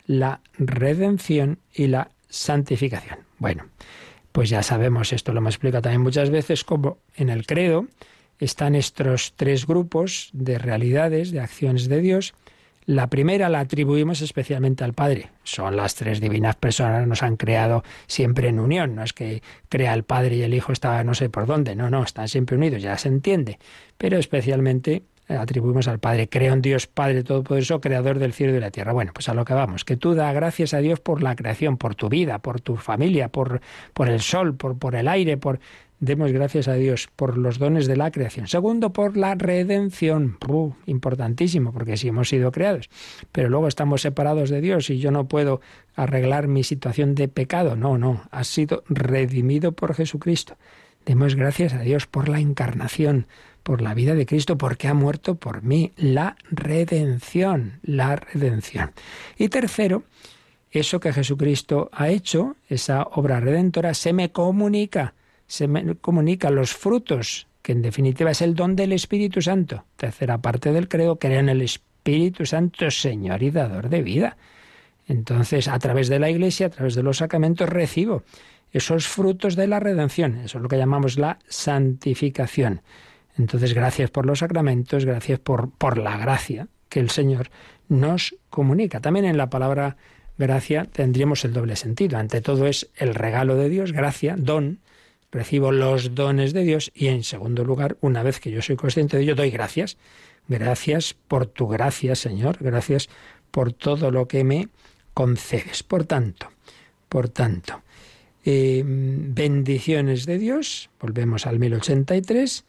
la 0.07 0.41
redención 0.59 1.59
y 1.73 1.87
la 1.87 2.11
santificación. 2.29 3.21
Bueno, 3.39 3.67
pues 4.33 4.51
ya 4.51 4.65
sabemos, 4.65 5.13
esto 5.13 5.33
lo 5.33 5.39
hemos 5.39 5.55
explicado 5.55 5.83
también 5.83 6.01
muchas 6.01 6.31
veces, 6.31 6.65
como 6.65 6.99
en 7.15 7.29
el 7.29 7.47
credo 7.47 7.87
están 8.41 8.75
estos 8.75 9.35
tres 9.37 9.65
grupos 9.65 10.31
de 10.33 10.59
realidades, 10.59 11.31
de 11.31 11.39
acciones 11.39 11.89
de 11.89 12.01
Dios, 12.01 12.35
la 12.85 13.09
primera 13.09 13.49
la 13.49 13.61
atribuimos 13.61 14.23
especialmente 14.23 14.85
al 14.85 14.93
Padre. 14.93 15.31
Son 15.45 15.77
las 15.77 15.95
tres 15.95 16.21
divinas 16.21 16.57
personas, 16.57 17.07
nos 17.07 17.23
han 17.23 17.37
creado 17.37 17.85
siempre 18.07 18.49
en 18.49 18.59
unión. 18.59 18.95
No 18.95 19.05
es 19.05 19.13
que 19.13 19.43
crea 19.69 19.95
el 19.95 20.03
Padre 20.03 20.37
y 20.37 20.43
el 20.43 20.55
Hijo 20.55 20.73
estaba 20.73 21.05
no 21.05 21.15
sé 21.15 21.31
por 21.31 21.47
dónde. 21.47 21.77
No, 21.77 21.91
no, 21.91 22.03
están 22.03 22.29
siempre 22.29 22.57
unidos, 22.57 22.83
ya 22.83 22.97
se 22.99 23.09
entiende. 23.09 23.59
Pero 23.99 24.19
especialmente 24.19 25.05
atribuimos 25.29 25.89
al 25.89 25.99
Padre. 25.99 26.29
Creo 26.29 26.53
en 26.53 26.63
Dios 26.63 26.87
Padre 26.87 27.23
Todopoderoso, 27.23 27.81
Creador 27.81 28.19
del 28.19 28.33
cielo 28.33 28.53
y 28.53 28.55
de 28.57 28.61
la 28.61 28.71
tierra. 28.71 28.93
Bueno, 28.93 29.13
pues 29.15 29.29
a 29.29 29.35
lo 29.35 29.45
que 29.45 29.55
vamos, 29.55 29.85
que 29.85 29.97
tú 29.97 30.15
da 30.15 30.33
gracias 30.33 30.75
a 30.75 30.79
Dios 30.79 31.01
por 31.01 31.23
la 31.23 31.37
creación, 31.37 31.77
por 31.77 31.95
tu 31.95 32.09
vida, 32.09 32.41
por 32.41 32.61
tu 32.61 32.77
familia, 32.77 33.29
por, 33.29 33.61
por 33.95 34.09
el 34.09 34.21
sol, 34.21 34.57
por, 34.57 34.79
por 34.79 34.95
el 34.95 35.09
aire, 35.09 35.37
por 35.37 35.61
Demos 36.03 36.33
gracias 36.33 36.67
a 36.67 36.75
Dios 36.75 37.09
por 37.15 37.39
los 37.39 37.61
dones 37.61 37.87
de 37.87 37.95
la 37.95 38.11
creación. 38.11 38.49
Segundo, 38.49 38.93
por 38.93 39.17
la 39.17 39.37
redención. 39.37 40.37
importantísimo, 40.87 41.73
porque 41.73 41.97
sí 41.97 42.09
hemos 42.09 42.29
sido 42.29 42.51
creados. 42.51 42.91
Pero 43.31 43.49
luego 43.49 43.69
estamos 43.69 44.03
separados 44.03 44.51
de 44.51 44.61
Dios 44.61 44.91
y 44.91 44.99
yo 44.99 45.13
no 45.13 45.29
puedo 45.29 45.61
arreglar 45.95 46.49
mi 46.49 46.65
situación 46.65 47.15
de 47.15 47.29
pecado. 47.29 47.77
No, 47.77 47.99
no. 47.99 48.25
Has 48.33 48.49
sido 48.49 48.83
redimido 48.89 49.71
por 49.71 49.95
Jesucristo. 49.95 50.57
Demos 51.07 51.37
gracias 51.37 51.73
a 51.73 51.83
Dios 51.83 52.09
por 52.09 52.29
la 52.29 52.41
encarnación, 52.41 53.29
por 53.63 53.81
la 53.81 53.95
vida 53.95 54.17
de 54.17 54.27
Cristo, 54.27 54.59
porque 54.59 54.89
ha 54.89 54.95
muerto 54.95 55.37
por 55.37 55.63
mí. 55.63 55.93
La 55.97 56.35
redención, 56.51 57.79
la 57.85 58.17
redención. 58.17 58.91
Y 59.39 59.51
tercero, 59.51 60.03
eso 60.73 60.99
que 60.99 61.13
Jesucristo 61.13 61.91
ha 61.93 62.09
hecho, 62.09 62.57
esa 62.69 63.05
obra 63.05 63.39
redentora, 63.39 63.95
se 63.95 64.13
me 64.13 64.33
comunica 64.33 65.15
se 65.53 65.69
comunican 66.01 66.55
los 66.55 66.73
frutos, 66.73 67.47
que 67.61 67.73
en 67.73 67.83
definitiva 67.83 68.31
es 68.31 68.41
el 68.41 68.55
don 68.55 68.75
del 68.75 68.91
Espíritu 68.91 69.43
Santo. 69.43 69.85
Tercera 69.97 70.39
parte 70.39 70.73
del 70.73 70.89
credo, 70.89 71.19
creo 71.19 71.41
en 71.41 71.51
el 71.51 71.61
Espíritu 71.61 72.47
Santo, 72.47 72.91
Señor 72.91 73.43
y 73.43 73.51
dador 73.51 73.91
de 73.91 74.01
vida. 74.01 74.39
Entonces, 75.07 75.69
a 75.69 75.79
través 75.79 76.09
de 76.09 76.19
la 76.19 76.31
Iglesia, 76.31 76.69
a 76.69 76.71
través 76.71 76.95
de 76.95 77.03
los 77.03 77.19
sacramentos, 77.19 77.69
recibo 77.69 78.23
esos 78.73 79.07
frutos 79.07 79.55
de 79.55 79.67
la 79.67 79.79
redención. 79.79 80.39
Eso 80.39 80.57
es 80.57 80.63
lo 80.63 80.71
que 80.71 80.79
llamamos 80.79 81.19
la 81.19 81.39
santificación. 81.49 82.81
Entonces, 83.37 83.75
gracias 83.75 84.11
por 84.11 84.25
los 84.25 84.39
sacramentos, 84.39 85.05
gracias 85.05 85.39
por, 85.39 85.71
por 85.73 85.99
la 85.99 86.17
gracia 86.17 86.69
que 86.89 87.01
el 87.01 87.11
Señor 87.11 87.51
nos 87.91 88.37
comunica. 88.49 89.01
También 89.01 89.27
en 89.27 89.37
la 89.37 89.51
palabra 89.51 89.99
gracia 90.39 90.87
tendríamos 90.87 91.45
el 91.45 91.53
doble 91.53 91.77
sentido. 91.77 92.17
Ante 92.17 92.41
todo 92.41 92.67
es 92.67 92.89
el 92.97 93.15
regalo 93.15 93.57
de 93.57 93.69
Dios, 93.69 93.93
gracia, 93.93 94.35
don, 94.39 94.81
recibo 95.33 95.73
los 95.73 96.15
dones 96.15 96.53
de 96.53 96.63
Dios 96.63 96.93
y 96.95 97.09
en 97.09 97.25
segundo 97.25 97.65
lugar, 97.65 97.97
una 98.01 98.23
vez 98.23 98.39
que 98.39 98.51
yo 98.51 98.63
soy 98.63 98.77
consciente 98.77 99.17
de 99.17 99.25
ello, 99.25 99.35
doy 99.35 99.51
gracias. 99.51 99.97
Gracias 100.47 101.15
por 101.15 101.47
tu 101.47 101.67
gracia, 101.67 102.15
Señor, 102.15 102.59
gracias 102.61 103.09
por 103.51 103.73
todo 103.73 104.11
lo 104.11 104.29
que 104.29 104.45
me 104.45 104.69
concedes. 105.15 105.83
Por 105.83 106.05
tanto, 106.05 106.51
por 107.09 107.29
tanto, 107.29 107.83
eh, 108.45 108.83
bendiciones 108.85 110.27
de 110.27 110.39
Dios, 110.39 110.91
volvemos 111.01 111.47
al 111.47 111.59
1083, 111.59 112.65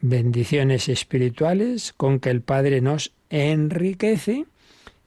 bendiciones 0.00 0.88
espirituales 0.88 1.92
con 1.96 2.20
que 2.20 2.30
el 2.30 2.42
Padre 2.42 2.80
nos 2.80 3.12
enriquece 3.28 4.46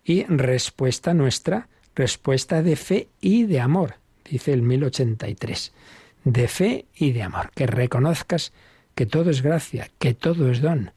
y 0.03 0.26
respuesta 0.26 1.14
nuestra, 1.14 1.70
respuesta 1.95 2.62
de 2.62 2.76
fe 2.76 3.07
y 3.22 3.43
de 3.43 3.62
amor, 3.62 3.95
dice 4.30 4.51
el 4.53 4.62
1083, 4.62 5.72
de 6.24 6.48
fe 6.48 6.86
y 6.96 7.12
de 7.12 7.24
amor, 7.24 7.52
que 7.56 7.68
reconozcas 7.68 8.54
que 8.96 9.06
todo 9.06 9.30
es 9.30 9.42
gracia, 9.42 9.90
que 10.00 10.14
todo 10.14 10.52
es 10.52 10.62
don, 10.62 10.92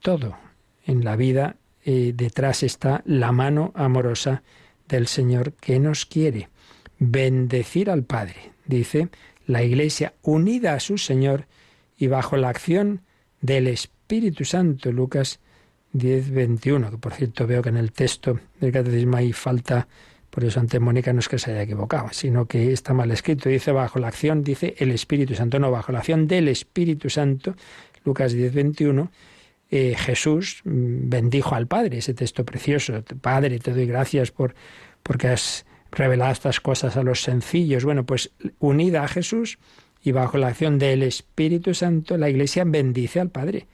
todo 0.00 0.36
en 0.84 1.04
la 1.04 1.16
vida 1.16 1.56
eh, 1.84 2.12
detrás 2.14 2.62
está 2.62 3.02
la 3.06 3.32
mano 3.32 3.72
amorosa 3.74 4.42
del 4.88 5.06
Señor 5.06 5.52
que 5.54 5.78
nos 5.78 6.04
quiere. 6.04 6.48
Bendecir 6.98 7.90
al 7.90 8.04
Padre, 8.04 8.52
dice 8.66 9.08
la 9.46 9.62
Iglesia 9.62 10.14
unida 10.22 10.74
a 10.74 10.80
su 10.80 10.98
Señor 10.98 11.46
y 11.96 12.06
bajo 12.06 12.36
la 12.36 12.50
acción 12.50 13.02
del 13.40 13.66
Espíritu 13.68 14.44
Santo, 14.44 14.92
Lucas 14.92 15.40
10, 15.92 16.30
21, 16.30 16.90
que 16.90 16.98
por 16.98 17.14
cierto 17.14 17.46
veo 17.46 17.62
que 17.62 17.70
en 17.70 17.76
el 17.76 17.92
texto 17.92 18.38
del 18.60 18.72
catecismo 18.72 19.16
hay 19.16 19.32
falta, 19.32 19.88
por 20.30 20.44
eso 20.44 20.60
ante 20.60 20.78
Mónica 20.78 21.12
no 21.12 21.18
es 21.18 21.28
que 21.28 21.38
se 21.38 21.50
haya 21.50 21.62
equivocado, 21.62 22.08
sino 22.12 22.46
que 22.46 22.72
está 22.72 22.94
mal 22.94 23.10
escrito, 23.10 23.48
dice 23.48 23.72
bajo 23.72 23.98
la 23.98 24.08
acción, 24.08 24.44
dice 24.44 24.74
el 24.78 24.92
Espíritu 24.92 25.34
Santo, 25.34 25.58
no, 25.58 25.70
bajo 25.70 25.92
la 25.92 25.98
acción 25.98 26.28
del 26.28 26.48
Espíritu 26.48 27.10
Santo, 27.10 27.56
Lucas 28.04 28.32
10, 28.32 28.54
21, 28.54 29.10
eh, 29.70 29.94
Jesús 29.96 30.62
mm, 30.64 31.08
bendijo 31.08 31.54
al 31.54 31.66
Padre, 31.66 31.98
ese 31.98 32.14
texto 32.14 32.44
precioso. 32.44 33.04
Padre, 33.20 33.58
te 33.58 33.72
doy 33.72 33.86
gracias 33.86 34.30
por 34.30 34.54
porque 35.02 35.28
has 35.28 35.64
revelado 35.92 36.32
estas 36.32 36.60
cosas 36.60 36.96
a 36.96 37.02
los 37.02 37.22
sencillos. 37.22 37.84
Bueno, 37.84 38.04
pues 38.04 38.30
unida 38.58 39.02
a 39.02 39.08
Jesús 39.08 39.58
y 40.02 40.12
bajo 40.12 40.38
la 40.38 40.48
acción 40.48 40.78
del 40.78 41.02
Espíritu 41.02 41.74
Santo, 41.74 42.16
la 42.16 42.28
Iglesia 42.28 42.64
bendice 42.64 43.20
al 43.20 43.30
Padre 43.30 43.66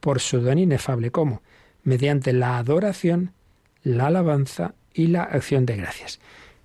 por 0.00 0.20
su 0.20 0.40
don 0.40 0.58
inefable. 0.58 1.10
¿Cómo? 1.10 1.42
Mediante 1.82 2.32
la 2.32 2.58
adoración, 2.58 3.32
la 3.82 4.06
alabanza 4.06 4.74
y 4.94 5.08
la 5.08 5.22
acción 5.22 5.66
de 5.66 5.76
gracias. 5.76 6.20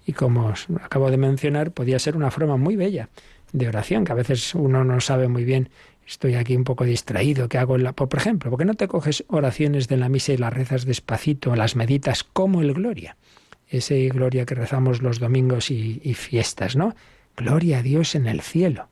Y 0.05 0.13
como 0.13 0.47
os 0.47 0.67
acabo 0.81 1.09
de 1.09 1.17
mencionar, 1.17 1.71
podía 1.71 1.99
ser 1.99 2.15
una 2.15 2.31
forma 2.31 2.57
muy 2.57 2.75
bella 2.75 3.09
de 3.53 3.67
oración, 3.67 4.05
que 4.05 4.11
a 4.11 4.15
veces 4.15 4.53
uno 4.55 4.83
no 4.83 4.99
sabe 5.01 5.27
muy 5.27 5.43
bien 5.43 5.69
estoy 6.07 6.35
aquí 6.35 6.55
un 6.55 6.63
poco 6.63 6.83
distraído, 6.83 7.49
¿qué 7.49 7.57
hago 7.57 7.75
en 7.75 7.83
la... 7.83 7.93
Por 7.93 8.15
ejemplo, 8.15 8.51
¿por 8.51 8.59
qué 8.59 8.65
no 8.65 8.75
te 8.75 8.87
coges 8.87 9.23
oraciones 9.27 9.87
de 9.87 9.97
la 9.97 10.09
misa 10.09 10.33
y 10.33 10.37
las 10.37 10.53
rezas 10.53 10.85
despacito, 10.85 11.55
las 11.55 11.75
meditas 11.75 12.23
como 12.23 12.61
el 12.61 12.73
Gloria? 12.73 13.17
Ese 13.67 14.07
Gloria 14.09 14.45
que 14.45 14.53
rezamos 14.53 15.01
los 15.01 15.19
domingos 15.19 15.71
y, 15.71 15.99
y 16.03 16.13
fiestas, 16.13 16.75
¿no? 16.75 16.95
Gloria 17.35 17.79
a 17.79 17.81
Dios 17.81 18.13
en 18.13 18.27
el 18.27 18.41
cielo 18.41 18.87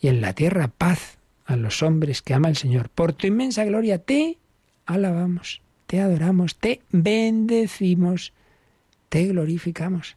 y 0.00 0.08
en 0.08 0.20
la 0.20 0.32
tierra 0.32 0.68
paz 0.68 1.18
a 1.44 1.56
los 1.56 1.82
hombres 1.82 2.22
que 2.22 2.34
ama 2.34 2.48
el 2.48 2.56
Señor. 2.56 2.88
Por 2.88 3.12
tu 3.12 3.26
inmensa 3.26 3.64
gloria 3.64 3.98
te 3.98 4.38
alabamos, 4.86 5.60
te 5.86 6.00
adoramos, 6.00 6.56
te 6.56 6.82
bendecimos, 6.92 8.32
te 9.08 9.26
glorificamos. 9.26 10.16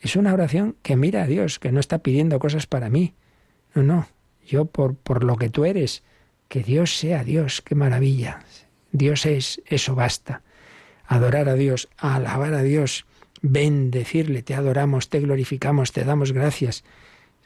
Es 0.00 0.16
una 0.16 0.34
oración 0.34 0.76
que 0.82 0.96
mira 0.96 1.22
a 1.22 1.26
Dios, 1.26 1.58
que 1.58 1.72
no 1.72 1.80
está 1.80 1.98
pidiendo 1.98 2.38
cosas 2.38 2.66
para 2.66 2.90
mí. 2.90 3.14
No, 3.74 3.82
no, 3.82 4.08
yo 4.46 4.64
por, 4.66 4.96
por 4.96 5.24
lo 5.24 5.36
que 5.36 5.48
tú 5.48 5.64
eres, 5.64 6.02
que 6.48 6.62
Dios 6.62 6.96
sea 6.96 7.24
Dios, 7.24 7.62
qué 7.62 7.74
maravilla. 7.74 8.40
Dios 8.90 9.26
es, 9.26 9.62
eso 9.66 9.94
basta. 9.94 10.42
Adorar 11.06 11.48
a 11.48 11.54
Dios, 11.54 11.88
alabar 11.96 12.54
a 12.54 12.62
Dios, 12.62 13.06
bendecirle, 13.40 14.42
te 14.42 14.54
adoramos, 14.54 15.08
te 15.08 15.20
glorificamos, 15.20 15.92
te 15.92 16.04
damos 16.04 16.32
gracias. 16.32 16.84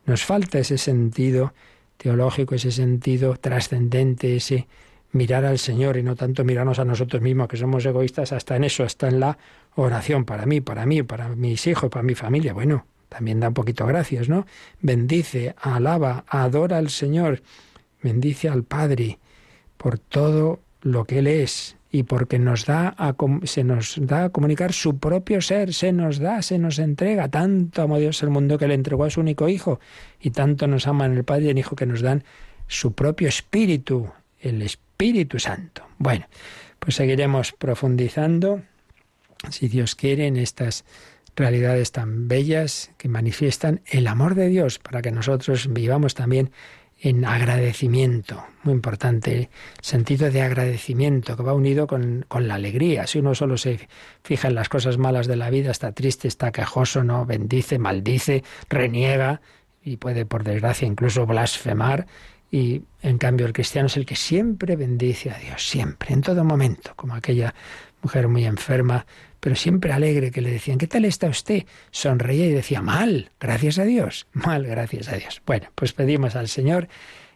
Nos 0.04 0.24
falta 0.24 0.58
ese 0.58 0.78
sentido 0.78 1.54
teológico, 1.96 2.54
ese 2.54 2.70
sentido 2.70 3.36
trascendente, 3.36 4.36
ese 4.36 4.66
mirar 5.12 5.44
al 5.44 5.58
Señor 5.58 5.96
y 5.96 6.02
no 6.02 6.14
tanto 6.14 6.44
mirarnos 6.44 6.78
a 6.78 6.84
nosotros 6.84 7.22
mismos, 7.22 7.48
que 7.48 7.56
somos 7.56 7.84
egoístas 7.86 8.32
hasta 8.32 8.56
en 8.56 8.64
eso, 8.64 8.84
hasta 8.84 9.08
en 9.08 9.20
la 9.20 9.38
oración 9.76 10.24
para 10.24 10.46
mí, 10.46 10.60
para 10.60 10.86
mí, 10.86 11.02
para 11.02 11.28
mis 11.28 11.66
hijos, 11.66 11.90
para 11.90 12.02
mi 12.02 12.14
familia. 12.14 12.52
Bueno, 12.52 12.86
también 13.08 13.40
da 13.40 13.48
un 13.48 13.54
poquito 13.54 13.86
gracias, 13.86 14.28
¿no? 14.28 14.46
Bendice, 14.80 15.54
alaba, 15.60 16.24
adora 16.28 16.78
al 16.78 16.90
Señor, 16.90 17.42
bendice 18.02 18.48
al 18.48 18.64
Padre 18.64 19.18
por 19.76 19.98
todo 19.98 20.60
lo 20.82 21.04
que 21.04 21.18
Él 21.20 21.26
es 21.26 21.76
y 21.90 22.02
porque 22.02 22.38
nos 22.38 22.66
da 22.66 22.94
a, 22.98 23.14
se 23.44 23.64
nos 23.64 23.96
da 24.00 24.24
a 24.24 24.28
comunicar 24.30 24.72
su 24.72 24.98
propio 24.98 25.40
ser, 25.40 25.72
se 25.72 25.92
nos 25.92 26.18
da, 26.18 26.42
se 26.42 26.58
nos 26.58 26.78
entrega. 26.78 27.28
Tanto 27.28 27.82
amó 27.82 27.98
Dios 27.98 28.22
el 28.22 28.30
mundo 28.30 28.58
que 28.58 28.68
le 28.68 28.74
entregó 28.74 29.04
a 29.04 29.10
su 29.10 29.20
único 29.20 29.48
Hijo 29.48 29.80
y 30.20 30.30
tanto 30.30 30.66
nos 30.66 30.86
aman 30.86 31.16
el 31.16 31.24
Padre 31.24 31.46
y 31.46 31.48
el 31.50 31.58
Hijo 31.58 31.76
que 31.76 31.86
nos 31.86 32.02
dan 32.02 32.24
su 32.66 32.92
propio 32.92 33.28
Espíritu, 33.28 34.10
el 34.40 34.62
Espíritu 34.62 35.38
Santo. 35.38 35.82
Bueno, 35.98 36.26
pues 36.78 36.96
seguiremos 36.96 37.52
profundizando, 37.52 38.62
si 39.50 39.68
Dios 39.68 39.94
quiere, 39.94 40.26
en 40.26 40.36
estas 40.36 40.84
realidades 41.36 41.92
tan 41.92 42.28
bellas 42.28 42.90
que 42.96 43.08
manifiestan 43.08 43.82
el 43.86 44.06
amor 44.06 44.34
de 44.34 44.48
Dios 44.48 44.78
para 44.78 45.02
que 45.02 45.12
nosotros 45.12 45.72
vivamos 45.72 46.14
también 46.14 46.50
en 46.98 47.26
agradecimiento, 47.26 48.42
muy 48.62 48.72
importante, 48.72 49.36
el 49.36 49.48
sentido 49.82 50.30
de 50.30 50.40
agradecimiento 50.40 51.36
que 51.36 51.42
va 51.42 51.52
unido 51.52 51.86
con, 51.86 52.24
con, 52.26 52.48
la 52.48 52.54
alegría. 52.54 53.06
Si 53.06 53.18
uno 53.18 53.34
solo 53.34 53.58
se 53.58 53.88
fija 54.22 54.48
en 54.48 54.54
las 54.54 54.70
cosas 54.70 54.96
malas 54.96 55.26
de 55.26 55.36
la 55.36 55.50
vida, 55.50 55.70
está 55.70 55.92
triste, 55.92 56.26
está 56.26 56.52
quejoso, 56.52 57.04
no 57.04 57.26
bendice, 57.26 57.78
maldice, 57.78 58.44
reniega 58.70 59.42
y 59.84 59.98
puede, 59.98 60.24
por 60.24 60.42
desgracia, 60.42 60.88
incluso 60.88 61.26
blasfemar. 61.26 62.06
Y 62.50 62.82
en 63.02 63.18
cambio 63.18 63.44
el 63.44 63.52
cristiano 63.52 63.88
es 63.88 63.96
el 63.98 64.06
que 64.06 64.16
siempre 64.16 64.76
bendice 64.76 65.30
a 65.30 65.38
Dios, 65.38 65.68
siempre, 65.68 66.14
en 66.14 66.22
todo 66.22 66.44
momento, 66.44 66.92
como 66.96 67.14
aquella 67.14 67.54
mujer 68.06 68.28
muy 68.28 68.44
enferma 68.44 69.04
pero 69.46 69.54
siempre 69.54 69.92
alegre, 69.92 70.32
que 70.32 70.40
le 70.40 70.50
decían, 70.50 70.76
¿qué 70.76 70.88
tal 70.88 71.04
está 71.04 71.28
usted? 71.28 71.66
Sonreía 71.92 72.46
y 72.46 72.52
decía, 72.52 72.82
mal, 72.82 73.30
gracias 73.38 73.78
a 73.78 73.84
Dios, 73.84 74.26
mal, 74.32 74.66
gracias 74.66 75.08
a 75.08 75.14
Dios. 75.14 75.40
Bueno, 75.46 75.68
pues 75.76 75.92
pedimos 75.92 76.34
al 76.34 76.48
Señor 76.48 76.88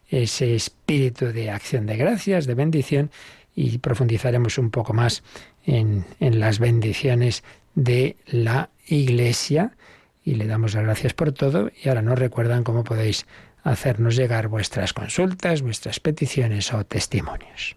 ese 0.08 0.56
espíritu 0.56 1.26
de 1.26 1.50
acción 1.50 1.86
de 1.86 1.96
gracias, 1.96 2.46
de 2.46 2.54
bendición, 2.54 3.12
y 3.54 3.78
profundizaremos 3.78 4.58
un 4.58 4.70
poco 4.70 4.92
más 4.92 5.22
en, 5.64 6.04
en 6.18 6.40
las 6.40 6.58
bendiciones 6.58 7.44
de 7.76 8.16
la 8.26 8.70
Iglesia. 8.88 9.76
Y 10.24 10.34
le 10.34 10.48
damos 10.48 10.74
las 10.74 10.82
gracias 10.82 11.14
por 11.14 11.30
todo. 11.30 11.70
Y 11.80 11.88
ahora 11.90 12.02
nos 12.02 12.18
recuerdan 12.18 12.64
cómo 12.64 12.82
podéis 12.82 13.24
hacernos 13.62 14.16
llegar 14.16 14.48
vuestras 14.48 14.92
consultas, 14.92 15.62
vuestras 15.62 16.00
peticiones 16.00 16.72
o 16.72 16.84
testimonios. 16.84 17.76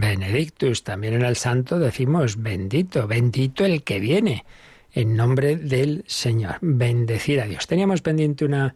Benedictus. 0.00 0.84
También 0.84 1.14
en 1.14 1.22
el 1.22 1.36
santo 1.36 1.78
decimos 1.78 2.42
bendito, 2.42 3.06
bendito 3.06 3.64
el 3.64 3.82
que 3.82 4.00
viene, 4.00 4.44
en 4.92 5.16
nombre 5.16 5.56
del 5.56 6.04
Señor. 6.06 6.56
Bendecir 6.60 7.40
a 7.40 7.46
Dios. 7.46 7.66
Teníamos 7.66 8.02
pendiente 8.02 8.44
una, 8.44 8.74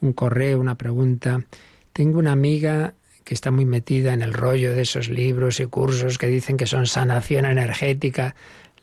un 0.00 0.12
correo, 0.12 0.60
una 0.60 0.76
pregunta. 0.76 1.44
Tengo 1.92 2.18
una 2.18 2.32
amiga 2.32 2.94
que 3.24 3.34
está 3.34 3.50
muy 3.50 3.66
metida 3.66 4.14
en 4.14 4.22
el 4.22 4.32
rollo 4.32 4.72
de 4.72 4.82
esos 4.82 5.08
libros 5.08 5.60
y 5.60 5.66
cursos 5.66 6.16
que 6.16 6.28
dicen 6.28 6.56
que 6.56 6.66
son 6.66 6.86
sanación 6.86 7.44
energética. 7.44 8.34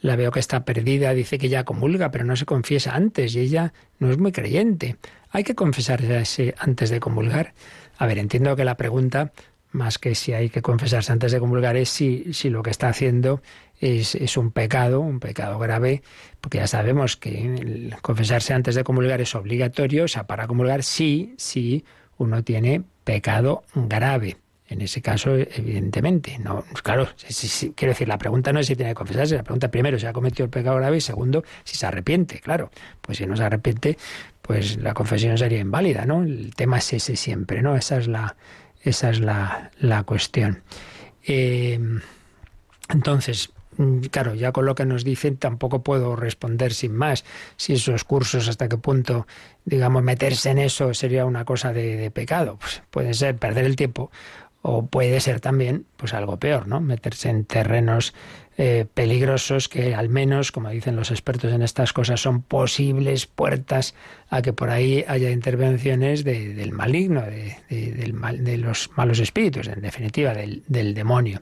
La 0.02 0.16
veo 0.16 0.30
que 0.32 0.40
está 0.40 0.66
perdida, 0.66 1.14
dice 1.14 1.40
que 1.40 1.50
ya 1.50 1.64
comulga, 1.64 2.12
pero 2.12 2.26
no 2.26 2.36
se 2.36 2.46
confiesa 2.46 2.96
antes 2.96 3.36
y 3.36 3.40
ella 3.40 3.74
no 3.98 4.12
es 4.12 4.20
muy 4.20 4.32
creyente. 4.32 4.98
¿Hay 5.32 5.44
que 5.44 5.56
confesarse 5.56 6.54
antes 6.60 6.92
de 6.92 7.00
comulgar? 7.00 7.54
A 7.98 8.06
ver, 8.06 8.20
entiendo 8.20 8.56
que 8.56 8.66
la 8.66 8.78
pregunta 8.78 9.32
más 9.76 10.00
que 10.00 10.16
si 10.16 10.34
hay 10.34 10.50
que 10.50 10.62
confesarse 10.62 11.12
antes 11.12 11.32
de 11.32 11.40
comulgar, 11.40 11.76
es 11.78 11.90
si, 11.90 12.34
si 12.34 12.50
lo 12.50 12.64
que 12.64 12.72
está 12.72 12.90
haciendo 12.90 13.42
es, 13.80 14.16
es, 14.16 14.38
un 14.38 14.52
pecado, 14.52 15.02
un 15.02 15.20
pecado 15.20 15.60
grave, 15.60 16.02
porque 16.42 16.60
ya 16.60 16.68
sabemos 16.68 17.18
que 17.18 17.92
confesarse 18.02 18.54
antes 18.54 18.76
de 18.76 18.84
comulgar 18.84 19.22
es 19.22 19.36
obligatorio, 19.36 20.06
o 20.06 20.08
sea, 20.08 20.26
para 20.26 20.48
comulgar 20.48 20.84
sí, 20.84 21.36
sí, 21.38 21.86
uno 22.18 22.44
tiene 22.44 22.84
pecado 23.04 23.64
grave. 23.74 24.38
En 24.68 24.82
ese 24.82 25.00
caso, 25.00 25.36
evidentemente, 25.36 26.40
no, 26.40 26.66
claro, 26.82 27.08
quiero 27.76 27.92
decir, 27.92 28.08
la 28.08 28.18
pregunta 28.18 28.52
no 28.52 28.60
es 28.60 28.66
si 28.66 28.76
tiene 28.76 28.92
que 28.92 28.96
confesarse, 28.96 29.36
la 29.36 29.44
pregunta 29.44 29.70
primero 29.70 30.00
si 30.00 30.08
ha 30.08 30.14
cometido 30.14 30.46
el 30.46 30.50
pecado 30.50 30.78
grave 30.78 30.98
y 30.98 31.02
segundo 31.02 31.44
si 31.64 31.76
se 31.78 31.86
arrepiente, 31.86 32.40
claro, 32.40 32.72
pues 33.02 33.20
si 33.20 33.28
no 33.28 33.38
se 33.38 33.44
arrepiente, 33.44 33.96
pues 34.42 34.78
la 34.78 34.96
confesión 34.96 35.38
sería 35.38 35.60
inválida, 35.60 36.08
¿no? 36.08 36.24
El 36.24 36.56
tema 36.56 36.80
es 36.80 36.94
ese 36.94 37.16
siempre, 37.16 37.62
¿no? 37.62 37.76
Esa 37.76 37.98
es 37.98 38.08
la, 38.08 38.36
esa 38.90 39.10
es 39.10 39.20
la, 39.20 39.72
la 39.80 40.04
cuestión. 40.04 40.64
Eh, 41.24 41.80
entonces, 42.90 43.52
mm, 43.78 44.00
claro, 44.12 44.36
ya 44.36 44.52
con 44.52 44.66
lo 44.66 44.76
que 44.76 44.86
nos 44.86 45.04
dicen 45.04 45.38
tampoco 45.38 45.84
puedo 45.84 46.16
responder 46.16 46.74
sin 46.74 46.96
más 46.96 47.26
si 47.58 47.74
esos 47.74 48.04
cursos 48.04 48.48
hasta 48.48 48.70
qué 48.70 48.78
punto, 48.78 49.28
digamos, 49.66 50.04
meterse 50.04 50.52
en 50.52 50.60
eso 50.60 50.94
sería 50.94 51.26
una 51.26 51.46
cosa 51.46 51.74
de, 51.74 51.96
de 51.96 52.12
pecado. 52.12 52.58
Pues 52.60 52.84
puede 52.90 53.14
ser 53.14 53.38
perder 53.38 53.66
el 53.66 53.76
tiempo 53.76 54.12
o 54.68 54.88
puede 54.88 55.20
ser 55.20 55.42
también 55.42 55.86
pues 55.96 56.16
algo 56.16 56.38
peor, 56.38 56.68
¿no? 56.68 56.82
Meterse 56.82 57.30
en 57.30 57.46
terrenos 57.46 58.16
eh, 58.58 58.86
peligrosos 58.94 59.68
que 59.68 59.94
al 59.96 60.10
menos, 60.10 60.52
como 60.52 60.70
dicen 60.70 60.96
los 60.96 61.12
expertos 61.12 61.52
en 61.52 61.62
estas 61.62 61.92
cosas, 61.92 62.22
son 62.22 62.42
posibles 62.42 63.26
puertas 63.26 63.96
a 64.30 64.42
que 64.42 64.54
por 64.54 64.70
ahí 64.70 65.04
haya 65.08 65.30
intervenciones 65.32 66.24
del 66.24 66.72
maligno, 66.72 67.22
de, 67.22 67.58
del 67.70 68.14
mal, 68.14 68.44
de 68.44 68.58
los 68.58 68.90
malos 68.96 69.20
espíritus, 69.20 69.68
en 69.68 69.82
definitiva, 69.82 70.34
del, 70.34 70.64
del 70.68 70.94
demonio. 70.94 71.42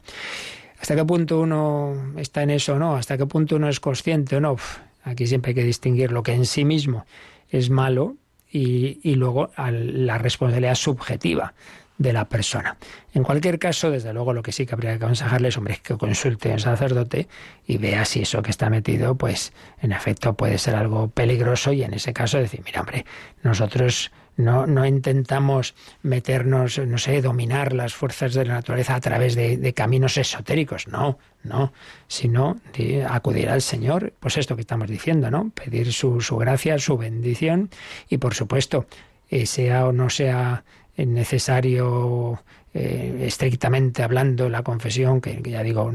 ¿Hasta 0.80 0.96
qué 0.96 1.06
punto 1.06 1.40
uno 1.40 2.14
está 2.18 2.44
en 2.44 2.50
eso 2.50 2.74
o 2.74 2.80
no? 2.80 2.96
¿Hasta 2.96 3.18
qué 3.18 3.26
punto 3.26 3.56
uno 3.56 3.70
es 3.70 3.80
consciente 3.80 4.36
o 4.36 4.42
no? 4.42 4.58
aquí 5.04 5.28
siempre 5.28 5.50
hay 5.52 5.56
que 5.56 5.64
distinguir 5.64 6.12
lo 6.12 6.24
que 6.24 6.34
en 6.34 6.46
sí 6.46 6.66
mismo 6.66 7.06
es 7.50 7.70
malo 7.70 8.16
y, 8.52 9.00
y 9.04 9.16
luego 9.16 9.52
la 9.58 10.18
responsabilidad 10.18 10.76
subjetiva 10.76 11.54
de 11.98 12.14
la 12.14 12.26
persona. 12.26 12.78
En 13.14 13.24
cualquier 13.24 13.60
caso, 13.60 13.92
desde 13.92 14.14
luego, 14.14 14.34
lo 14.34 14.42
que 14.42 14.52
sí 14.52 14.66
que 14.66 14.74
habría 14.74 14.98
que 14.98 15.04
aconsejarles, 15.06 15.58
hombre, 15.58 15.76
es 15.76 15.82
que 15.82 15.98
consulte 15.98 16.52
a 16.52 16.54
un 16.54 16.60
sacerdote 16.60 17.28
y 17.68 17.78
vea 17.78 18.06
si 18.06 18.22
eso 18.22 18.42
que 18.42 18.52
está 18.52 18.70
metido, 18.70 19.16
pues, 19.16 19.54
en 19.82 19.92
efecto, 19.92 20.34
puede 20.34 20.58
ser 20.58 20.76
algo 20.76 21.10
peligroso 21.10 21.72
y 21.72 21.84
en 21.84 21.94
ese 21.94 22.14
caso 22.14 22.38
decir, 22.38 22.62
mira, 22.66 22.82
hombre, 22.82 23.06
nosotros 23.44 24.12
no, 24.36 24.66
no 24.66 24.86
intentamos 24.86 25.76
meternos, 26.02 26.80
no 26.80 26.98
sé, 26.98 27.22
dominar 27.22 27.74
las 27.74 27.94
fuerzas 27.94 28.34
de 28.34 28.46
la 28.46 28.56
naturaleza 28.56 28.96
a 28.96 29.02
través 29.02 29.36
de, 29.36 29.74
caminos 29.74 30.18
esotéricos, 30.18 30.88
no, 30.88 31.20
no, 31.44 31.74
sino 32.08 32.60
acudir 33.08 33.50
al 33.50 33.62
Señor, 33.62 34.14
pues 34.20 34.38
esto 34.38 34.56
que 34.56 34.62
estamos 34.62 34.90
diciendo, 34.90 35.30
¿no? 35.30 35.52
Pedir 35.52 35.94
su, 35.94 36.22
su 36.22 36.38
gracia, 36.38 36.80
su 36.80 36.98
bendición 36.98 37.70
y, 38.10 38.18
por 38.18 38.34
supuesto, 38.34 38.88
eh, 39.30 39.46
sea 39.46 39.88
o 39.88 39.92
no 39.92 40.10
sea 40.10 40.64
necesario 40.98 42.42
eh, 42.76 43.26
estrictamente 43.28 44.02
hablando 44.02 44.50
la 44.50 44.64
confesión, 44.64 45.22
que, 45.22 45.42
ya 45.44 45.62
digo, 45.62 45.92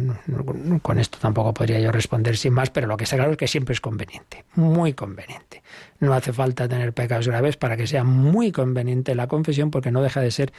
con 0.83 0.99
esto 0.99 1.19
tampoco 1.21 1.53
podría 1.53 1.81
yo 1.81 1.91
responder 1.91 2.37
sin 2.37 2.53
más, 2.53 2.71
pero 2.71 2.87
lo 2.87 2.97
que 2.97 3.05
está 3.05 3.17
claro 3.17 3.33
es 3.33 3.37
que 3.37 3.49
siempre 3.49 3.73
es 3.73 3.81
conveniente, 3.81 4.45
muy 4.55 4.93
conveniente. 4.93 5.63
No 5.99 6.15
hace 6.15 6.33
falta 6.33 6.69
tener 6.69 6.93
pecados 6.93 7.27
graves 7.27 7.57
para 7.57 7.77
que 7.77 7.87
sea 7.89 8.05
muy 8.05 8.53
conveniente 8.53 9.15
la 9.17 9.27
confesión, 9.27 9.71
porque 9.73 9.91
no 9.91 10.03
deja 10.03 10.21
de 10.21 10.31
ser 10.31 10.53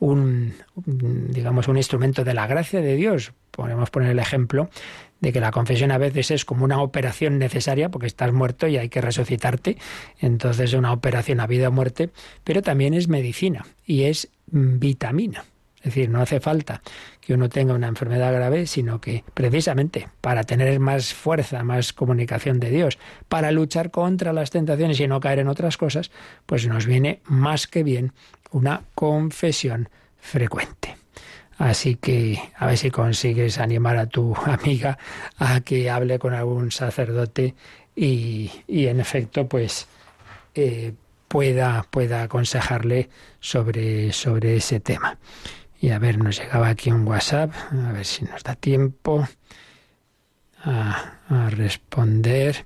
un, 0.00 0.54
digamos, 0.84 1.68
un 1.68 1.76
instrumento 1.76 2.24
de 2.24 2.34
la 2.34 2.48
gracia 2.48 2.80
de 2.80 2.96
Dios. 2.96 3.32
Podemos 3.52 3.90
poner 3.90 4.10
el 4.10 4.18
ejemplo 4.18 4.70
de 5.20 5.32
que 5.32 5.40
la 5.40 5.50
confesión 5.50 5.90
a 5.90 5.98
veces 5.98 6.30
es 6.30 6.44
como 6.44 6.64
una 6.64 6.80
operación 6.80 7.38
necesaria 7.38 7.90
porque 7.90 8.06
estás 8.06 8.32
muerto 8.32 8.66
y 8.66 8.78
hay 8.78 8.88
que 8.88 9.00
resucitarte, 9.00 9.76
entonces 10.18 10.70
es 10.70 10.74
una 10.74 10.92
operación 10.92 11.40
a 11.40 11.46
vida 11.46 11.68
o 11.68 11.72
muerte, 11.72 12.10
pero 12.44 12.62
también 12.62 12.94
es 12.94 13.08
medicina 13.08 13.66
y 13.86 14.04
es 14.04 14.28
vitamina. 14.46 15.44
Es 15.80 15.94
decir, 15.94 16.10
no 16.10 16.20
hace 16.20 16.40
falta 16.40 16.82
que 17.22 17.32
uno 17.32 17.48
tenga 17.48 17.72
una 17.72 17.88
enfermedad 17.88 18.34
grave, 18.34 18.66
sino 18.66 19.00
que 19.00 19.24
precisamente 19.32 20.08
para 20.20 20.44
tener 20.44 20.78
más 20.78 21.14
fuerza, 21.14 21.64
más 21.64 21.94
comunicación 21.94 22.60
de 22.60 22.68
Dios, 22.68 22.98
para 23.28 23.50
luchar 23.50 23.90
contra 23.90 24.34
las 24.34 24.50
tentaciones 24.50 25.00
y 25.00 25.08
no 25.08 25.20
caer 25.20 25.38
en 25.38 25.48
otras 25.48 25.78
cosas, 25.78 26.10
pues 26.44 26.66
nos 26.66 26.84
viene 26.84 27.20
más 27.24 27.66
que 27.66 27.82
bien 27.82 28.12
una 28.50 28.82
confesión 28.94 29.88
frecuente. 30.18 30.99
Así 31.60 31.96
que 31.96 32.40
a 32.56 32.64
ver 32.64 32.78
si 32.78 32.90
consigues 32.90 33.58
animar 33.58 33.98
a 33.98 34.06
tu 34.06 34.34
amiga 34.46 34.96
a 35.38 35.60
que 35.60 35.90
hable 35.90 36.18
con 36.18 36.32
algún 36.32 36.72
sacerdote 36.72 37.54
y, 37.94 38.50
en 38.66 38.98
efecto, 38.98 39.46
pues 39.46 39.86
eh, 40.54 40.94
pueda, 41.28 41.86
pueda 41.90 42.22
aconsejarle 42.22 43.10
sobre, 43.40 44.10
sobre 44.14 44.56
ese 44.56 44.80
tema. 44.80 45.18
Y 45.78 45.90
a 45.90 45.98
ver, 45.98 46.16
nos 46.16 46.38
llegaba 46.38 46.68
aquí 46.68 46.90
un 46.90 47.06
WhatsApp, 47.06 47.52
a 47.70 47.92
ver 47.92 48.06
si 48.06 48.24
nos 48.24 48.42
da 48.42 48.54
tiempo 48.54 49.28
a 50.64 51.50
responder. 51.50 52.64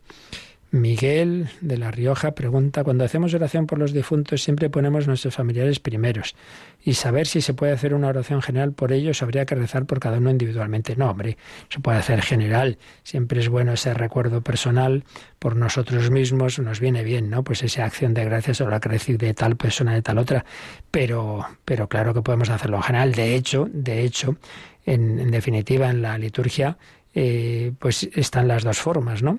Miguel 0.75 1.51
de 1.61 1.79
La 1.79 1.93
Rioja 1.93 2.35
pregunta, 2.35 2.83
cuando 2.83 3.05
hacemos 3.05 3.33
oración 3.33 3.68
por 3.68 3.79
los 3.79 3.93
difuntos 3.93 4.43
siempre 4.43 4.70
ponemos 4.70 5.07
nuestros 5.07 5.33
familiares 5.33 5.79
primeros 5.79 6.35
y 6.83 6.95
saber 6.95 7.29
si 7.29 7.43
se 7.43 7.55
puede 7.55 7.70
hacer 7.70 7.95
una 7.95 8.09
oración 8.09 8.43
general 8.43 8.72
por 8.72 8.93
ellos, 8.93 9.22
habría 9.22 9.47
que 9.47 9.55
rezar 9.55 9.87
por 9.87 10.01
cada 10.01 10.18
uno 10.18 10.31
individualmente. 10.31 10.97
No, 10.97 11.11
hombre, 11.11 11.39
se 11.68 11.79
puede 11.79 11.99
hacer 11.99 12.22
general. 12.22 12.79
Siempre 13.05 13.39
es 13.39 13.49
bueno 13.49 13.75
ese 13.75 13.95
recuerdo 13.95 14.41
personal 14.41 15.05
por 15.39 15.55
nosotros 15.55 16.11
mismos, 16.11 16.59
nos 16.59 16.81
viene 16.81 17.05
bien, 17.05 17.31
¿no? 17.31 17.45
Pues 17.45 17.62
esa 17.62 17.85
acción 17.85 18.12
de 18.12 18.25
gracias 18.25 18.61
o 18.61 18.68
la 18.68 18.81
crecer 18.81 19.16
de 19.16 19.33
tal 19.33 19.57
persona, 19.57 19.95
de 19.95 20.03
tal 20.03 20.18
otra. 20.18 20.45
Pero, 20.91 21.47
pero 21.64 21.89
claro 21.89 22.12
que 22.14 22.22
podemos 22.22 22.51
hacerlo 22.51 22.83
general. 22.83 23.12
De 23.12 23.37
hecho, 23.37 23.68
de 23.72 24.03
hecho, 24.03 24.39
en, 24.85 25.31
definitiva, 25.31 25.89
en 25.89 26.03
la 26.03 26.18
liturgia, 26.18 26.77
eh, 27.14 27.70
pues 27.79 28.09
están 28.12 28.49
las 28.49 28.64
dos 28.64 28.79
formas, 28.79 29.22
¿no? 29.22 29.39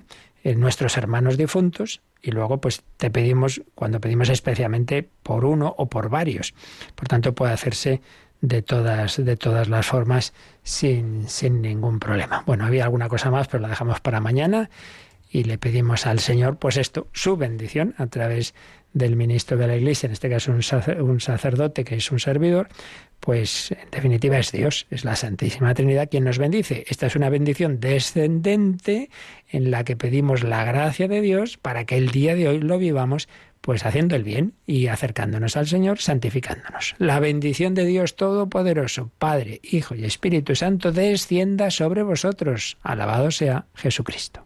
Nuestros 0.54 0.96
hermanos 0.96 1.36
difuntos 1.36 2.02
y 2.22 2.30
luego 2.30 2.60
pues 2.60 2.82
te 2.96 3.10
pedimos, 3.10 3.62
cuando 3.74 4.00
pedimos 4.00 4.28
especialmente 4.28 5.08
por 5.22 5.44
uno 5.44 5.74
o 5.76 5.86
por 5.88 6.08
varios. 6.08 6.54
Por 6.94 7.08
tanto 7.08 7.34
puede 7.34 7.52
hacerse 7.52 8.00
de 8.40 8.62
todas, 8.62 9.22
de 9.22 9.36
todas 9.36 9.68
las 9.68 9.86
formas 9.86 10.32
sin, 10.62 11.28
sin 11.28 11.62
ningún 11.62 11.98
problema. 11.98 12.42
Bueno, 12.46 12.64
había 12.66 12.84
alguna 12.84 13.08
cosa 13.08 13.30
más, 13.30 13.48
pero 13.48 13.62
la 13.62 13.68
dejamos 13.68 14.00
para 14.00 14.20
mañana 14.20 14.70
y 15.30 15.44
le 15.44 15.58
pedimos 15.58 16.06
al 16.06 16.20
Señor, 16.20 16.58
pues 16.58 16.76
esto, 16.76 17.08
su 17.12 17.36
bendición 17.36 17.94
a 17.98 18.06
través 18.06 18.54
del 18.96 19.14
ministro 19.14 19.58
de 19.58 19.66
la 19.66 19.76
Iglesia, 19.76 20.06
en 20.06 20.12
este 20.14 20.30
caso 20.30 20.52
un 20.52 21.20
sacerdote 21.20 21.84
que 21.84 21.96
es 21.96 22.10
un 22.10 22.18
servidor, 22.18 22.68
pues 23.20 23.70
en 23.72 23.90
definitiva 23.90 24.38
es 24.38 24.52
Dios, 24.52 24.86
es 24.90 25.04
la 25.04 25.16
Santísima 25.16 25.74
Trinidad 25.74 26.08
quien 26.10 26.24
nos 26.24 26.38
bendice. 26.38 26.84
Esta 26.88 27.06
es 27.06 27.14
una 27.14 27.28
bendición 27.28 27.78
descendente 27.78 29.10
en 29.50 29.70
la 29.70 29.84
que 29.84 29.96
pedimos 29.96 30.44
la 30.44 30.64
gracia 30.64 31.08
de 31.08 31.20
Dios 31.20 31.58
para 31.58 31.84
que 31.84 31.98
el 31.98 32.10
día 32.10 32.34
de 32.34 32.48
hoy 32.48 32.60
lo 32.60 32.78
vivamos 32.78 33.28
pues 33.60 33.84
haciendo 33.84 34.16
el 34.16 34.22
bien 34.22 34.54
y 34.64 34.86
acercándonos 34.86 35.56
al 35.58 35.66
Señor, 35.66 35.98
santificándonos. 35.98 36.94
La 36.98 37.20
bendición 37.20 37.74
de 37.74 37.84
Dios 37.84 38.16
Todopoderoso, 38.16 39.10
Padre, 39.18 39.60
Hijo 39.62 39.94
y 39.94 40.04
Espíritu 40.04 40.54
Santo, 40.54 40.92
descienda 40.92 41.70
sobre 41.70 42.02
vosotros. 42.02 42.78
Alabado 42.82 43.30
sea 43.30 43.66
Jesucristo. 43.74 44.45